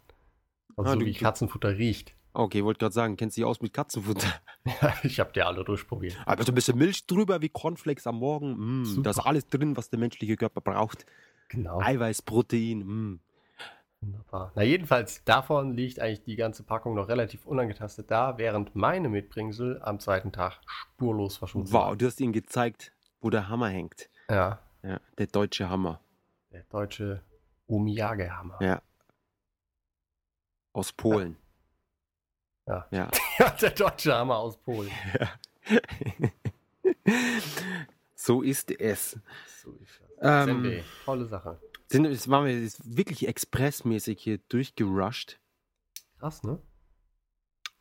Also 0.76 0.90
Ah, 0.90 0.92
so 0.92 0.98
du- 1.00 1.06
wie 1.06 1.14
Katzenfutter 1.14 1.78
riecht. 1.78 2.14
Okay, 2.34 2.62
wollte 2.62 2.80
gerade 2.80 2.92
sagen, 2.94 3.16
kennst 3.16 3.36
du 3.38 3.40
dich 3.40 3.46
aus 3.46 3.62
mit 3.62 3.72
Katzenfutter? 3.72 4.28
ich 5.02 5.18
habe 5.18 5.32
die 5.34 5.40
alle 5.42 5.64
durchprobiert. 5.64 6.16
Aber 6.26 6.44
so 6.44 6.52
ein 6.52 6.54
bisschen 6.54 6.76
Milch 6.76 7.06
drüber 7.06 7.40
wie 7.40 7.48
Cornflakes 7.48 8.06
am 8.06 8.16
Morgen. 8.18 8.82
Mm, 8.82 9.02
da 9.02 9.10
ist 9.10 9.18
alles 9.18 9.46
drin, 9.48 9.78
was 9.78 9.88
der 9.88 9.98
menschliche 9.98 10.36
Körper 10.36 10.60
braucht. 10.60 11.06
Genau. 11.48 11.80
Eiweiß, 11.80 12.20
Protein. 12.20 12.78
Mm. 12.80 13.20
Wunderbar. 14.02 14.52
Na, 14.56 14.62
jedenfalls, 14.62 15.22
davon 15.24 15.74
liegt 15.74 16.00
eigentlich 16.00 16.24
die 16.24 16.36
ganze 16.36 16.64
Packung 16.64 16.94
noch 16.94 17.08
relativ 17.08 17.46
unangetastet 17.46 18.10
da, 18.10 18.36
während 18.36 18.74
meine 18.74 19.08
Mitbringsel 19.08 19.80
am 19.82 20.00
zweiten 20.00 20.32
Tag 20.32 20.60
spurlos 20.66 21.36
verschwunden 21.36 21.72
Wow, 21.72 21.82
waren. 21.86 21.98
du 21.98 22.06
hast 22.06 22.20
ihnen 22.20 22.32
gezeigt, 22.32 22.92
wo 23.20 23.30
der 23.30 23.48
Hammer 23.48 23.68
hängt. 23.68 24.10
Ja, 24.28 24.58
Ja, 24.82 25.00
der 25.18 25.28
deutsche 25.28 25.68
Hammer. 25.70 26.00
der 26.52 26.64
deutsche 26.64 27.22
Omiyage-Hammer. 27.68 28.58
Ja. 28.60 28.82
Aus 30.72 30.92
Polen. 30.92 31.36
Ja. 32.66 32.86
Ja. 32.90 33.08
Ja, 33.38 33.50
der 33.50 33.70
deutsche 33.70 34.14
Hammer 34.14 34.36
aus 34.36 34.56
Polen. 34.58 34.90
so 38.14 38.42
ist 38.42 38.70
es. 38.72 39.18
So 39.62 39.72
ist 39.80 40.00
das. 40.18 40.48
Ähm, 40.48 40.62
Senbei, 40.62 40.84
tolle 41.04 41.26
Sache. 41.26 41.58
Sind, 41.92 42.06
es 42.06 42.28
waren 42.28 42.46
wir 42.46 42.60
jetzt 42.60 42.96
wirklich 42.96 43.28
expressmäßig 43.28 44.20
hier 44.22 44.38
durchgerusht. 44.48 45.38
Krass, 46.18 46.42
ne? 46.42 46.58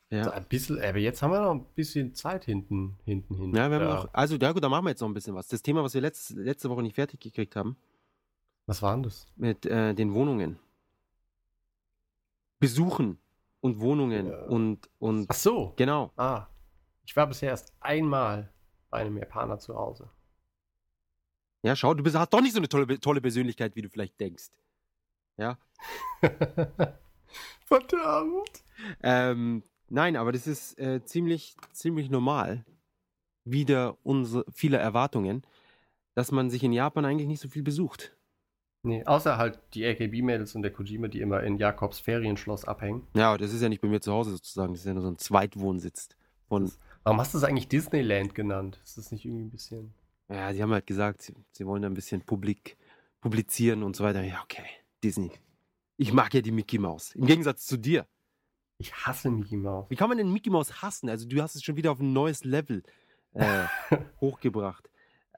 Ja. 0.09 0.25
So 0.25 0.31
ein 0.31 0.45
bisschen, 0.45 0.81
aber 0.81 0.97
jetzt 0.97 1.21
haben 1.21 1.31
wir 1.31 1.39
noch 1.41 1.51
ein 1.51 1.65
bisschen 1.73 2.13
Zeit 2.13 2.43
hinten, 2.43 2.97
hinten 3.05 3.33
hin. 3.35 3.55
Ja, 3.55 3.69
wir 3.71 3.79
haben 3.79 3.85
noch, 3.87 4.13
also 4.13 4.35
ja 4.35 4.51
gut, 4.51 4.61
da 4.63 4.67
machen 4.67 4.83
wir 4.85 4.89
jetzt 4.89 4.99
noch 4.99 5.07
ein 5.07 5.13
bisschen 5.13 5.35
was. 5.35 5.47
Das 5.47 5.61
Thema, 5.61 5.83
was 5.83 5.93
wir 5.93 6.01
letzte, 6.01 6.33
letzte 6.33 6.69
Woche 6.69 6.81
nicht 6.81 6.95
fertig 6.95 7.21
gekriegt 7.21 7.55
haben, 7.55 7.77
Was 8.65 8.81
war 8.81 8.93
denn 8.93 9.03
das? 9.03 9.25
mit 9.37 9.65
äh, 9.65 9.93
den 9.93 10.13
Wohnungen. 10.13 10.59
Besuchen 12.59 13.17
und 13.61 13.79
Wohnungen 13.79 14.27
Ja. 14.27 14.43
und, 14.47 14.89
und 14.99 15.27
Ach 15.29 15.35
so. 15.35 15.73
genau. 15.77 16.11
Ah. 16.17 16.47
Ich 17.05 17.15
war 17.15 17.27
bisher 17.27 17.49
erst 17.49 17.73
einmal 17.79 18.51
bei 18.89 18.99
einem 18.99 19.17
Japaner 19.17 19.59
zu 19.59 19.75
Hause. 19.75 20.09
Ja, 21.63 21.75
schau, 21.75 21.93
du 21.93 22.03
bist, 22.03 22.15
hast 22.15 22.33
doch 22.33 22.41
nicht 22.41 22.53
so 22.53 22.59
eine 22.59 22.69
tolle, 22.69 22.99
tolle 22.99 23.21
Persönlichkeit, 23.21 23.75
wie 23.75 23.81
du 23.81 23.89
vielleicht 23.89 24.19
denkst. 24.19 24.49
Ja. 25.37 25.57
Verdammt. 27.65 28.63
Ähm, 29.03 29.63
nein, 29.89 30.15
aber 30.15 30.31
das 30.31 30.47
ist 30.47 30.77
äh, 30.79 31.03
ziemlich, 31.05 31.55
ziemlich 31.71 32.09
normal. 32.09 32.65
Wieder 33.43 33.97
unsere 34.03 34.45
viele 34.51 34.77
Erwartungen, 34.77 35.43
dass 36.15 36.31
man 36.31 36.49
sich 36.49 36.63
in 36.63 36.73
Japan 36.73 37.05
eigentlich 37.05 37.27
nicht 37.27 37.39
so 37.39 37.49
viel 37.49 37.63
besucht. 37.63 38.15
Nee, 38.83 39.05
außer 39.05 39.37
halt 39.37 39.59
die 39.75 39.85
AKB-Mädels 39.85 40.55
und 40.55 40.63
der 40.63 40.71
Kojima, 40.71 41.07
die 41.07 41.21
immer 41.21 41.43
in 41.43 41.57
Jakobs 41.57 41.99
Ferienschloss 41.99 42.65
abhängen. 42.65 43.05
Ja, 43.15 43.37
das 43.37 43.53
ist 43.53 43.61
ja 43.61 43.69
nicht 43.69 43.81
bei 43.81 43.87
mir 43.87 44.01
zu 44.01 44.11
Hause 44.11 44.31
sozusagen. 44.31 44.73
Das 44.73 44.81
ist 44.81 44.87
ja 44.87 44.93
nur 44.93 45.03
so 45.03 45.09
ein 45.09 45.19
Zweitwohnsitz 45.19 46.09
von. 46.47 46.71
Warum 47.03 47.19
hast 47.19 47.33
du 47.33 47.37
es 47.37 47.43
eigentlich 47.43 47.67
Disneyland 47.67 48.33
genannt? 48.33 48.81
Ist 48.83 48.97
das 48.97 49.11
nicht 49.11 49.25
irgendwie 49.25 49.43
ein 49.43 49.51
bisschen. 49.51 49.93
Ja, 50.31 50.53
sie 50.53 50.63
haben 50.63 50.71
halt 50.71 50.87
gesagt, 50.87 51.21
sie, 51.21 51.33
sie 51.51 51.65
wollen 51.65 51.83
ein 51.83 51.93
bisschen 51.93 52.21
publik, 52.21 52.77
publizieren 53.19 53.83
und 53.83 53.95
so 53.95 54.03
weiter. 54.03 54.23
Ja, 54.23 54.41
okay, 54.43 54.63
Disney. 55.03 55.31
Ich 55.97 56.13
mag 56.13 56.33
ja 56.33 56.41
die 56.41 56.51
Mickey 56.51 56.79
Mouse. 56.79 57.13
Im 57.15 57.25
Gegensatz 57.25 57.65
zu 57.65 57.77
dir. 57.77 58.07
Ich 58.77 58.93
hasse 58.93 59.29
Mickey 59.29 59.57
Mouse. 59.57 59.89
Wie 59.89 59.95
kann 59.95 60.09
man 60.09 60.17
denn 60.17 60.31
Mickey 60.31 60.49
Mouse 60.49 60.81
hassen? 60.81 61.09
Also 61.09 61.27
du 61.27 61.41
hast 61.41 61.55
es 61.55 61.63
schon 61.63 61.75
wieder 61.75 61.91
auf 61.91 61.99
ein 61.99 62.13
neues 62.13 62.45
Level 62.45 62.81
äh, 63.33 63.65
hochgebracht. 64.21 64.89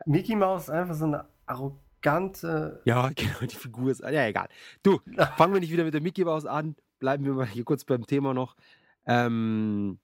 Mickey 0.05 0.35
Mouse 0.35 0.63
ist 0.63 0.69
einfach 0.69 0.95
so 0.95 1.05
eine 1.05 1.25
arrogante. 1.47 2.81
Ja, 2.85 3.09
genau, 3.15 3.39
die 3.41 3.55
Figur 3.55 3.91
ist. 3.91 4.01
Ja, 4.01 4.27
egal. 4.27 4.47
Du, 4.83 5.01
fangen 5.37 5.53
wir 5.53 5.59
nicht 5.59 5.71
wieder 5.71 5.83
mit 5.83 5.93
der 5.93 6.01
Mickey 6.01 6.23
Mouse 6.23 6.45
an. 6.45 6.75
Bleiben 6.99 7.25
wir 7.25 7.33
mal 7.33 7.47
hier 7.47 7.65
kurz 7.65 7.83
beim 7.83 8.05
Thema 8.05 8.33
noch. 8.33 8.55
Ähm, 9.05 9.99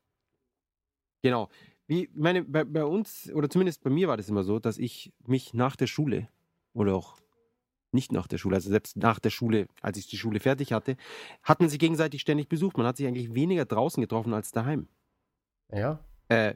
genau. 1.21 1.47
Wie, 1.89 2.09
meine, 2.13 2.43
bei, 2.45 2.63
bei 2.65 2.85
uns, 2.85 3.31
oder 3.33 3.49
zumindest 3.49 3.83
bei 3.83 3.89
mir 3.89 4.07
war 4.07 4.17
das 4.17 4.29
immer 4.29 4.43
so, 4.43 4.59
dass 4.59 4.77
ich 4.77 5.11
mich 5.25 5.55
nach 5.55 5.75
der 5.75 5.87
Schule 5.87 6.29
oder 6.73 6.95
auch 6.95 7.17
nicht 7.91 8.11
nach 8.11 8.27
der 8.27 8.37
Schule, 8.39 8.55
also 8.57 8.69
selbst 8.69 8.97
nach 8.97 9.19
der 9.19 9.31
Schule, 9.31 9.67
als 9.81 9.97
ich 9.97 10.07
die 10.07 10.17
Schule 10.17 10.39
fertig 10.39 10.73
hatte, 10.73 10.97
hat 11.43 11.61
man 11.61 11.69
sich 11.69 11.79
gegenseitig 11.79 12.21
ständig 12.21 12.49
besucht. 12.49 12.77
Man 12.77 12.87
hat 12.87 12.97
sich 12.97 13.07
eigentlich 13.07 13.35
weniger 13.35 13.65
draußen 13.65 14.01
getroffen 14.01 14.33
als 14.33 14.51
daheim. 14.51 14.89
Ja, 15.71 15.99
Äh, 16.27 16.55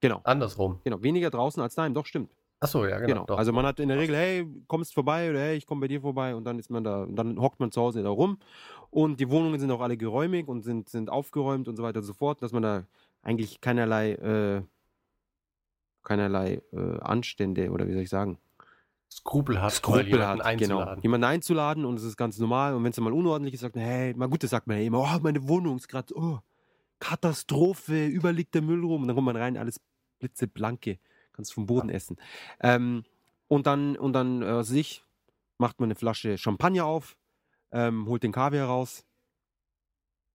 genau, 0.00 0.24
andersrum. 0.24 0.80
genau, 0.84 1.02
weniger 1.02 1.30
draußen 1.30 1.62
als 1.62 1.74
daheim, 1.74 1.94
doch 1.94 2.06
stimmt. 2.06 2.32
Achso, 2.60 2.86
ja, 2.86 2.98
genau. 2.98 3.26
Genau. 3.26 3.36
Also 3.36 3.52
man 3.52 3.66
hat 3.66 3.80
in 3.80 3.88
der 3.88 3.98
Regel, 3.98 4.16
hey, 4.16 4.46
kommst 4.66 4.94
vorbei 4.94 5.30
oder 5.30 5.40
hey, 5.40 5.56
ich 5.56 5.66
komme 5.66 5.82
bei 5.82 5.88
dir 5.88 6.00
vorbei 6.00 6.34
und 6.34 6.44
dann 6.44 6.58
ist 6.58 6.70
man 6.70 6.84
da, 6.84 7.04
und 7.04 7.16
dann 7.16 7.40
hockt 7.40 7.60
man 7.60 7.70
zu 7.70 7.80
Hause 7.80 8.02
da 8.02 8.10
rum 8.10 8.38
und 8.90 9.20
die 9.20 9.30
Wohnungen 9.30 9.60
sind 9.60 9.70
auch 9.70 9.80
alle 9.80 9.96
geräumig 9.96 10.48
und 10.48 10.62
sind, 10.62 10.88
sind 10.88 11.10
aufgeräumt 11.10 11.68
und 11.68 11.76
so 11.76 11.82
weiter 11.84 12.00
und 12.00 12.04
so 12.06 12.14
fort, 12.14 12.42
dass 12.42 12.52
man 12.52 12.62
da 12.62 12.86
eigentlich 13.22 13.60
keinerlei, 13.60 14.12
äh, 14.12 14.62
keinerlei 16.02 16.62
äh, 16.72 17.00
Anstände 17.00 17.70
oder 17.70 17.86
wie 17.88 17.92
soll 17.92 18.02
ich 18.02 18.08
sagen, 18.08 18.38
Skrupel 19.10 19.60
hat, 19.60 19.72
Skrupel 19.72 20.18
mal 20.18 20.28
hat, 20.28 20.36
jemanden 20.36 20.58
genau. 20.58 20.78
einzuladen. 20.78 21.02
Jemanden 21.02 21.24
einzuladen 21.24 21.84
und 21.84 21.96
es 21.96 22.04
ist 22.04 22.16
ganz 22.16 22.38
normal 22.38 22.74
und 22.74 22.84
wenn 22.84 22.90
es 22.90 23.00
mal 23.00 23.12
unordentlich 23.12 23.54
ist, 23.54 23.60
sagt 23.60 23.76
man, 23.76 23.84
hey, 23.84 24.14
mal 24.14 24.28
gut, 24.28 24.42
das 24.42 24.50
sagt 24.50 24.66
man 24.66 24.76
ja 24.78 24.84
immer, 24.84 25.00
oh, 25.00 25.18
meine 25.20 25.48
Wohnung 25.48 25.76
ist 25.76 25.88
gerade, 25.88 26.14
oh, 26.16 26.40
Katastrophe, 27.00 28.06
überall 28.06 28.34
liegt 28.34 28.54
der 28.54 28.62
Müll 28.62 28.84
rum 28.84 29.02
und 29.02 29.08
dann 29.08 29.16
kommt 29.16 29.26
man 29.26 29.36
rein, 29.36 29.56
alles 29.56 29.80
blitzeblanke, 30.18 30.98
kannst 31.32 31.54
vom 31.54 31.66
Boden 31.66 31.88
essen. 31.88 32.16
Ähm, 32.60 33.04
und 33.46 33.66
dann, 33.66 33.96
und 33.96 34.12
dann, 34.12 34.42
äh, 34.42 34.62
sich, 34.62 35.04
macht 35.58 35.80
man 35.80 35.88
eine 35.88 35.94
Flasche 35.94 36.36
Champagner 36.36 36.84
auf, 36.84 37.16
ähm, 37.72 38.06
holt 38.06 38.22
den 38.22 38.32
Kaviar 38.32 38.66
raus 38.66 39.04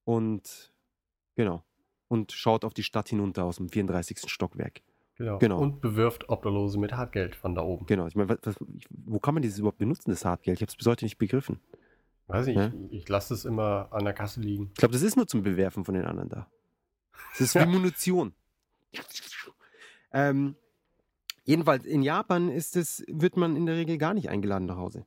und, 0.04 0.74
genau, 1.36 1.64
und 2.14 2.32
schaut 2.32 2.64
auf 2.64 2.74
die 2.74 2.84
Stadt 2.84 3.10
hinunter 3.10 3.44
aus 3.44 3.58
dem 3.58 3.70
34. 3.70 4.20
Stockwerk. 4.28 4.82
Genau. 5.18 5.38
Genau. 5.40 5.60
Und 5.60 5.82
bewirft 5.82 6.30
Obdachlose 6.30 6.80
mit 6.80 6.94
Hartgeld 6.94 7.36
von 7.36 7.54
da 7.56 7.62
oben. 7.62 7.86
Genau, 7.86 8.08
ich 8.08 8.16
meine, 8.16 8.38
was, 8.42 8.56
wo 8.90 9.20
kann 9.20 9.34
man 9.36 9.42
dieses 9.44 9.60
überhaupt 9.60 9.78
benutzen, 9.78 10.10
das 10.10 10.26
Hartgeld? 10.26 10.58
Ich 10.58 10.62
habe 10.62 10.70
es 10.72 10.76
bis 10.76 10.88
heute 10.88 11.06
nicht 11.06 11.18
begriffen. 11.18 11.60
Weiß 12.28 12.48
nicht, 12.48 12.56
Ja. 12.56 12.72
ich, 12.90 13.02
ich 13.02 13.10
lasse 13.10 13.34
es 13.34 13.46
immer 13.46 13.90
an 13.92 14.06
der 14.06 14.14
Kasse 14.14 14.40
liegen. 14.42 14.70
Ich 14.74 14.78
glaube, 14.80 14.94
das 14.94 15.02
ist 15.02 15.16
nur 15.16 15.28
zum 15.28 15.44
Bewerfen 15.44 15.86
von 15.86 15.94
den 15.94 16.06
anderen 16.06 16.30
da. 16.30 16.48
Das 17.32 17.42
ist 17.42 17.56
wie. 17.56 17.66
Munition. 17.66 18.34
Ähm, 20.12 20.56
jedenfalls, 21.44 21.86
in 21.86 22.02
Japan 22.02 22.50
ist 22.50 22.76
es, 22.76 23.04
wird 23.08 23.38
man 23.38 23.56
in 23.56 23.66
der 23.66 23.76
Regel 23.76 23.98
gar 23.98 24.14
nicht 24.14 24.30
eingeladen 24.30 24.66
nach 24.66 24.78
Hause. 24.78 25.06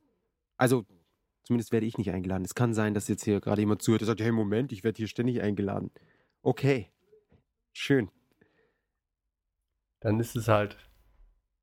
Also, 0.57 0.85
zumindest 1.43 1.71
werde 1.71 1.85
ich 1.85 1.97
nicht 1.97 2.11
eingeladen. 2.11 2.43
Es 2.45 2.55
kann 2.55 2.73
sein, 2.73 2.93
dass 2.93 3.07
jetzt 3.07 3.23
hier 3.23 3.39
gerade 3.41 3.61
jemand 3.61 3.81
zuhört 3.81 4.01
und 4.01 4.07
sagt, 4.07 4.21
hey, 4.21 4.31
Moment, 4.31 4.71
ich 4.71 4.83
werde 4.83 4.97
hier 4.97 5.07
ständig 5.07 5.41
eingeladen. 5.41 5.91
Okay. 6.41 6.89
Schön. 7.79 8.09
Dann 9.99 10.19
ist 10.19 10.35
es 10.35 10.47
halt 10.47 10.77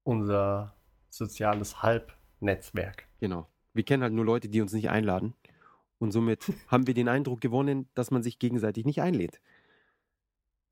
unser 0.05 0.77
soziales 1.09 1.83
Halbnetzwerk. 1.83 3.09
Genau. 3.19 3.49
Wir 3.73 3.83
kennen 3.83 4.05
halt 4.05 4.13
nur 4.13 4.25
Leute, 4.25 4.49
die 4.49 4.61
uns 4.61 4.73
nicht 4.73 4.91
einladen. 4.91 5.35
Und 5.99 6.13
somit 6.13 6.47
haben 6.69 6.87
wir 6.87 6.95
den 6.95 7.09
Eindruck 7.09 7.41
gewonnen, 7.41 7.89
dass 7.95 8.13
man 8.13 8.23
sich 8.23 8.39
gegenseitig 8.39 8.85
nicht 8.85 9.03
einlädt. 9.03 9.41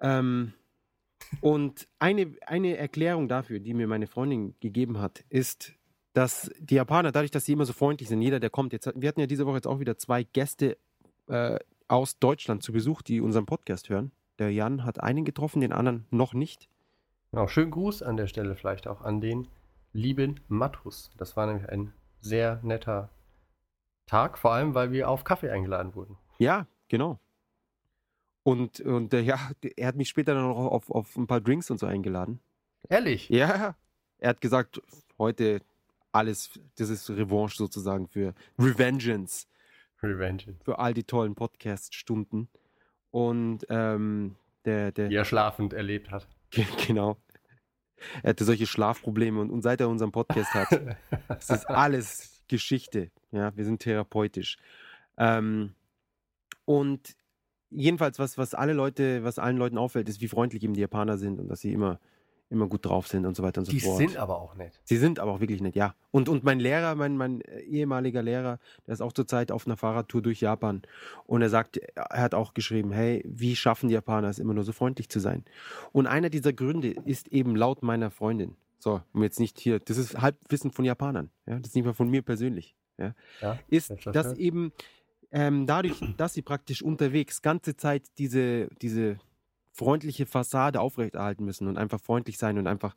Ähm, 0.00 0.52
und 1.40 1.88
eine, 1.98 2.36
eine 2.46 2.76
Erklärung 2.76 3.26
dafür, 3.26 3.58
die 3.58 3.74
mir 3.74 3.88
meine 3.88 4.06
Freundin 4.06 4.54
gegeben 4.60 5.00
hat, 5.00 5.24
ist, 5.28 5.72
dass 6.12 6.52
die 6.60 6.76
Japaner, 6.76 7.10
dadurch, 7.10 7.32
dass 7.32 7.46
sie 7.46 7.52
immer 7.54 7.66
so 7.66 7.72
freundlich 7.72 8.08
sind, 8.08 8.22
jeder, 8.22 8.38
der 8.38 8.50
kommt, 8.50 8.72
jetzt, 8.72 8.92
wir 8.94 9.08
hatten 9.08 9.20
ja 9.20 9.26
diese 9.26 9.44
Woche 9.44 9.56
jetzt 9.56 9.66
auch 9.66 9.80
wieder 9.80 9.98
zwei 9.98 10.22
Gäste 10.22 10.78
äh, 11.26 11.58
aus 11.88 12.20
Deutschland 12.20 12.62
zu 12.62 12.72
Besuch, 12.72 13.02
die 13.02 13.20
unseren 13.20 13.44
Podcast 13.44 13.88
hören. 13.88 14.12
Der 14.42 14.50
Jan 14.50 14.84
hat 14.84 15.00
einen 15.00 15.24
getroffen, 15.24 15.60
den 15.60 15.72
anderen 15.72 16.04
noch 16.10 16.34
nicht. 16.34 16.68
Genau, 17.30 17.46
schönen 17.46 17.70
Gruß 17.70 18.02
an 18.02 18.16
der 18.16 18.26
Stelle 18.26 18.56
vielleicht 18.56 18.88
auch 18.88 19.00
an 19.00 19.20
den 19.20 19.46
lieben 19.92 20.40
Matus. 20.48 21.12
Das 21.16 21.36
war 21.36 21.46
nämlich 21.46 21.68
ein 21.68 21.92
sehr 22.20 22.58
netter 22.64 23.08
Tag, 24.06 24.38
vor 24.38 24.52
allem, 24.52 24.74
weil 24.74 24.90
wir 24.90 25.08
auf 25.08 25.22
Kaffee 25.22 25.50
eingeladen 25.50 25.94
wurden. 25.94 26.18
Ja, 26.38 26.66
genau. 26.88 27.20
Und, 28.42 28.80
und 28.80 29.14
äh, 29.14 29.20
ja, 29.20 29.38
er 29.76 29.86
hat 29.86 29.94
mich 29.94 30.08
später 30.08 30.34
dann 30.34 30.48
noch 30.48 30.56
auf, 30.56 30.90
auf 30.90 31.16
ein 31.16 31.28
paar 31.28 31.40
Drinks 31.40 31.70
und 31.70 31.78
so 31.78 31.86
eingeladen. 31.86 32.40
Ehrlich? 32.88 33.28
Ja, 33.28 33.76
er 34.18 34.28
hat 34.28 34.40
gesagt, 34.40 34.82
heute 35.18 35.60
alles, 36.10 36.58
das 36.74 36.90
ist 36.90 37.08
Revanche 37.10 37.56
sozusagen 37.58 38.08
für 38.08 38.34
Revengeance, 38.58 39.46
Revenge. 40.02 40.56
für 40.64 40.80
all 40.80 40.94
die 40.94 41.04
tollen 41.04 41.36
Podcast-Stunden. 41.36 42.48
Und 43.12 43.64
ähm, 43.68 44.34
der, 44.64 44.90
der, 44.90 45.08
Die 45.08 45.14
er 45.14 45.24
schlafend 45.24 45.72
erlebt 45.72 46.10
hat. 46.10 46.26
genau. 46.86 47.18
Er 48.24 48.30
hatte 48.30 48.44
solche 48.44 48.66
Schlafprobleme 48.66 49.40
und, 49.40 49.50
und 49.50 49.62
seit 49.62 49.80
er 49.80 49.88
unseren 49.88 50.10
Podcast 50.10 50.52
hat, 50.54 50.68
es 51.28 51.50
ist 51.50 51.70
alles 51.70 52.42
Geschichte. 52.48 53.10
Ja, 53.30 53.56
wir 53.56 53.64
sind 53.64 53.80
therapeutisch. 53.80 54.56
Ähm, 55.16 55.74
und 56.64 57.14
jedenfalls, 57.70 58.18
was, 58.18 58.38
was 58.38 58.54
alle 58.54 58.72
Leute, 58.72 59.22
was 59.24 59.38
allen 59.38 59.56
Leuten 59.56 59.78
auffällt, 59.78 60.08
ist, 60.08 60.20
wie 60.20 60.28
freundlich 60.28 60.64
eben 60.64 60.74
die 60.74 60.80
Japaner 60.80 61.16
sind 61.16 61.38
und 61.38 61.48
dass 61.48 61.60
sie 61.60 61.72
immer, 61.72 62.00
immer 62.52 62.68
gut 62.68 62.86
drauf 62.86 63.08
sind 63.08 63.26
und 63.26 63.34
so 63.34 63.42
weiter 63.42 63.60
und 63.60 63.64
so 63.64 63.72
Die 63.72 63.80
fort. 63.80 63.98
sind 63.98 64.16
aber 64.16 64.40
auch 64.40 64.54
nett. 64.54 64.80
Sie 64.84 64.96
sind 64.96 65.18
aber 65.18 65.32
auch 65.32 65.40
wirklich 65.40 65.60
nett, 65.60 65.74
ja. 65.74 65.94
Und, 66.10 66.28
und 66.28 66.44
mein 66.44 66.60
Lehrer, 66.60 66.94
mein, 66.94 67.16
mein 67.16 67.40
äh, 67.40 67.60
ehemaliger 67.62 68.22
Lehrer, 68.22 68.58
der 68.86 68.94
ist 68.94 69.00
auch 69.00 69.12
zurzeit 69.12 69.50
auf 69.50 69.66
einer 69.66 69.76
Fahrradtour 69.76 70.22
durch 70.22 70.40
Japan. 70.40 70.82
Und 71.26 71.42
er 71.42 71.48
sagt, 71.48 71.78
er 71.78 72.22
hat 72.22 72.34
auch 72.34 72.54
geschrieben, 72.54 72.92
hey, 72.92 73.24
wie 73.26 73.56
schaffen 73.56 73.88
die 73.88 73.94
Japaner 73.94 74.28
es 74.28 74.38
immer 74.38 74.54
nur 74.54 74.64
so 74.64 74.72
freundlich 74.72 75.08
zu 75.08 75.18
sein? 75.18 75.44
Und 75.90 76.06
einer 76.06 76.30
dieser 76.30 76.52
Gründe 76.52 76.90
ist 76.90 77.28
eben 77.28 77.56
laut 77.56 77.82
meiner 77.82 78.10
Freundin, 78.10 78.56
so, 78.78 79.00
um 79.12 79.22
jetzt 79.22 79.40
nicht 79.40 79.58
hier, 79.58 79.78
das 79.80 79.96
ist 79.96 80.20
Halbwissen 80.20 80.70
von 80.70 80.84
Japanern, 80.84 81.30
ja, 81.46 81.58
das 81.58 81.68
ist 81.68 81.74
nicht 81.74 81.84
mal 81.84 81.94
von 81.94 82.10
mir 82.10 82.22
persönlich, 82.22 82.74
ja, 82.98 83.14
Ja, 83.40 83.58
ist, 83.68 83.90
das 83.90 84.12
dass 84.12 84.36
eben 84.38 84.72
ähm, 85.30 85.66
dadurch, 85.66 86.00
dass 86.16 86.34
sie 86.34 86.42
praktisch 86.42 86.82
unterwegs 86.82 87.40
ganze 87.42 87.76
Zeit 87.76 88.02
diese, 88.18 88.68
diese 88.82 89.18
freundliche 89.72 90.26
Fassade 90.26 90.80
aufrechterhalten 90.80 91.44
müssen 91.44 91.66
und 91.66 91.78
einfach 91.78 92.00
freundlich 92.00 92.38
sein 92.38 92.58
und 92.58 92.66
einfach 92.66 92.94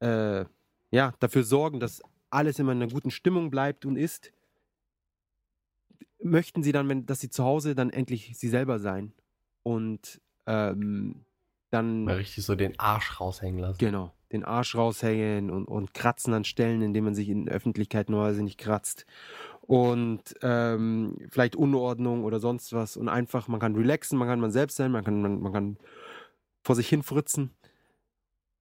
äh, 0.00 0.44
ja, 0.90 1.14
dafür 1.18 1.44
sorgen, 1.44 1.80
dass 1.80 2.02
alles 2.30 2.58
immer 2.58 2.72
in 2.72 2.82
einer 2.82 2.92
guten 2.92 3.10
Stimmung 3.10 3.50
bleibt 3.50 3.86
und 3.86 3.96
ist, 3.96 4.32
möchten 6.22 6.62
sie 6.62 6.72
dann, 6.72 6.88
wenn, 6.88 7.06
dass 7.06 7.20
sie 7.20 7.30
zu 7.30 7.44
Hause 7.44 7.74
dann 7.74 7.90
endlich 7.90 8.36
sie 8.36 8.48
selber 8.48 8.78
sein 8.78 9.12
und 9.62 10.20
ähm, 10.46 11.24
dann 11.70 12.04
Mal 12.04 12.16
richtig 12.16 12.44
so 12.44 12.54
den 12.54 12.78
Arsch 12.78 13.20
raushängen 13.20 13.60
lassen. 13.60 13.78
Genau, 13.78 14.12
den 14.32 14.44
Arsch 14.44 14.74
raushängen 14.74 15.50
und, 15.50 15.66
und 15.66 15.94
kratzen 15.94 16.34
an 16.34 16.44
Stellen, 16.44 16.82
in 16.82 16.92
denen 16.92 17.06
man 17.06 17.14
sich 17.14 17.28
in 17.28 17.46
der 17.46 17.54
Öffentlichkeit 17.54 18.08
normalerweise 18.10 18.42
nicht 18.42 18.58
kratzt. 18.58 19.06
Und 19.60 20.22
ähm, 20.42 21.16
vielleicht 21.30 21.56
Unordnung 21.56 22.24
oder 22.24 22.40
sonst 22.40 22.72
was. 22.72 22.96
Und 22.96 23.08
einfach, 23.08 23.48
man 23.48 23.60
kann 23.60 23.74
relaxen, 23.74 24.18
man 24.18 24.28
kann 24.28 24.40
man 24.40 24.52
selbst 24.52 24.76
sein, 24.76 24.92
man 24.92 25.04
kann, 25.04 25.22
man, 25.22 25.40
man 25.40 25.52
kann 25.52 25.76
vor 26.62 26.76
sich 26.76 26.88
hin 26.88 27.02
fritzen. 27.02 27.50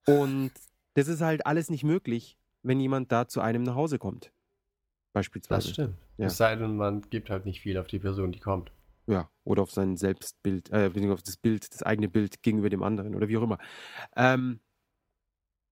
Und 0.07 0.51
das 0.93 1.07
ist 1.07 1.21
halt 1.21 1.45
alles 1.45 1.69
nicht 1.69 1.83
möglich, 1.83 2.37
wenn 2.63 2.79
jemand 2.79 3.11
da 3.11 3.27
zu 3.27 3.41
einem 3.41 3.63
nach 3.63 3.75
Hause 3.75 3.99
kommt. 3.99 4.31
Beispielsweise. 5.13 5.67
Das 5.67 5.73
stimmt. 5.73 5.95
Ja. 6.17 6.27
Es 6.27 6.37
sei 6.37 6.55
denn, 6.55 6.77
man 6.77 7.01
gibt 7.09 7.29
halt 7.29 7.45
nicht 7.45 7.61
viel 7.61 7.77
auf 7.77 7.87
die 7.87 7.99
Person, 7.99 8.31
die 8.31 8.39
kommt. 8.39 8.71
Ja, 9.07 9.29
oder 9.43 9.61
auf 9.61 9.71
sein 9.71 9.97
Selbstbild, 9.97 10.71
äh, 10.71 10.89
auf 11.09 11.21
das 11.21 11.37
Bild, 11.37 11.71
das 11.71 11.83
eigene 11.83 12.09
Bild 12.09 12.41
gegenüber 12.41 12.69
dem 12.69 12.81
anderen 12.81 13.15
oder 13.15 13.27
wie 13.27 13.37
auch 13.37 13.43
immer. 13.43 13.59
Ähm, 14.15 14.59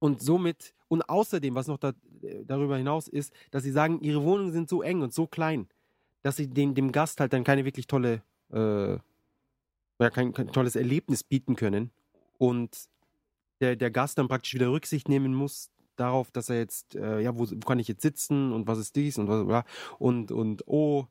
und 0.03 0.21
somit, 0.21 0.73
und 0.89 1.07
außerdem, 1.07 1.55
was 1.55 1.67
noch 1.67 1.77
da, 1.77 1.93
äh, 2.23 2.43
darüber 2.43 2.75
hinaus 2.75 3.07
ist, 3.07 3.31
dass 3.51 3.63
sie 3.63 3.71
sagen, 3.71 4.01
ihre 4.01 4.21
Wohnungen 4.21 4.51
sind 4.51 4.67
so 4.67 4.81
eng 4.81 5.01
und 5.01 5.13
so 5.13 5.27
klein, 5.27 5.69
dass 6.23 6.35
sie 6.35 6.47
den, 6.49 6.75
dem 6.75 6.91
Gast 6.91 7.21
halt 7.21 7.31
dann 7.31 7.45
keine 7.45 7.63
wirklich 7.63 7.87
tolle, 7.87 8.21
äh, 8.51 8.95
ja, 8.95 10.09
kein, 10.11 10.33
kein 10.33 10.51
tolles 10.51 10.75
Erlebnis 10.75 11.23
bieten 11.23 11.55
können. 11.55 11.89
Und 12.37 12.77
der, 13.61 13.77
der 13.77 13.91
Gast 13.91 14.17
dann 14.17 14.27
praktisch 14.27 14.53
wieder 14.53 14.73
Rücksicht 14.73 15.07
nehmen 15.07 15.33
muss 15.33 15.71
darauf, 15.95 16.31
dass 16.31 16.49
er 16.49 16.57
jetzt, 16.57 16.95
äh, 16.95 17.21
ja, 17.21 17.37
wo, 17.37 17.49
wo 17.49 17.65
kann 17.65 17.79
ich 17.79 17.87
jetzt 17.87 18.01
sitzen 18.01 18.51
und 18.51 18.67
was 18.67 18.79
ist 18.79 18.97
dies 18.97 19.17
und 19.17 19.29
was, 19.29 19.47
bla. 19.47 19.63
und, 19.99 20.33
und 20.33 20.67
oh, 20.67 21.07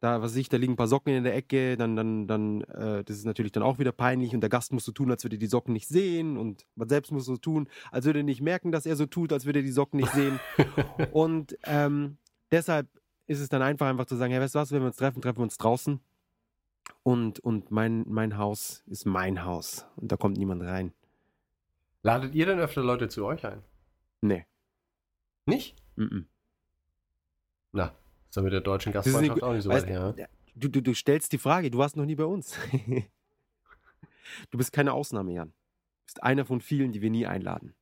da, 0.00 0.22
was 0.22 0.32
weiß 0.32 0.36
ich, 0.36 0.48
da 0.48 0.56
liegen 0.56 0.72
ein 0.72 0.76
paar 0.76 0.88
Socken 0.88 1.14
in 1.14 1.24
der 1.24 1.34
Ecke, 1.34 1.76
dann, 1.76 1.94
dann, 1.94 2.26
dann, 2.26 2.62
äh, 2.62 3.04
das 3.04 3.18
ist 3.18 3.26
natürlich 3.26 3.52
dann 3.52 3.62
auch 3.62 3.78
wieder 3.78 3.92
peinlich 3.92 4.34
und 4.34 4.40
der 4.40 4.48
Gast 4.48 4.72
muss 4.72 4.84
so 4.84 4.92
tun, 4.92 5.10
als 5.10 5.24
würde 5.24 5.36
er 5.36 5.40
die 5.40 5.46
Socken 5.46 5.74
nicht 5.74 5.88
sehen 5.88 6.38
und 6.38 6.66
man 6.74 6.88
selbst 6.88 7.12
muss 7.12 7.26
so 7.26 7.36
tun, 7.36 7.68
als 7.92 8.06
würde 8.06 8.20
er 8.20 8.24
nicht 8.24 8.40
merken, 8.40 8.72
dass 8.72 8.86
er 8.86 8.96
so 8.96 9.06
tut, 9.06 9.32
als 9.32 9.44
würde 9.44 9.58
er 9.60 9.62
die 9.62 9.72
Socken 9.72 10.00
nicht 10.00 10.12
sehen. 10.12 10.40
und 11.12 11.56
ähm, 11.64 12.16
deshalb 12.50 12.88
ist 13.26 13.40
es 13.40 13.50
dann 13.50 13.60
einfach, 13.60 13.86
einfach 13.86 14.06
zu 14.06 14.16
sagen, 14.16 14.32
ja, 14.32 14.40
weißt 14.40 14.54
du 14.54 14.58
was, 14.58 14.72
wenn 14.72 14.80
wir 14.80 14.86
uns 14.86 14.96
treffen, 14.96 15.20
treffen 15.20 15.38
wir 15.38 15.44
uns 15.44 15.58
draußen 15.58 16.00
und, 17.02 17.38
und 17.40 17.70
mein, 17.70 18.04
mein 18.08 18.38
Haus 18.38 18.82
ist 18.86 19.04
mein 19.04 19.44
Haus 19.44 19.86
und 19.96 20.10
da 20.10 20.16
kommt 20.16 20.38
niemand 20.38 20.62
rein. 20.62 20.94
Ladet 22.02 22.34
ihr 22.34 22.46
denn 22.46 22.58
öfter 22.58 22.82
Leute 22.82 23.08
zu 23.08 23.26
euch 23.26 23.44
ein? 23.46 23.62
Nee, 24.22 24.46
Nicht? 25.44 25.76
mm 25.96 26.04
-mm. 26.04 26.24
Na, 27.72 27.94
ist 28.30 28.36
ja 28.36 28.42
mit 28.42 28.52
der 28.52 28.60
deutschen 28.60 28.92
Gastfreundschaft 28.92 29.36
nicht- 29.36 29.42
auch 29.42 29.52
nicht 29.52 29.62
so 29.64 29.70
weißt- 29.70 29.82
weit 29.82 29.86
her. 30.18 30.28
Du, 30.54 30.68
du, 30.68 30.80
du 30.82 30.94
stellst 30.94 31.32
die 31.32 31.38
Frage, 31.38 31.70
du 31.70 31.78
warst 31.78 31.96
noch 31.96 32.04
nie 32.06 32.14
bei 32.16 32.24
uns. 32.24 32.56
du 34.50 34.58
bist 34.58 34.72
keine 34.72 34.92
Ausnahme, 34.92 35.32
Jan. 35.32 35.48
Du 35.48 36.04
bist 36.06 36.22
einer 36.22 36.44
von 36.44 36.60
vielen, 36.60 36.92
die 36.92 37.00
wir 37.02 37.10
nie 37.10 37.26
einladen. 37.26 37.74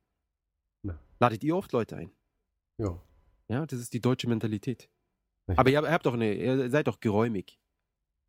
Ja. 0.83 0.97
Ladet 1.19 1.43
ihr 1.43 1.55
oft 1.55 1.71
Leute 1.71 1.97
ein? 1.97 2.11
Ja. 2.77 2.99
Ja, 3.47 3.65
das 3.65 3.79
ist 3.79 3.93
die 3.93 4.01
deutsche 4.01 4.27
Mentalität. 4.29 4.89
Richtig. 5.47 5.59
Aber 5.59 5.69
ihr 5.71 5.81
habt, 5.81 6.05
doch 6.05 6.13
eine, 6.13 6.33
ihr 6.35 6.69
seid 6.69 6.87
doch 6.87 6.99
geräumig 6.99 7.59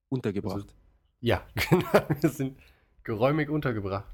untergebracht. 0.08 0.74
Ja, 1.20 1.46
genau. 1.70 2.08
Wir 2.20 2.30
sind 2.30 2.58
geräumig 3.04 3.50
untergebracht. 3.50 4.06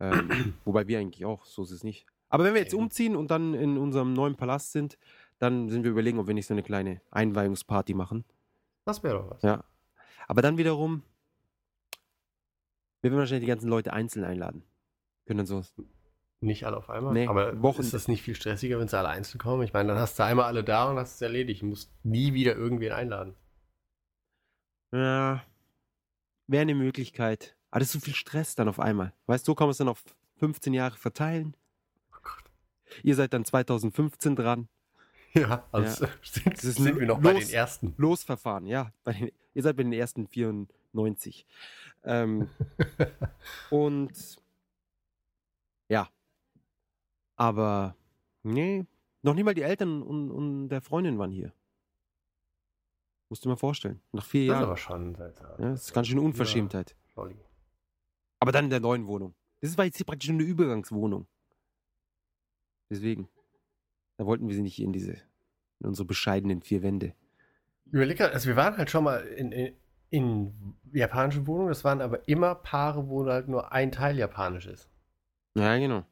Ähm, 0.00 0.54
wobei 0.64 0.88
wir 0.88 0.98
eigentlich 0.98 1.24
auch, 1.24 1.44
so 1.44 1.62
ist 1.62 1.70
es 1.70 1.84
nicht. 1.84 2.06
Aber 2.30 2.44
wenn 2.44 2.54
wir 2.54 2.62
jetzt 2.62 2.74
umziehen 2.74 3.14
und 3.14 3.30
dann 3.30 3.54
in 3.54 3.76
unserem 3.78 4.12
neuen 4.14 4.34
Palast 4.36 4.72
sind, 4.72 4.98
dann 5.44 5.68
sind 5.70 5.84
wir 5.84 5.90
überlegen, 5.90 6.18
ob 6.18 6.26
wir 6.26 6.34
nicht 6.34 6.46
so 6.46 6.54
eine 6.54 6.62
kleine 6.62 7.00
Einweihungsparty 7.10 7.94
machen. 7.94 8.24
Das 8.84 9.02
wäre 9.02 9.14
doch 9.18 9.30
was. 9.30 9.42
Ja. 9.42 9.64
Aber 10.26 10.42
dann 10.42 10.58
wiederum, 10.58 11.02
wir 13.00 13.10
werden 13.10 13.18
wahrscheinlich 13.20 13.44
die 13.44 13.50
ganzen 13.50 13.68
Leute 13.68 13.92
einzeln 13.92 14.24
einladen. 14.24 14.62
Können 15.26 15.38
dann 15.38 15.46
so. 15.46 15.62
Nicht 16.40 16.66
alle 16.66 16.76
auf 16.76 16.90
einmal. 16.90 17.14
Nee, 17.14 17.26
aber 17.26 17.62
Wochen- 17.62 17.80
ist 17.80 17.94
das 17.94 18.08
nicht 18.08 18.22
viel 18.22 18.34
stressiger, 18.34 18.78
wenn 18.78 18.88
sie 18.88 18.98
alle 18.98 19.08
einzeln 19.08 19.38
kommen? 19.38 19.62
Ich 19.62 19.72
meine, 19.72 19.88
dann 19.88 19.98
hast 19.98 20.18
du 20.18 20.24
einmal 20.24 20.44
alle 20.46 20.62
da 20.64 20.90
und 20.90 20.98
hast 20.98 21.14
es 21.14 21.22
erledigt. 21.22 21.62
Du 21.62 21.66
musst 21.66 21.90
nie 22.02 22.34
wieder 22.34 22.54
irgendwen 22.56 22.92
einladen. 22.92 23.34
Ja. 24.92 25.42
Wäre 26.46 26.62
eine 26.62 26.74
Möglichkeit. 26.74 27.56
Aber 27.70 27.80
das 27.80 27.88
ist 27.88 27.92
so 27.94 28.00
viel 28.00 28.14
Stress 28.14 28.54
dann 28.54 28.68
auf 28.68 28.78
einmal. 28.78 29.12
Weißt 29.26 29.46
du, 29.48 29.52
so 29.52 29.54
kann 29.54 29.66
man 29.66 29.70
es 29.72 29.78
dann 29.78 29.88
auf 29.88 30.04
15 30.36 30.74
Jahre 30.74 30.96
verteilen. 30.96 31.56
Oh 32.12 32.16
Gott. 32.22 32.44
Ihr 33.02 33.14
seid 33.14 33.32
dann 33.32 33.44
2015 33.44 34.36
dran. 34.36 34.68
Ja, 35.40 35.66
also 35.72 36.06
sind, 36.22 36.46
Das 36.56 36.64
ist 36.64 36.76
sind 36.76 36.98
wir 37.00 37.06
noch 37.06 37.20
bei 37.20 37.32
los. 37.32 37.46
den 37.46 37.54
ersten. 37.54 37.94
Losverfahren, 37.96 38.66
ja. 38.66 38.92
Bei 39.02 39.12
den, 39.14 39.32
ihr 39.54 39.62
seid 39.62 39.76
bei 39.76 39.82
den 39.82 39.92
ersten 39.92 40.28
94. 40.28 41.46
Ähm, 42.04 42.48
und 43.70 44.36
ja. 45.88 46.08
Aber 47.36 47.96
nee, 48.44 48.86
noch 49.22 49.34
nicht 49.34 49.44
mal 49.44 49.54
die 49.54 49.62
Eltern 49.62 50.02
und, 50.02 50.30
und 50.30 50.68
der 50.68 50.80
Freundin 50.80 51.18
waren 51.18 51.32
hier. 51.32 51.52
Musst 53.28 53.44
du 53.44 53.48
dir 53.48 53.54
mal 53.54 53.56
vorstellen. 53.58 54.00
Nach 54.12 54.24
vier 54.24 54.46
Das 54.46 54.54
ist 54.54 54.60
Jahren. 54.60 54.64
aber 54.64 54.76
schon. 54.76 55.14
Ja, 55.58 55.70
das 55.70 55.82
ist 55.86 55.92
ganz 55.94 56.06
schön 56.06 56.18
eine 56.18 56.26
Unverschämtheit. 56.26 56.94
Olli. 57.16 57.36
Aber 58.38 58.52
dann 58.52 58.64
in 58.64 58.70
der 58.70 58.80
neuen 58.80 59.06
Wohnung. 59.08 59.34
Das 59.60 59.76
war 59.78 59.84
jetzt 59.86 59.96
hier 59.96 60.06
praktisch 60.06 60.30
eine 60.30 60.42
Übergangswohnung. 60.42 61.26
Deswegen. 62.90 63.28
Da 64.16 64.26
wollten 64.26 64.48
wir 64.48 64.54
sie 64.54 64.62
nicht 64.62 64.80
in 64.80 64.92
diese, 64.92 65.12
in 65.80 65.86
unsere 65.86 66.06
bescheidenen 66.06 66.62
vier 66.62 66.82
Wände. 66.82 67.14
Überleg 67.90 68.18
grad, 68.18 68.32
also 68.32 68.48
wir 68.48 68.56
waren 68.56 68.76
halt 68.76 68.90
schon 68.90 69.04
mal 69.04 69.20
in, 69.20 69.52
in, 69.52 69.74
in 70.10 70.74
japanischen 70.92 71.46
Wohnungen, 71.46 71.68
das 71.68 71.84
waren 71.84 72.00
aber 72.00 72.26
immer 72.28 72.54
Paare, 72.54 73.08
wo 73.08 73.26
halt 73.26 73.48
nur 73.48 73.72
ein 73.72 73.92
Teil 73.92 74.16
japanisch 74.16 74.66
ist. 74.66 74.90
Ja, 75.54 75.76
genau. 75.76 76.04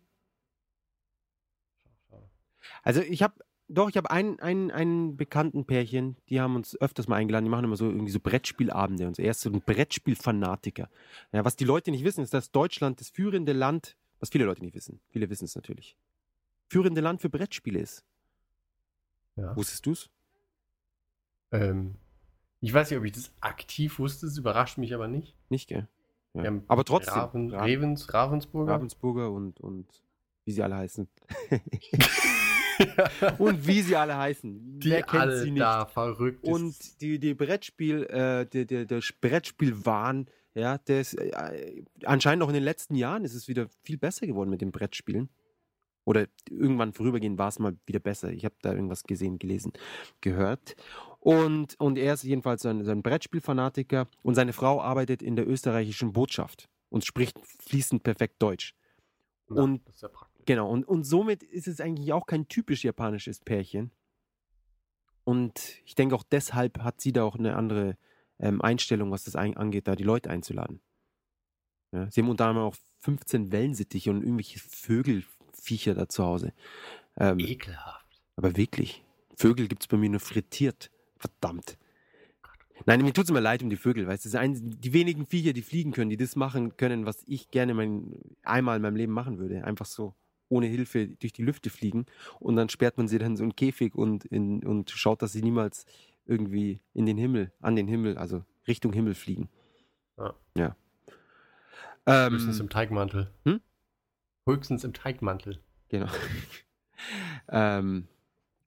Also 2.82 3.00
ich 3.00 3.22
habe, 3.22 3.34
doch, 3.68 3.88
ich 3.88 3.96
habe 3.96 4.10
einen, 4.10 4.38
einen, 4.40 4.70
einen 4.70 5.16
bekannten 5.16 5.64
Pärchen, 5.64 6.16
die 6.28 6.40
haben 6.40 6.56
uns 6.56 6.80
öfters 6.80 7.08
mal 7.08 7.16
eingeladen, 7.16 7.44
die 7.44 7.50
machen 7.50 7.64
immer 7.64 7.76
so 7.76 7.86
irgendwie 7.88 8.12
so 8.12 8.20
Brettspielabende 8.20 9.06
und 9.06 9.16
so. 9.16 9.22
Er 9.22 9.30
ist 9.30 9.40
so 9.40 9.50
ein 9.50 9.62
Brettspielfanatiker. 9.62 10.88
Ja, 11.32 11.44
was 11.44 11.56
die 11.56 11.64
Leute 11.64 11.90
nicht 11.90 12.04
wissen, 12.04 12.22
ist, 12.22 12.34
dass 12.34 12.50
Deutschland 12.50 13.00
das 13.00 13.10
führende 13.10 13.52
Land, 13.52 13.96
was 14.20 14.30
viele 14.30 14.44
Leute 14.44 14.62
nicht 14.62 14.74
wissen, 14.74 15.00
viele 15.08 15.30
wissen 15.30 15.44
es 15.44 15.54
natürlich, 15.54 15.96
führende 16.72 17.02
Land 17.02 17.20
für 17.20 17.28
Brettspiele 17.28 17.78
ist. 17.80 18.02
Ja. 19.36 19.54
Wusstest 19.54 19.84
du's? 19.84 20.10
Ähm, 21.50 21.96
ich 22.60 22.72
weiß 22.72 22.90
nicht, 22.90 22.98
ob 22.98 23.04
ich 23.04 23.12
das 23.12 23.30
aktiv 23.40 23.98
wusste, 23.98 24.26
es 24.26 24.38
überrascht 24.38 24.78
mich 24.78 24.94
aber 24.94 25.06
nicht. 25.06 25.36
Nicht, 25.50 25.68
gell? 25.68 25.86
Ja. 26.32 26.50
Aber 26.68 26.84
trotzdem. 26.84 27.12
Raven, 27.12 27.50
Ra- 27.50 27.60
Ravens, 27.66 28.14
Ravensburger. 28.14 28.72
Ravensburger 28.72 29.30
und, 29.30 29.60
und 29.60 29.86
wie 30.46 30.52
sie 30.52 30.62
alle 30.62 30.76
heißen. 30.76 31.06
und 33.38 33.66
wie 33.66 33.82
sie 33.82 33.94
alle 33.96 34.16
heißen. 34.16 34.80
die 34.80 34.90
Wer 34.90 35.02
kennt 35.02 35.22
alle 35.22 35.42
sie 35.42 35.50
nicht? 35.50 35.60
da 35.60 35.84
verrückt. 35.84 36.42
Und 36.44 37.02
die, 37.02 37.18
die 37.18 37.34
Brettspiel, 37.34 38.04
äh, 38.04 38.46
der, 38.46 38.64
der, 38.64 38.86
der 38.86 39.02
Brettspielwahn, 39.20 40.26
ja, 40.54 40.78
der 40.78 41.02
ist 41.02 41.14
äh, 41.14 41.84
anscheinend 42.04 42.42
auch 42.44 42.48
in 42.48 42.54
den 42.54 42.64
letzten 42.64 42.94
Jahren 42.94 43.24
ist 43.26 43.34
es 43.34 43.46
wieder 43.46 43.68
viel 43.82 43.98
besser 43.98 44.26
geworden 44.26 44.48
mit 44.48 44.62
den 44.62 44.72
Brettspielen. 44.72 45.28
Oder 46.04 46.26
irgendwann 46.50 46.92
vorübergehend 46.92 47.38
war 47.38 47.48
es 47.48 47.58
mal 47.58 47.76
wieder 47.86 48.00
besser. 48.00 48.32
Ich 48.32 48.44
habe 48.44 48.56
da 48.62 48.72
irgendwas 48.72 49.04
gesehen, 49.04 49.38
gelesen, 49.38 49.72
gehört. 50.20 50.74
Und, 51.20 51.78
und 51.78 51.96
er 51.96 52.14
ist 52.14 52.24
jedenfalls 52.24 52.62
so 52.62 52.68
ein, 52.68 52.84
so 52.84 52.90
ein 52.90 53.02
Brettspielfanatiker 53.02 54.08
und 54.22 54.34
seine 54.34 54.52
Frau 54.52 54.80
arbeitet 54.80 55.22
in 55.22 55.36
der 55.36 55.48
österreichischen 55.48 56.12
Botschaft 56.12 56.68
und 56.88 57.04
spricht 57.04 57.38
fließend 57.60 58.02
perfekt 58.02 58.42
Deutsch. 58.42 58.74
Na, 59.48 59.62
und- 59.62 59.86
das 59.86 59.96
ist 59.96 60.02
ja 60.02 60.08
praktisch. 60.08 60.32
Genau, 60.44 60.68
und, 60.68 60.84
und 60.88 61.04
somit 61.04 61.44
ist 61.44 61.68
es 61.68 61.80
eigentlich 61.80 62.12
auch 62.12 62.26
kein 62.26 62.48
typisch 62.48 62.82
japanisches 62.82 63.38
Pärchen. 63.38 63.92
Und 65.24 65.80
ich 65.84 65.94
denke 65.94 66.16
auch 66.16 66.24
deshalb 66.24 66.80
hat 66.80 67.00
sie 67.00 67.12
da 67.12 67.22
auch 67.22 67.36
eine 67.36 67.54
andere 67.56 67.96
ähm, 68.40 68.60
Einstellung, 68.60 69.12
was 69.12 69.22
das 69.22 69.36
ein, 69.36 69.56
angeht, 69.56 69.86
da 69.86 69.94
die 69.94 70.02
Leute 70.02 70.30
einzuladen. 70.30 70.80
Ja, 71.92 72.10
sie 72.10 72.22
haben 72.22 72.28
unter 72.30 72.46
anderem 72.46 72.68
auch 72.68 72.76
15 73.00 73.52
Wellensittiche 73.52 74.10
und 74.10 74.22
irgendwelche 74.22 74.58
Vögelviecher 75.62 75.94
da 75.94 76.08
zu 76.08 76.24
Hause. 76.24 76.52
Ähm, 77.16 77.38
Ekelhaft. 77.38 78.06
aber 78.36 78.56
wirklich, 78.56 79.04
Vögel 79.36 79.68
gibt 79.68 79.82
es 79.82 79.88
bei 79.88 79.96
mir 79.96 80.10
nur 80.10 80.20
frittiert. 80.20 80.90
Verdammt. 81.16 81.78
Nein, 82.84 83.02
mir 83.02 83.12
tut 83.12 83.24
es 83.24 83.30
immer 83.30 83.40
leid 83.40 83.62
um 83.62 83.70
die 83.70 83.76
Vögel, 83.76 84.08
weißt 84.08 84.24
du, 84.24 84.60
die 84.60 84.92
wenigen 84.92 85.26
Viecher, 85.26 85.52
die 85.52 85.62
fliegen 85.62 85.92
können, 85.92 86.10
die 86.10 86.16
das 86.16 86.34
machen 86.34 86.76
können, 86.76 87.06
was 87.06 87.22
ich 87.26 87.50
gerne 87.50 87.74
mein, 87.74 88.18
einmal 88.42 88.76
in 88.76 88.82
meinem 88.82 88.96
Leben 88.96 89.12
machen 89.12 89.38
würde. 89.38 89.64
Einfach 89.64 89.86
so 89.86 90.14
ohne 90.48 90.66
Hilfe 90.66 91.06
durch 91.06 91.32
die 91.32 91.44
Lüfte 91.44 91.70
fliegen 91.70 92.06
und 92.40 92.56
dann 92.56 92.68
sperrt 92.68 92.98
man 92.98 93.08
sie 93.08 93.18
dann 93.18 93.32
in 93.32 93.36
so 93.36 93.44
einen 93.44 93.56
Käfig 93.56 93.94
und, 93.94 94.24
in, 94.24 94.66
und 94.66 94.90
schaut, 94.90 95.22
dass 95.22 95.32
sie 95.32 95.42
niemals 95.42 95.86
irgendwie 96.26 96.80
in 96.92 97.06
den 97.06 97.16
Himmel, 97.16 97.52
an 97.60 97.76
den 97.76 97.86
Himmel, 97.86 98.18
also 98.18 98.44
Richtung 98.66 98.92
Himmel 98.92 99.14
fliegen. 99.14 99.48
Ja. 100.18 100.34
Ja. 100.56 100.76
Ähm, 102.06 102.32
Höchstens 102.32 102.58
im 102.58 102.68
Teigmantel. 102.68 103.30
Hm? 103.44 103.60
Höchstens 104.46 104.84
im 104.84 104.92
Teigmantel. 104.92 105.60
Genau. 105.88 106.10
ähm, 107.48 108.08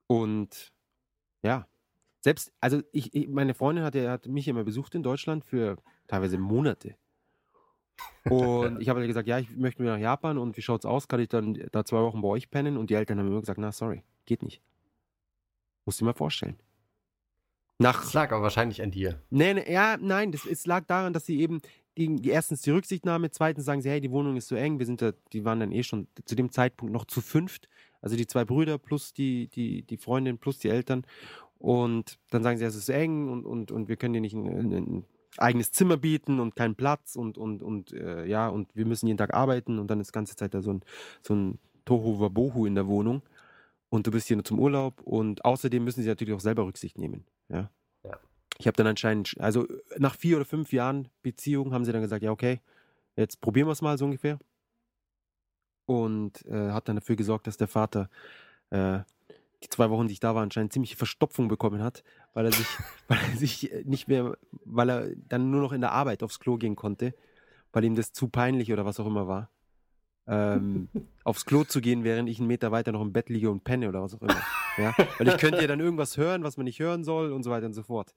und 0.08 0.72
ja, 1.42 1.68
selbst, 2.22 2.52
also 2.60 2.82
ich, 2.92 3.14
ich 3.14 3.28
meine 3.28 3.54
Freundin 3.54 3.84
hat, 3.84 3.96
hat 3.96 4.28
mich 4.28 4.48
immer 4.48 4.64
besucht 4.64 4.96
in 4.96 5.04
Deutschland 5.04 5.46
für 5.46 5.78
teilweise 6.08 6.38
Monate. 6.38 6.96
Und 8.24 8.80
ich 8.82 8.90
habe 8.90 9.02
ihr 9.02 9.08
gesagt, 9.08 9.28
ja, 9.28 9.40
ich 9.40 9.56
möchte 9.56 9.84
wieder 9.84 9.94
nach 9.94 10.02
Japan 10.02 10.38
und 10.38 10.58
wie 10.58 10.62
schaut's 10.62 10.86
aus? 10.86 11.08
Kann 11.08 11.20
ich 11.20 11.30
dann 11.30 11.54
da 11.72 11.86
zwei 11.86 12.02
Wochen 12.02 12.22
bei 12.22 12.28
euch 12.28 12.50
pennen? 12.50 12.78
Und 12.78 12.90
die 12.90 12.96
Eltern 12.96 13.20
haben 13.20 13.28
immer 13.28 13.42
gesagt, 13.42 13.60
na 13.60 13.72
sorry, 13.72 14.04
geht 14.26 14.44
nicht. 14.44 14.62
Musst 15.86 16.00
du 16.00 16.06
dir 16.06 16.10
mal 16.10 16.18
vorstellen. 16.18 16.58
Nach 17.78 18.02
Das 18.02 18.14
lag 18.14 18.32
aber 18.32 18.44
wahrscheinlich 18.44 18.82
an 18.82 18.92
dir. 18.92 19.22
Nee, 19.30 19.54
nee, 19.54 19.72
ja, 19.72 19.98
nein, 19.98 20.32
das, 20.32 20.46
es 20.46 20.66
lag 20.66 20.86
daran, 20.86 21.14
dass 21.14 21.26
sie 21.26 21.40
eben 21.40 21.62
die, 21.98 22.16
die 22.16 22.30
erstens 22.30 22.62
die 22.62 22.72
Rücksichtnahme, 22.72 23.32
zweitens 23.32 23.66
sagen 23.66 23.82
sie, 23.82 23.90
hey, 23.90 24.02
die 24.02 24.12
Wohnung 24.12 24.36
ist 24.36 24.48
so 24.48 24.56
eng, 24.56 24.80
wir 24.80 24.86
sind 24.86 25.02
da, 25.02 25.14
die 25.34 25.46
waren 25.46 25.60
dann 25.60 25.72
eh 25.72 25.84
schon 25.84 26.08
zu 26.26 26.36
dem 26.36 26.52
Zeitpunkt 26.52 26.94
noch 26.94 27.06
zu 27.06 27.22
fünft, 27.22 27.70
also 28.02 28.16
die 28.16 28.28
zwei 28.28 28.46
Brüder 28.46 28.78
plus 28.78 29.14
die, 29.14 29.48
die, 29.48 29.84
die 29.84 29.98
Freundin 29.98 30.38
plus 30.38 30.60
die 30.60 30.70
Eltern 30.70 31.06
und 31.58 32.20
dann 32.30 32.44
sagen 32.44 32.58
sie, 32.58 32.66
es 32.66 32.76
ist 32.76 32.90
eng 32.90 33.30
und, 33.30 33.46
und, 33.46 33.72
und 33.72 33.88
wir 33.88 33.96
können 33.96 34.14
dir 34.14 34.22
nicht 34.22 34.36
ein, 34.36 34.74
ein, 34.74 35.06
eigenes 35.38 35.72
Zimmer 35.72 35.98
bieten 35.98 36.40
und 36.40 36.56
keinen 36.56 36.76
Platz 36.76 37.16
und, 37.16 37.38
und, 37.38 37.62
und 37.62 37.92
äh, 37.92 38.26
ja, 38.26 38.48
und 38.48 38.74
wir 38.76 38.86
müssen 38.86 39.08
jeden 39.08 39.18
Tag 39.18 39.34
arbeiten 39.34 39.80
und 39.80 39.88
dann 39.88 40.00
ist 40.00 40.12
die 40.12 40.14
ganze 40.14 40.36
Zeit 40.36 40.54
da 40.54 40.62
so 40.62 40.72
ein, 40.72 40.82
so 41.22 41.36
ein 41.36 41.60
Tohu 41.84 42.20
Wabohu 42.20 42.66
in 42.66 42.76
der 42.76 42.88
Wohnung 42.88 43.22
und 43.90 44.08
du 44.08 44.12
bist 44.12 44.28
hier 44.28 44.38
nur 44.38 44.46
zum 44.46 44.60
Urlaub 44.60 45.02
und 45.02 45.44
außerdem 45.44 45.84
müssen 45.84 46.04
sie 46.04 46.08
natürlich 46.08 46.34
auch 46.34 46.40
selber 46.40 46.66
Rücksicht 46.66 46.98
nehmen, 46.98 47.26
ja. 47.50 47.70
Ich 48.58 48.68
habe 48.68 48.78
dann 48.78 48.88
anscheinend, 48.88 49.36
also 49.40 49.68
nach 49.98 50.16
vier 50.16 50.38
oder 50.38 50.46
fünf 50.46 50.72
Jahren 50.72 51.10
Beziehung 51.22 51.74
haben 51.74 51.86
sie 51.86 51.92
dann 51.92 52.02
gesagt, 52.02 52.24
ja 52.24 52.32
okay, 52.32 52.62
jetzt 53.16 53.42
probieren 53.42 53.68
wir 53.68 53.74
es 53.74 53.82
mal 53.82 53.98
so 53.98 54.06
ungefähr. 54.06 54.40
Und 55.86 56.46
äh, 56.46 56.72
hat 56.72 56.88
dann 56.88 56.96
dafür 56.96 57.16
gesorgt, 57.16 57.48
dass 57.48 57.58
der 57.58 57.68
Vater 57.68 58.10
äh, 58.72 59.00
die 59.64 59.70
zwei 59.70 59.90
Wochen, 59.90 60.08
die 60.08 60.14
ich 60.14 60.20
da 60.20 60.36
war, 60.36 60.44
anscheinend 60.44 60.74
ziemliche 60.74 60.96
Verstopfung 60.96 61.48
bekommen 61.48 61.84
hat, 61.84 62.04
weil 62.34 62.46
er 62.46 62.52
sich, 62.52 62.68
weil 63.08 63.20
er 63.32 63.38
sich 63.38 63.72
äh, 63.72 63.84
nicht 63.86 64.08
mehr, 64.08 64.38
weil 64.64 64.90
er 64.90 65.10
dann 65.16 65.52
nur 65.52 65.62
noch 65.62 65.72
in 65.72 65.82
der 65.82 65.92
Arbeit 65.92 66.24
aufs 66.24 66.40
Klo 66.40 66.58
gehen 66.58 66.76
konnte, 66.76 67.14
weil 67.72 67.84
ihm 67.84 67.96
das 67.96 68.14
zu 68.14 68.30
peinlich 68.30 68.72
oder 68.72 68.86
was 68.86 69.00
auch 69.00 69.08
immer 69.08 69.28
war. 69.28 69.50
Ähm, 70.28 70.90
aufs 71.24 71.46
Klo 71.46 71.64
zu 71.64 71.82
gehen, 71.82 72.04
während 72.04 72.30
ich 72.30 72.40
einen 72.40 72.48
Meter 72.48 72.72
weiter 72.72 72.92
noch 72.92 73.02
im 73.02 73.14
Bett 73.14 73.30
liege 73.30 73.50
und 73.50 73.64
penne 73.64 73.90
oder 73.90 74.02
was 74.02 74.16
auch 74.16 74.22
immer. 74.22 74.42
Ja? 74.78 74.94
Weil 75.18 75.28
ich 75.28 75.38
könnte 75.38 75.62
ja 75.62 75.68
dann 75.68 75.80
irgendwas 75.80 76.18
hören, 76.18 76.44
was 76.44 76.58
man 76.58 76.66
nicht 76.66 76.80
hören 76.80 77.04
soll 77.04 77.32
und 77.32 77.44
so 77.44 77.52
weiter 77.52 77.66
und 77.66 77.74
so 77.74 77.84
fort. 77.84 78.16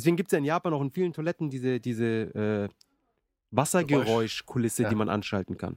Deswegen 0.00 0.16
gibt 0.16 0.28
es 0.28 0.32
ja 0.32 0.38
in 0.38 0.44
Japan 0.46 0.72
auch 0.72 0.80
in 0.80 0.90
vielen 0.90 1.12
Toiletten 1.12 1.50
diese, 1.50 1.78
diese 1.78 2.06
äh, 2.34 2.68
Wassergeräuschkulisse, 3.50 4.84
Ja. 4.84 4.88
die 4.88 4.94
man 4.94 5.10
anschalten 5.10 5.58
kann. 5.58 5.74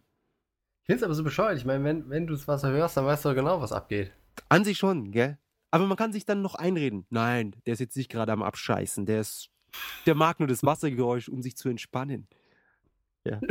Ich 0.83 0.85
finde 0.85 0.99
es 0.99 1.03
aber 1.03 1.13
so 1.13 1.25
bescheuert. 1.25 1.57
Ich 1.57 1.65
meine, 1.65 1.83
wenn, 1.83 2.09
wenn 2.09 2.25
du 2.25 2.31
das 2.33 2.47
Wasser 2.47 2.69
hörst, 2.71 2.95
dann 2.95 3.05
weißt 3.05 3.25
du 3.25 3.35
genau, 3.35 3.59
was 3.59 3.73
abgeht. 3.73 4.13
An 4.47 4.63
sich 4.63 4.77
schon, 4.77 5.11
gell? 5.11 5.37
Aber 5.71 5.85
man 5.87 5.97
kann 5.97 6.13
sich 6.13 6.23
dann 6.25 6.41
noch 6.41 6.55
einreden. 6.55 7.05
Nein, 7.09 7.53
der 7.65 7.73
ist 7.73 7.79
jetzt 7.81 7.97
nicht 7.97 8.09
gerade 8.09 8.31
am 8.31 8.43
Abscheißen. 8.43 9.05
Der 9.05 9.19
ist, 9.19 9.49
der 10.05 10.15
mag 10.15 10.39
nur 10.39 10.47
das 10.47 10.63
Wassergeräusch, 10.63 11.27
um 11.27 11.41
sich 11.41 11.57
zu 11.57 11.67
entspannen. 11.67 12.29
Ja, 13.25 13.41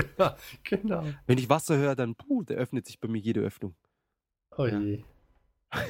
genau. 0.65 1.05
Wenn 1.27 1.37
ich 1.37 1.51
Wasser 1.51 1.77
höre, 1.77 1.97
dann, 1.97 2.15
puh, 2.15 2.45
da 2.45 2.55
öffnet 2.55 2.87
sich 2.87 2.99
bei 2.99 3.09
mir 3.09 3.19
jede 3.21 3.41
Öffnung. 3.41 3.75
Oh 4.57 4.67
je. 4.67 5.05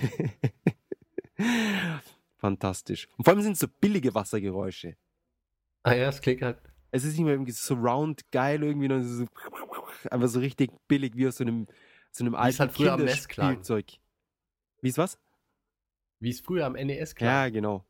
Fantastisch. 2.42 3.06
Und 3.16 3.24
vor 3.24 3.34
allem 3.34 3.42
sind 3.42 3.52
es 3.52 3.60
so 3.60 3.68
billige 3.68 4.16
Wassergeräusche. 4.16 4.96
Ah 5.84 5.94
ja, 5.94 6.08
es 6.08 6.20
klingt 6.20 6.42
halt. 6.42 6.58
Es 6.90 7.04
ist 7.04 7.12
nicht 7.12 7.22
mehr 7.22 7.34
irgendwie 7.34 7.52
so 7.52 7.74
round 7.74 8.28
geil 8.32 8.64
irgendwie, 8.64 8.88
sondern 8.88 9.04
so, 9.06 9.26
einfach 10.10 10.26
so 10.26 10.40
richtig 10.40 10.72
billig 10.88 11.14
wie 11.14 11.28
aus 11.28 11.36
so 11.36 11.44
einem, 11.44 11.68
so 12.10 12.24
einem 12.24 12.34
es 12.34 12.40
alten 12.40 12.58
halt. 12.58 12.74
Kinderspielzeug. 12.74 13.92
Wie 14.80 14.88
ist 14.88 14.98
was? 14.98 15.20
Wie 16.18 16.30
es 16.30 16.40
früher 16.40 16.66
am 16.66 16.72
NES 16.72 17.14
klang. 17.14 17.30
Ja, 17.30 17.48
genau. 17.48 17.86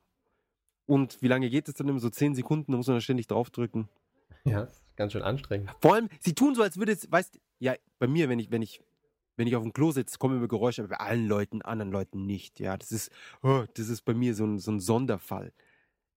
Und 0.85 1.23
wie 1.23 1.29
lange 1.29 1.49
geht 1.49 1.69
es 1.69 1.75
dann 1.75 1.89
immer? 1.89 1.99
So 1.99 2.11
10 2.11 2.35
Sekunden, 2.35 2.73
da 2.73 2.77
muss 2.77 2.89
man 2.89 2.97
dann 2.97 3.01
ständig 3.01 3.29
draufdrücken. 3.29 3.89
Ja, 4.45 4.69
ganz 4.97 5.15
schön 5.15 5.23
anstrengend. 5.23 5.75
Vor 5.81 5.95
allem, 5.95 6.11
sie 6.21 6.35
tun 6.35 6.55
so, 6.55 6.63
als 6.63 6.77
würde 6.77 6.93
es, 6.93 7.11
weißt 7.11 7.41
ja, 7.59 7.75
bei 7.99 8.07
mir, 8.07 8.29
wenn 8.29 8.39
ich, 8.39 8.51
wenn 8.51 8.61
ich, 8.61 8.83
wenn 9.37 9.47
ich 9.47 9.57
auf 9.57 9.63
dem 9.63 9.73
Klo 9.73 9.91
sitze, 9.93 10.19
kommen 10.19 10.37
immer 10.37 10.49
Geräusche, 10.49 10.83
aber 10.83 10.97
bei 10.97 11.01
allen 11.01 11.27
Leuten, 11.27 11.63
anderen 11.63 11.93
Leuten 11.93 12.27
nicht. 12.27 12.61
Ja, 12.61 12.77
das 12.77 12.93
ist, 12.93 13.11
oh, 13.43 13.65
das 13.75 13.89
ist 13.89 14.03
bei 14.03 14.15
mir 14.15 14.35
so 14.35 14.45
ein, 14.45 14.59
so 14.59 14.71
ein 14.71 14.81
Sonderfall. 14.81 15.53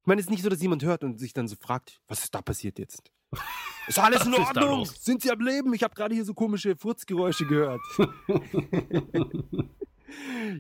Ich 0.02 0.08
meine, 0.08 0.20
es 0.20 0.28
ist 0.28 0.32
nicht 0.32 0.44
so, 0.44 0.50
dass 0.50 0.62
jemand 0.62 0.84
hört 0.84 1.04
und 1.04 1.20
sich 1.20 1.34
dann 1.34 1.48
so 1.48 1.56
fragt, 1.56 2.02
was 2.08 2.24
ist 2.24 2.36
da 2.36 2.42
passiert 2.42 2.80
jetzt? 2.80 3.12
Ist 3.88 4.00
alles 4.00 4.26
in 4.26 4.32
Was 4.32 4.40
Ordnung? 4.40 4.84
Sind 4.86 5.22
Sie 5.22 5.30
am 5.32 5.40
Leben? 5.42 5.72
Ich 5.76 5.84
habe 5.84 5.94
gerade 5.94 6.16
hier 6.16 6.26
so 6.26 6.34
komische 6.34 6.76
Furzgeräusche 6.76 7.46
gehört. 7.46 7.82
ich 7.98 8.08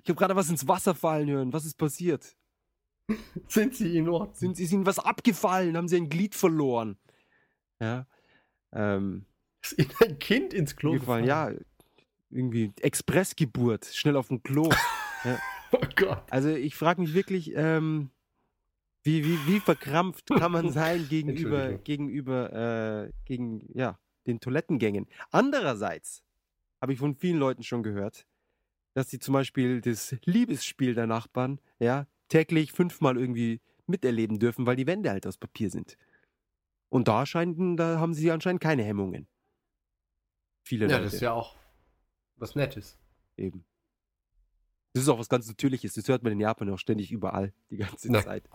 habe 0.10 0.14
gerade 0.14 0.36
was 0.36 0.48
ins 0.50 0.68
Wasser 0.68 0.94
fallen 0.94 1.28
hören. 1.30 1.52
Was 1.52 1.66
ist 1.66 1.76
passiert? 1.76 2.36
Sind 3.48 3.76
sie 3.76 3.98
in 3.98 4.10
Ordnung? 4.10 4.36
Sind, 4.36 4.60
ist 4.60 4.72
Ihnen 4.72 4.86
was 4.86 5.00
abgefallen? 5.00 5.76
Haben 5.76 5.88
Sie 5.88 5.98
ein 5.98 6.10
Glied 6.10 6.36
verloren? 6.36 7.00
Ja. 7.80 8.06
Ähm, 8.72 9.26
Ist 9.62 9.78
ihnen 9.78 9.92
ein 10.04 10.20
Kind 10.20 10.54
ins 10.54 10.76
Klo 10.76 10.94
gefallen. 10.94 11.26
Ja, 11.26 11.52
irgendwie 12.36 12.72
Expressgeburt, 12.82 13.86
schnell 13.86 14.16
auf 14.16 14.28
dem 14.28 14.44
Klo. 14.44 14.70
Oh 15.72 15.86
Gott. 15.96 16.24
Also 16.30 16.50
ich 16.50 16.76
frage 16.76 17.02
mich 17.02 17.14
wirklich, 17.16 17.52
ähm, 17.56 18.12
wie, 19.04 19.26
wie, 19.26 19.38
wie 19.48 19.60
verkrampft 19.60 20.28
kann 20.28 20.52
man 20.52 20.72
sein 20.72 21.08
gegenüber, 21.10 21.74
gegenüber 21.74 23.08
äh, 23.08 23.12
gegen, 23.26 23.68
ja, 23.74 24.00
den 24.28 24.40
Toilettengängen. 24.40 25.08
Andererseits 25.32 26.24
habe 26.82 26.94
ich 26.94 27.00
von 27.00 27.16
vielen 27.16 27.40
Leuten 27.40 27.64
schon 27.64 27.84
gehört, 27.84 28.26
dass 28.94 29.10
sie 29.10 29.20
zum 29.20 29.34
Beispiel 29.34 29.82
das 29.82 30.16
Liebesspiel 30.26 30.94
der 30.94 31.08
Nachbarn 31.08 31.60
ja, 31.80 32.08
täglich 32.30 32.72
fünfmal 32.72 33.18
irgendwie 33.18 33.60
miterleben 33.88 34.40
dürfen, 34.40 34.66
weil 34.66 34.76
die 34.76 34.88
Wände 34.88 35.10
halt 35.10 35.28
aus 35.28 35.38
Papier 35.38 35.70
sind. 35.70 35.98
Und 36.90 37.08
da 37.08 37.26
scheinen, 37.26 37.76
da 37.76 38.00
haben 38.00 38.14
sie 38.14 38.32
anscheinend 38.32 38.62
keine 38.62 38.84
Hemmungen. 38.84 39.28
Viele 40.64 40.86
Ja, 40.86 40.94
Leute 40.94 41.06
das 41.06 41.14
ist 41.16 41.22
ja 41.22 41.34
auch 41.34 41.56
was 42.38 42.56
Nettes. 42.56 42.98
eben. 43.38 43.64
Das 44.94 45.04
ist 45.04 45.10
auch 45.10 45.20
was 45.20 45.28
ganz 45.28 45.48
Natürliches. 45.48 45.94
Das 45.94 46.08
hört 46.08 46.24
man 46.24 46.32
in 46.32 46.40
Japan 46.40 46.70
auch 46.70 46.80
ständig 46.80 47.12
überall, 47.12 47.54
die 47.70 47.78
ganze 47.78 48.12
Na, 48.12 48.24
Zeit. 48.24 48.50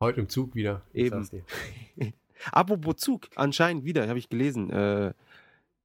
Heute 0.00 0.20
im 0.20 0.28
Zug 0.28 0.54
wieder. 0.54 0.82
Eben. 0.92 1.26
Apropos 2.52 2.96
Zug, 2.96 3.28
anscheinend 3.36 3.84
wieder, 3.84 4.08
habe 4.08 4.18
ich 4.18 4.28
gelesen, 4.28 4.68
äh, 4.70 5.14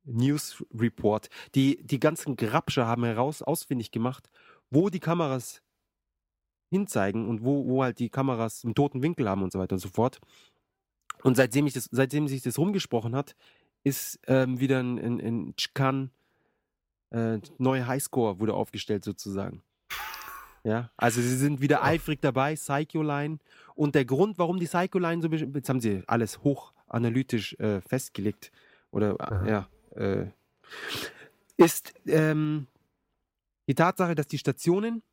News 0.03 0.63
Report. 0.73 1.29
Die, 1.55 1.81
die 1.83 1.99
ganzen 1.99 2.35
Grabscher 2.35 2.87
haben 2.87 3.03
heraus 3.03 3.41
ausfindig 3.41 3.91
gemacht, 3.91 4.29
wo 4.69 4.89
die 4.89 4.99
Kameras 4.99 5.61
hinzeigen 6.69 7.27
und 7.27 7.43
wo, 7.43 7.65
wo 7.67 7.83
halt 7.83 7.99
die 7.99 8.09
Kameras 8.09 8.65
einen 8.65 8.75
toten 8.75 9.03
Winkel 9.03 9.29
haben 9.29 9.43
und 9.43 9.51
so 9.51 9.59
weiter 9.59 9.75
und 9.75 9.79
so 9.79 9.89
fort. 9.89 10.19
Und 11.23 11.35
seitdem, 11.35 11.67
ich 11.67 11.73
das, 11.73 11.87
seitdem 11.91 12.27
sich 12.27 12.41
das 12.41 12.57
rumgesprochen 12.57 13.15
hat, 13.15 13.35
ist 13.83 14.19
ähm, 14.27 14.59
wieder 14.59 14.79
ein, 14.79 14.97
ein, 14.97 15.19
ein 15.19 15.55
Chikan 15.55 16.11
äh, 17.11 17.39
neue 17.57 17.87
Highscore 17.87 18.39
wurde 18.39 18.53
aufgestellt 18.53 19.03
sozusagen. 19.03 19.61
Ja, 20.63 20.91
also 20.97 21.21
sie 21.21 21.37
sind 21.37 21.61
wieder 21.61 21.77
Ja. 21.77 21.83
eifrig 21.83 22.21
dabei, 22.21 22.55
Psycho 22.55 23.01
Line. 23.01 23.39
Und 23.75 23.95
der 23.95 24.05
Grund, 24.05 24.37
warum 24.37 24.59
die 24.59 24.65
Psycho 24.65 24.99
Line 24.99 25.21
so, 25.21 25.29
jetzt 25.29 25.69
haben 25.69 25.79
sie 25.79 26.03
alles 26.07 26.43
hoch 26.43 26.73
analytisch 26.87 27.53
äh, 27.59 27.79
festgelegt 27.81 28.51
oder 28.91 29.11
äh, 29.11 29.23
Aha. 29.23 29.47
ja, 29.47 29.69
äh, 29.95 30.27
ist 31.57 31.93
ähm, 32.05 32.67
die 33.67 33.75
Tatsache, 33.75 34.15
dass 34.15 34.27
die 34.27 34.37
Stationen, 34.37 35.03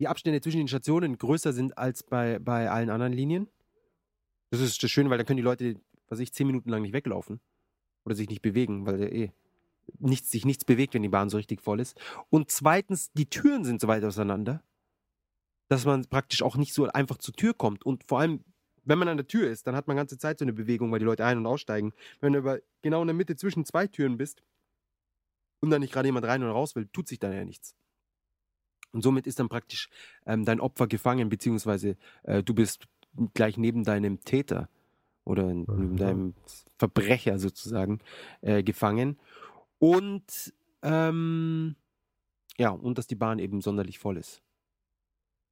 die 0.00 0.08
Abstände 0.08 0.40
zwischen 0.40 0.58
den 0.58 0.68
Stationen 0.68 1.18
größer 1.18 1.52
sind 1.52 1.76
als 1.76 2.02
bei, 2.02 2.38
bei 2.38 2.70
allen 2.70 2.90
anderen 2.90 3.12
Linien. 3.12 3.48
Das 4.50 4.60
ist 4.60 4.82
das 4.82 4.90
Schöne, 4.90 5.10
weil 5.10 5.18
da 5.18 5.24
können 5.24 5.36
die 5.36 5.42
Leute, 5.42 5.76
was 6.08 6.20
ich, 6.20 6.32
zehn 6.32 6.46
Minuten 6.46 6.70
lang 6.70 6.82
nicht 6.82 6.94
weglaufen 6.94 7.40
oder 8.04 8.14
sich 8.14 8.28
nicht 8.28 8.42
bewegen, 8.42 8.86
weil 8.86 8.96
der 8.98 9.12
eh 9.12 9.32
nichts, 9.98 10.30
sich 10.30 10.44
nichts 10.44 10.64
bewegt, 10.64 10.94
wenn 10.94 11.02
die 11.02 11.08
Bahn 11.08 11.30
so 11.30 11.36
richtig 11.36 11.62
voll 11.62 11.80
ist. 11.80 11.98
Und 12.30 12.50
zweitens, 12.50 13.12
die 13.12 13.26
Türen 13.26 13.64
sind 13.64 13.80
so 13.80 13.88
weit 13.88 14.04
auseinander, 14.04 14.62
dass 15.68 15.84
man 15.84 16.04
praktisch 16.06 16.42
auch 16.42 16.56
nicht 16.56 16.72
so 16.74 16.86
einfach 16.88 17.18
zur 17.18 17.34
Tür 17.34 17.54
kommt. 17.54 17.84
Und 17.84 18.04
vor 18.04 18.20
allem, 18.20 18.44
wenn 18.84 18.98
man 18.98 19.08
an 19.08 19.18
der 19.18 19.26
Tür 19.26 19.50
ist, 19.50 19.66
dann 19.66 19.76
hat 19.76 19.86
man 19.86 19.96
ganze 19.96 20.18
Zeit 20.18 20.38
so 20.38 20.44
eine 20.44 20.52
Bewegung, 20.54 20.90
weil 20.90 20.98
die 20.98 21.04
Leute 21.04 21.24
ein- 21.24 21.38
und 21.38 21.46
aussteigen. 21.46 21.92
Wenn 22.20 22.32
du 22.32 22.38
aber 22.38 22.60
genau 22.82 23.02
in 23.02 23.08
der 23.08 23.14
Mitte 23.14 23.36
zwischen 23.36 23.64
zwei 23.64 23.86
Türen 23.86 24.16
bist 24.16 24.42
und 25.60 25.70
dann 25.70 25.80
nicht 25.80 25.92
gerade 25.92 26.08
jemand 26.08 26.26
rein 26.26 26.42
und 26.42 26.50
raus 26.50 26.74
will, 26.74 26.88
tut 26.92 27.08
sich 27.08 27.18
da 27.18 27.32
ja 27.32 27.44
nichts. 27.44 27.74
Und 28.92 29.02
somit 29.02 29.26
ist 29.26 29.38
dann 29.38 29.50
praktisch 29.50 29.90
ähm, 30.24 30.44
dein 30.46 30.60
Opfer 30.60 30.86
gefangen, 30.86 31.28
beziehungsweise 31.28 31.96
äh, 32.22 32.42
du 32.42 32.54
bist 32.54 32.86
gleich 33.34 33.58
neben 33.58 33.84
deinem 33.84 34.20
Täter 34.20 34.68
oder 35.24 35.44
neben 35.44 35.92
Mhm. 35.92 35.96
deinem 35.98 36.34
Verbrecher 36.78 37.38
sozusagen 37.38 37.98
äh, 38.40 38.62
gefangen. 38.62 39.18
Und 39.78 40.52
ähm, 40.82 41.76
ja, 42.56 42.70
und 42.70 42.98
dass 42.98 43.06
die 43.06 43.14
Bahn 43.14 43.38
eben 43.38 43.60
sonderlich 43.60 43.98
voll 43.98 44.16
ist. 44.16 44.42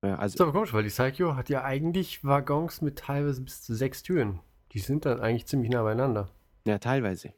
Ja, 0.03 0.11
Das 0.13 0.19
also 0.21 0.35
ist 0.35 0.41
aber 0.41 0.53
komisch, 0.53 0.73
weil 0.73 0.83
die 0.83 0.91
Psycho 0.91 1.37
hat 1.37 1.49
ja 1.49 1.65
eigentlich 1.65 2.25
Waggons 2.25 2.81
mit 2.83 2.99
teilweise 2.99 3.43
bis 3.43 3.63
zu 3.63 3.75
sechs 3.75 4.03
Türen. 4.03 4.41
Die 4.73 4.79
sind 4.81 5.05
dann 5.07 5.21
eigentlich 5.21 5.47
ziemlich 5.47 5.71
nah 5.71 5.83
beieinander. 5.83 6.31
ja, 6.67 6.79
teilweise. 6.79 7.33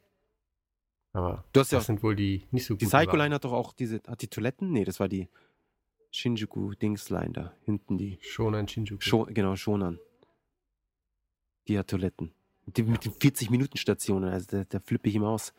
Aber 1.13 1.45
Du 1.53 1.61
hast 1.61 1.73
ja 1.73 1.79
das 1.79 1.87
sind 1.87 2.03
wohl 2.03 2.15
die 2.17 2.47
nicht 2.51 2.67
so 2.67 2.75
Die 2.75 2.85
guten 2.85 2.97
Psycho 2.97 3.17
Line 3.17 3.35
hat 3.35 3.45
doch 3.45 3.53
auch 3.53 3.73
diese, 3.73 4.01
hat 4.07 4.21
die 4.23 4.29
Toiletten? 4.29 4.71
Nee, 4.73 4.85
das 4.85 5.01
war 5.01 5.09
die 5.09 5.29
Shinjuku 6.11 6.75
Dings 6.75 7.11
Line 7.11 7.33
da, 7.33 7.53
hinten 7.65 7.97
die. 7.99 8.19
Shonan 8.21 8.67
Shinjuku. 8.69 9.01
Schon, 9.01 9.33
genau, 9.35 9.57
Shonan. 9.57 9.99
Die 11.67 11.79
hat 11.79 11.89
Toiletten. 11.89 12.33
Die, 12.67 12.83
mit 12.83 13.05
den 13.05 13.13
40-Minuten-Stationen, 13.13 14.31
also 14.31 14.47
da, 14.59 14.65
da 14.65 14.81
flippe 14.81 15.09
ich 15.09 15.15
ihm 15.15 15.25
aus. 15.25 15.55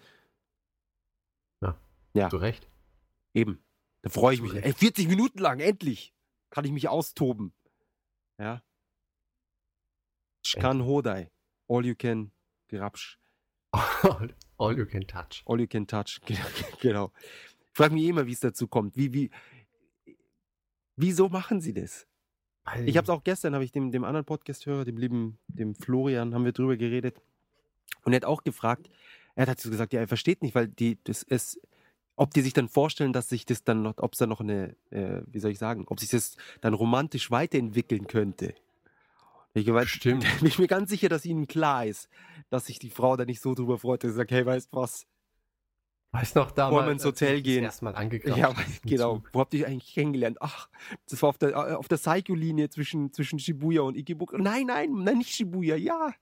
Ja. 2.13 2.29
Zu 2.29 2.37
Recht. 2.37 2.69
Eben. 3.33 3.63
Da 4.01 4.09
freue 4.09 4.35
ich 4.35 4.41
mich. 4.41 4.53
Ey, 4.53 4.73
40 4.73 5.07
Minuten 5.07 5.39
lang, 5.39 5.59
endlich! 5.59 6.13
Kann 6.49 6.65
ich 6.65 6.71
mich 6.71 6.87
austoben. 6.87 7.53
Ja. 8.39 8.63
Shkan 10.43 10.85
Hodai. 10.85 11.29
All 11.67 11.85
you 11.85 11.95
can 11.95 12.31
grabsch. 12.69 13.19
All 14.57 14.77
you 14.77 14.85
can 14.85 15.05
touch. 15.05 15.43
All 15.45 15.59
you 15.59 15.67
can 15.67 15.85
touch. 15.85 16.19
genau. 16.81 17.11
Ich 17.71 17.77
frage 17.77 17.93
mich 17.93 18.05
immer, 18.05 18.25
wie 18.25 18.31
es 18.31 18.39
dazu 18.39 18.67
kommt. 18.67 18.97
Wie, 18.97 19.13
wie, 19.13 19.29
wieso 20.95 21.29
machen 21.29 21.61
sie 21.61 21.73
das? 21.73 22.07
Ich 22.85 22.97
habe 22.97 23.05
es 23.05 23.09
auch 23.09 23.23
gestern, 23.23 23.53
habe 23.53 23.63
ich 23.63 23.71
dem, 23.71 23.91
dem 23.91 24.03
anderen 24.03 24.25
Podcast-Hörer, 24.25 24.85
dem 24.85 24.97
lieben, 24.97 25.39
dem 25.47 25.75
Florian, 25.75 26.33
haben 26.33 26.45
wir 26.45 26.51
drüber 26.51 26.77
geredet. 26.77 27.21
Und 28.03 28.13
er 28.13 28.17
hat 28.17 28.25
auch 28.25 28.43
gefragt, 28.43 28.89
er 29.35 29.47
hat 29.47 29.59
so 29.59 29.69
gesagt, 29.69 29.93
ja, 29.93 30.01
er 30.01 30.07
versteht 30.07 30.41
nicht, 30.41 30.55
weil 30.55 30.67
die, 30.67 30.99
das 31.03 31.23
ist, 31.23 31.59
ob 32.19 32.33
die 32.33 32.41
sich 32.41 32.51
dann 32.51 32.67
vorstellen, 32.67 33.13
dass 33.13 33.29
sich 33.29 33.45
das 33.45 33.63
dann 33.63 33.81
noch, 33.81 33.93
ob 33.97 34.11
es 34.11 34.19
da 34.19 34.27
noch 34.27 34.41
eine, 34.41 34.75
äh, 34.91 35.21
wie 35.27 35.39
soll 35.39 35.51
ich 35.51 35.57
sagen, 35.57 35.85
ob 35.87 36.01
sich 36.01 36.09
das 36.09 36.35
dann 36.59 36.73
romantisch 36.73 37.31
weiterentwickeln 37.31 38.07
könnte. 38.07 38.53
Ich 39.53 39.65
weiß, 39.71 39.87
Stimmt. 39.87 40.25
bin 40.39 40.47
ich 40.49 40.59
mir 40.59 40.67
ganz 40.67 40.89
sicher, 40.89 41.07
dass 41.07 41.25
ihnen 41.25 41.47
klar 41.47 41.85
ist, 41.85 42.09
dass 42.49 42.65
sich 42.65 42.77
die 42.77 42.89
Frau 42.89 43.15
da 43.15 43.23
nicht 43.23 43.41
so 43.41 43.55
drüber 43.55 43.79
freut, 43.79 44.03
dass 44.03 44.11
sie 44.11 44.17
sagt, 44.17 44.31
hey, 44.31 44.45
weißt 44.45 44.67
du 44.73 44.77
was? 44.77 45.07
Weiß 46.11 46.35
noch 46.35 46.51
damals. 46.51 46.87
wir 46.87 46.91
ins 46.91 47.05
Hotel 47.05 47.41
gehen. 47.41 47.63
Das 47.63 47.75
erste 47.75 47.85
Mal 47.85 47.95
angekramt 47.95 48.37
Ja, 48.37 48.53
genau. 48.83 49.15
Zug. 49.15 49.29
Wo 49.31 49.39
habt 49.39 49.53
ihr 49.53 49.65
euch 49.65 49.71
eigentlich 49.71 49.93
kennengelernt? 49.93 50.37
Ach, 50.41 50.67
das 51.09 51.21
war 51.21 51.29
auf 51.29 51.37
der, 51.37 51.51
äh, 51.51 51.53
auf 51.53 51.87
der 51.87 51.97
Psycho-Linie 51.97 52.69
zwischen, 52.69 53.13
zwischen 53.13 53.39
Shibuya 53.39 53.83
und 53.83 53.95
Ikibuka. 53.95 54.37
Nein, 54.37 54.65
nein, 54.65 54.91
nein, 54.91 55.19
nicht 55.19 55.33
Shibuya, 55.33 55.77
ja. 55.77 56.13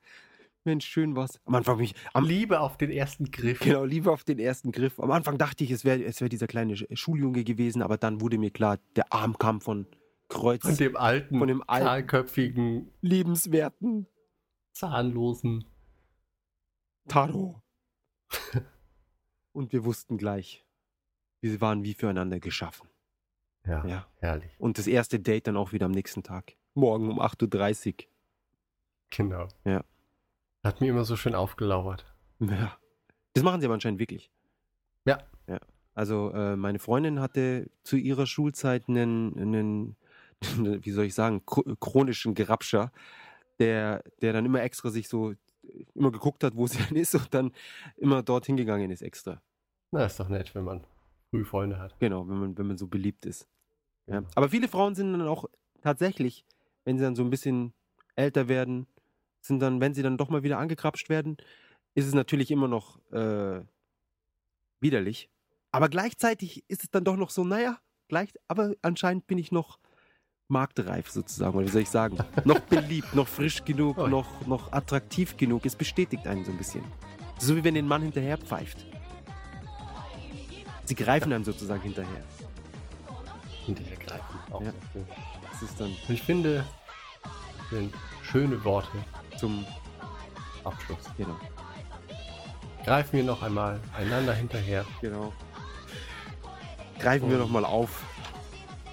Mensch, 0.67 0.85
schön 0.85 1.15
was. 1.15 1.39
Am 1.45 1.55
Anfang 1.55 1.77
mich, 1.77 1.95
am, 2.13 2.23
Liebe 2.25 2.59
auf 2.59 2.77
den 2.77 2.91
ersten 2.91 3.31
Griff. 3.31 3.59
genau, 3.59 3.83
lieber 3.83 4.11
auf 4.13 4.23
den 4.23 4.37
ersten 4.37 4.71
Griff. 4.71 4.99
Am 4.99 5.09
Anfang 5.09 5.37
dachte 5.39 5.63
ich, 5.63 5.71
es 5.71 5.83
wäre 5.83 6.03
es 6.03 6.21
wär 6.21 6.29
dieser 6.29 6.45
kleine 6.47 6.75
Sch- 6.75 6.95
Schuljunge 6.95 7.43
gewesen, 7.43 7.81
aber 7.81 7.97
dann 7.97 8.21
wurde 8.21 8.37
mir 8.37 8.51
klar, 8.51 8.77
der 8.95 9.11
Arm 9.11 9.37
kam 9.39 9.59
von 9.61 9.87
Kreuz, 10.29 10.61
Von 10.61 10.75
dem 10.75 10.95
alten, 10.95 11.39
Von 11.39 11.47
dem 11.47 11.63
alten- 11.67 11.85
kahlköpfigen, 11.87 12.91
liebenswerten 13.01 14.05
zahnlosen. 14.73 15.65
Taro. 17.07 17.63
Und 19.53 19.71
wir 19.73 19.85
wussten 19.85 20.17
gleich, 20.17 20.65
wir 21.41 21.61
waren 21.61 21.83
wie 21.83 21.93
füreinander 21.93 22.39
geschaffen. 22.39 22.89
Ja, 23.65 23.85
Ja. 23.85 24.07
herrlich. 24.17 24.51
Und 24.59 24.77
das 24.77 24.87
erste 24.87 25.19
Date 25.19 25.47
dann 25.47 25.57
auch 25.57 25.71
wieder 25.71 25.85
am 25.87 25.91
nächsten 25.93 26.23
Tag. 26.23 26.55
Morgen 26.73 27.09
um 27.09 27.19
8.30 27.19 27.87
Uhr. 28.03 28.09
Genau. 29.09 29.47
Ja. 29.65 29.83
Hat 30.67 30.81
mir 30.81 30.89
immer 30.89 31.05
so 31.05 31.15
schön 31.15 31.33
aufgelauert. 31.35 32.05
Ja. 32.39 32.77
Das 33.33 33.43
machen 33.43 33.61
sie 33.61 33.67
aber 33.67 33.75
anscheinend 33.75 33.99
wirklich. 33.99 34.29
Ja. 35.05 35.19
Ja. 35.47 35.59
Also 35.93 36.31
äh, 36.31 36.55
meine 36.55 36.79
Freundin 36.79 37.19
hatte 37.19 37.69
zu 37.83 37.95
ihrer 37.95 38.25
Schulzeit 38.27 38.87
einen, 38.89 39.37
einen 39.39 39.95
wie 40.83 40.91
soll 40.91 41.05
ich 41.05 41.13
sagen, 41.15 41.41
chro- 41.45 41.75
chronischen 41.79 42.33
Gerapscher, 42.35 42.91
der, 43.59 44.03
der 44.21 44.33
dann 44.33 44.45
immer 44.45 44.61
extra 44.61 44.89
sich 44.89 45.07
so, 45.07 45.33
immer 45.95 46.11
geguckt 46.11 46.43
hat, 46.43 46.55
wo 46.55 46.67
sie 46.67 46.77
dann 46.87 46.95
ist 46.97 47.15
und 47.15 47.33
dann 47.33 47.51
immer 47.95 48.21
dorthin 48.21 48.57
gegangen 48.57 48.91
ist 48.91 49.01
extra. 49.01 49.41
Na, 49.91 50.05
ist 50.05 50.19
doch 50.19 50.29
nett, 50.29 50.53
wenn 50.53 50.65
man 50.65 50.83
früh 51.31 51.45
Freunde 51.45 51.79
hat. 51.79 51.97
Genau, 51.99 52.27
wenn 52.27 52.37
man, 52.39 52.57
wenn 52.57 52.67
man 52.67 52.77
so 52.77 52.87
beliebt 52.87 53.25
ist. 53.25 53.47
Ja. 54.07 54.17
Genau. 54.19 54.29
Aber 54.35 54.49
viele 54.49 54.67
Frauen 54.67 54.95
sind 54.95 55.13
dann 55.13 55.21
auch 55.27 55.45
tatsächlich, 55.81 56.45
wenn 56.83 56.97
sie 56.97 57.03
dann 57.05 57.15
so 57.15 57.23
ein 57.23 57.29
bisschen 57.29 57.73
älter 58.15 58.47
werden, 58.49 58.85
sind 59.47 59.59
dann, 59.59 59.81
wenn 59.81 59.93
sie 59.93 60.03
dann 60.03 60.17
doch 60.17 60.29
mal 60.29 60.43
wieder 60.43 60.57
angekrapscht 60.59 61.09
werden, 61.09 61.37
ist 61.95 62.05
es 62.05 62.13
natürlich 62.13 62.51
immer 62.51 62.67
noch 62.67 62.99
äh, 63.11 63.61
widerlich. 64.79 65.29
Aber 65.71 65.89
gleichzeitig 65.89 66.63
ist 66.67 66.83
es 66.83 66.89
dann 66.89 67.03
doch 67.03 67.17
noch 67.17 67.29
so, 67.29 67.43
naja, 67.43 67.79
gleich, 68.07 68.29
aber 68.47 68.73
anscheinend 68.81 69.27
bin 69.27 69.37
ich 69.37 69.51
noch 69.51 69.79
marktreif 70.47 71.09
sozusagen, 71.09 71.57
oder 71.57 71.65
wie 71.65 71.71
soll 71.71 71.81
ich 71.81 71.89
sagen? 71.89 72.17
noch 72.45 72.59
beliebt, 72.59 73.13
noch 73.15 73.27
frisch 73.27 73.65
genug, 73.65 73.97
noch, 73.97 74.45
noch 74.47 74.71
attraktiv 74.71 75.37
genug. 75.37 75.65
Es 75.65 75.75
bestätigt 75.75 76.25
einen 76.27 76.45
so 76.45 76.51
ein 76.51 76.57
bisschen. 76.57 76.83
So 77.39 77.55
wie 77.55 77.63
wenn 77.63 77.73
den 77.73 77.87
Mann 77.87 78.01
hinterher 78.01 78.37
pfeift. 78.37 78.85
Sie 80.85 80.95
greifen 80.95 81.33
einem 81.33 81.43
sozusagen 81.43 81.81
hinterher. 81.81 82.23
Hinterher 83.65 83.97
greifen. 83.97 84.39
Auch 84.51 84.61
Ja. 84.61 84.73
Das 85.51 85.61
ist 85.61 85.79
dann 85.79 85.91
ich 86.07 86.21
finde, 86.21 86.65
das 87.23 87.69
sind 87.71 87.93
schöne 88.23 88.63
Worte 88.63 88.97
zum, 89.37 89.65
Abschluss. 90.63 90.99
genau, 91.17 91.35
Greifen 92.83 93.17
wir 93.17 93.23
noch 93.25 93.41
einmal 93.43 93.79
einander 93.97 94.33
hinterher. 94.33 94.85
genau. 95.01 95.33
Greifen 96.99 97.29
wir 97.29 97.35
Und- 97.37 97.43
nochmal 97.43 97.65
auf, 97.65 98.03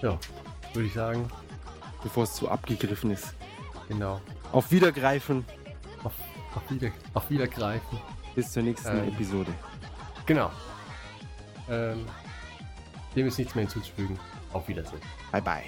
Ja, 0.03 0.19
würde 0.73 0.87
ich 0.89 0.95
sagen, 0.95 1.31
bevor 2.03 2.25
es 2.25 2.35
zu 2.35 2.51
abgegriffen 2.51 3.11
ist. 3.13 3.35
genau. 3.89 4.21
Auf 4.53 4.71
Wiedergreifen. 4.71 5.45
Auf, 6.03 6.13
auf, 6.55 6.71
wieder, 6.71 6.91
auf 7.15 7.31
Wiedergreifen. 7.31 7.99
Bis 8.35 8.53
zur 8.53 8.63
nächsten 8.65 8.99
Ähm. 8.99 9.09
Episode. 9.09 9.53
Genau. 10.27 10.51
Ähm, 11.69 12.05
dem 13.17 13.27
ist 13.29 13.39
nichts 13.39 13.55
mehr 13.55 13.63
hinzuzufügen. 13.65 14.19
Auf 14.53 14.67
Wiedersehen. 14.69 15.01
Bye 15.33 15.41
bye. 15.43 15.63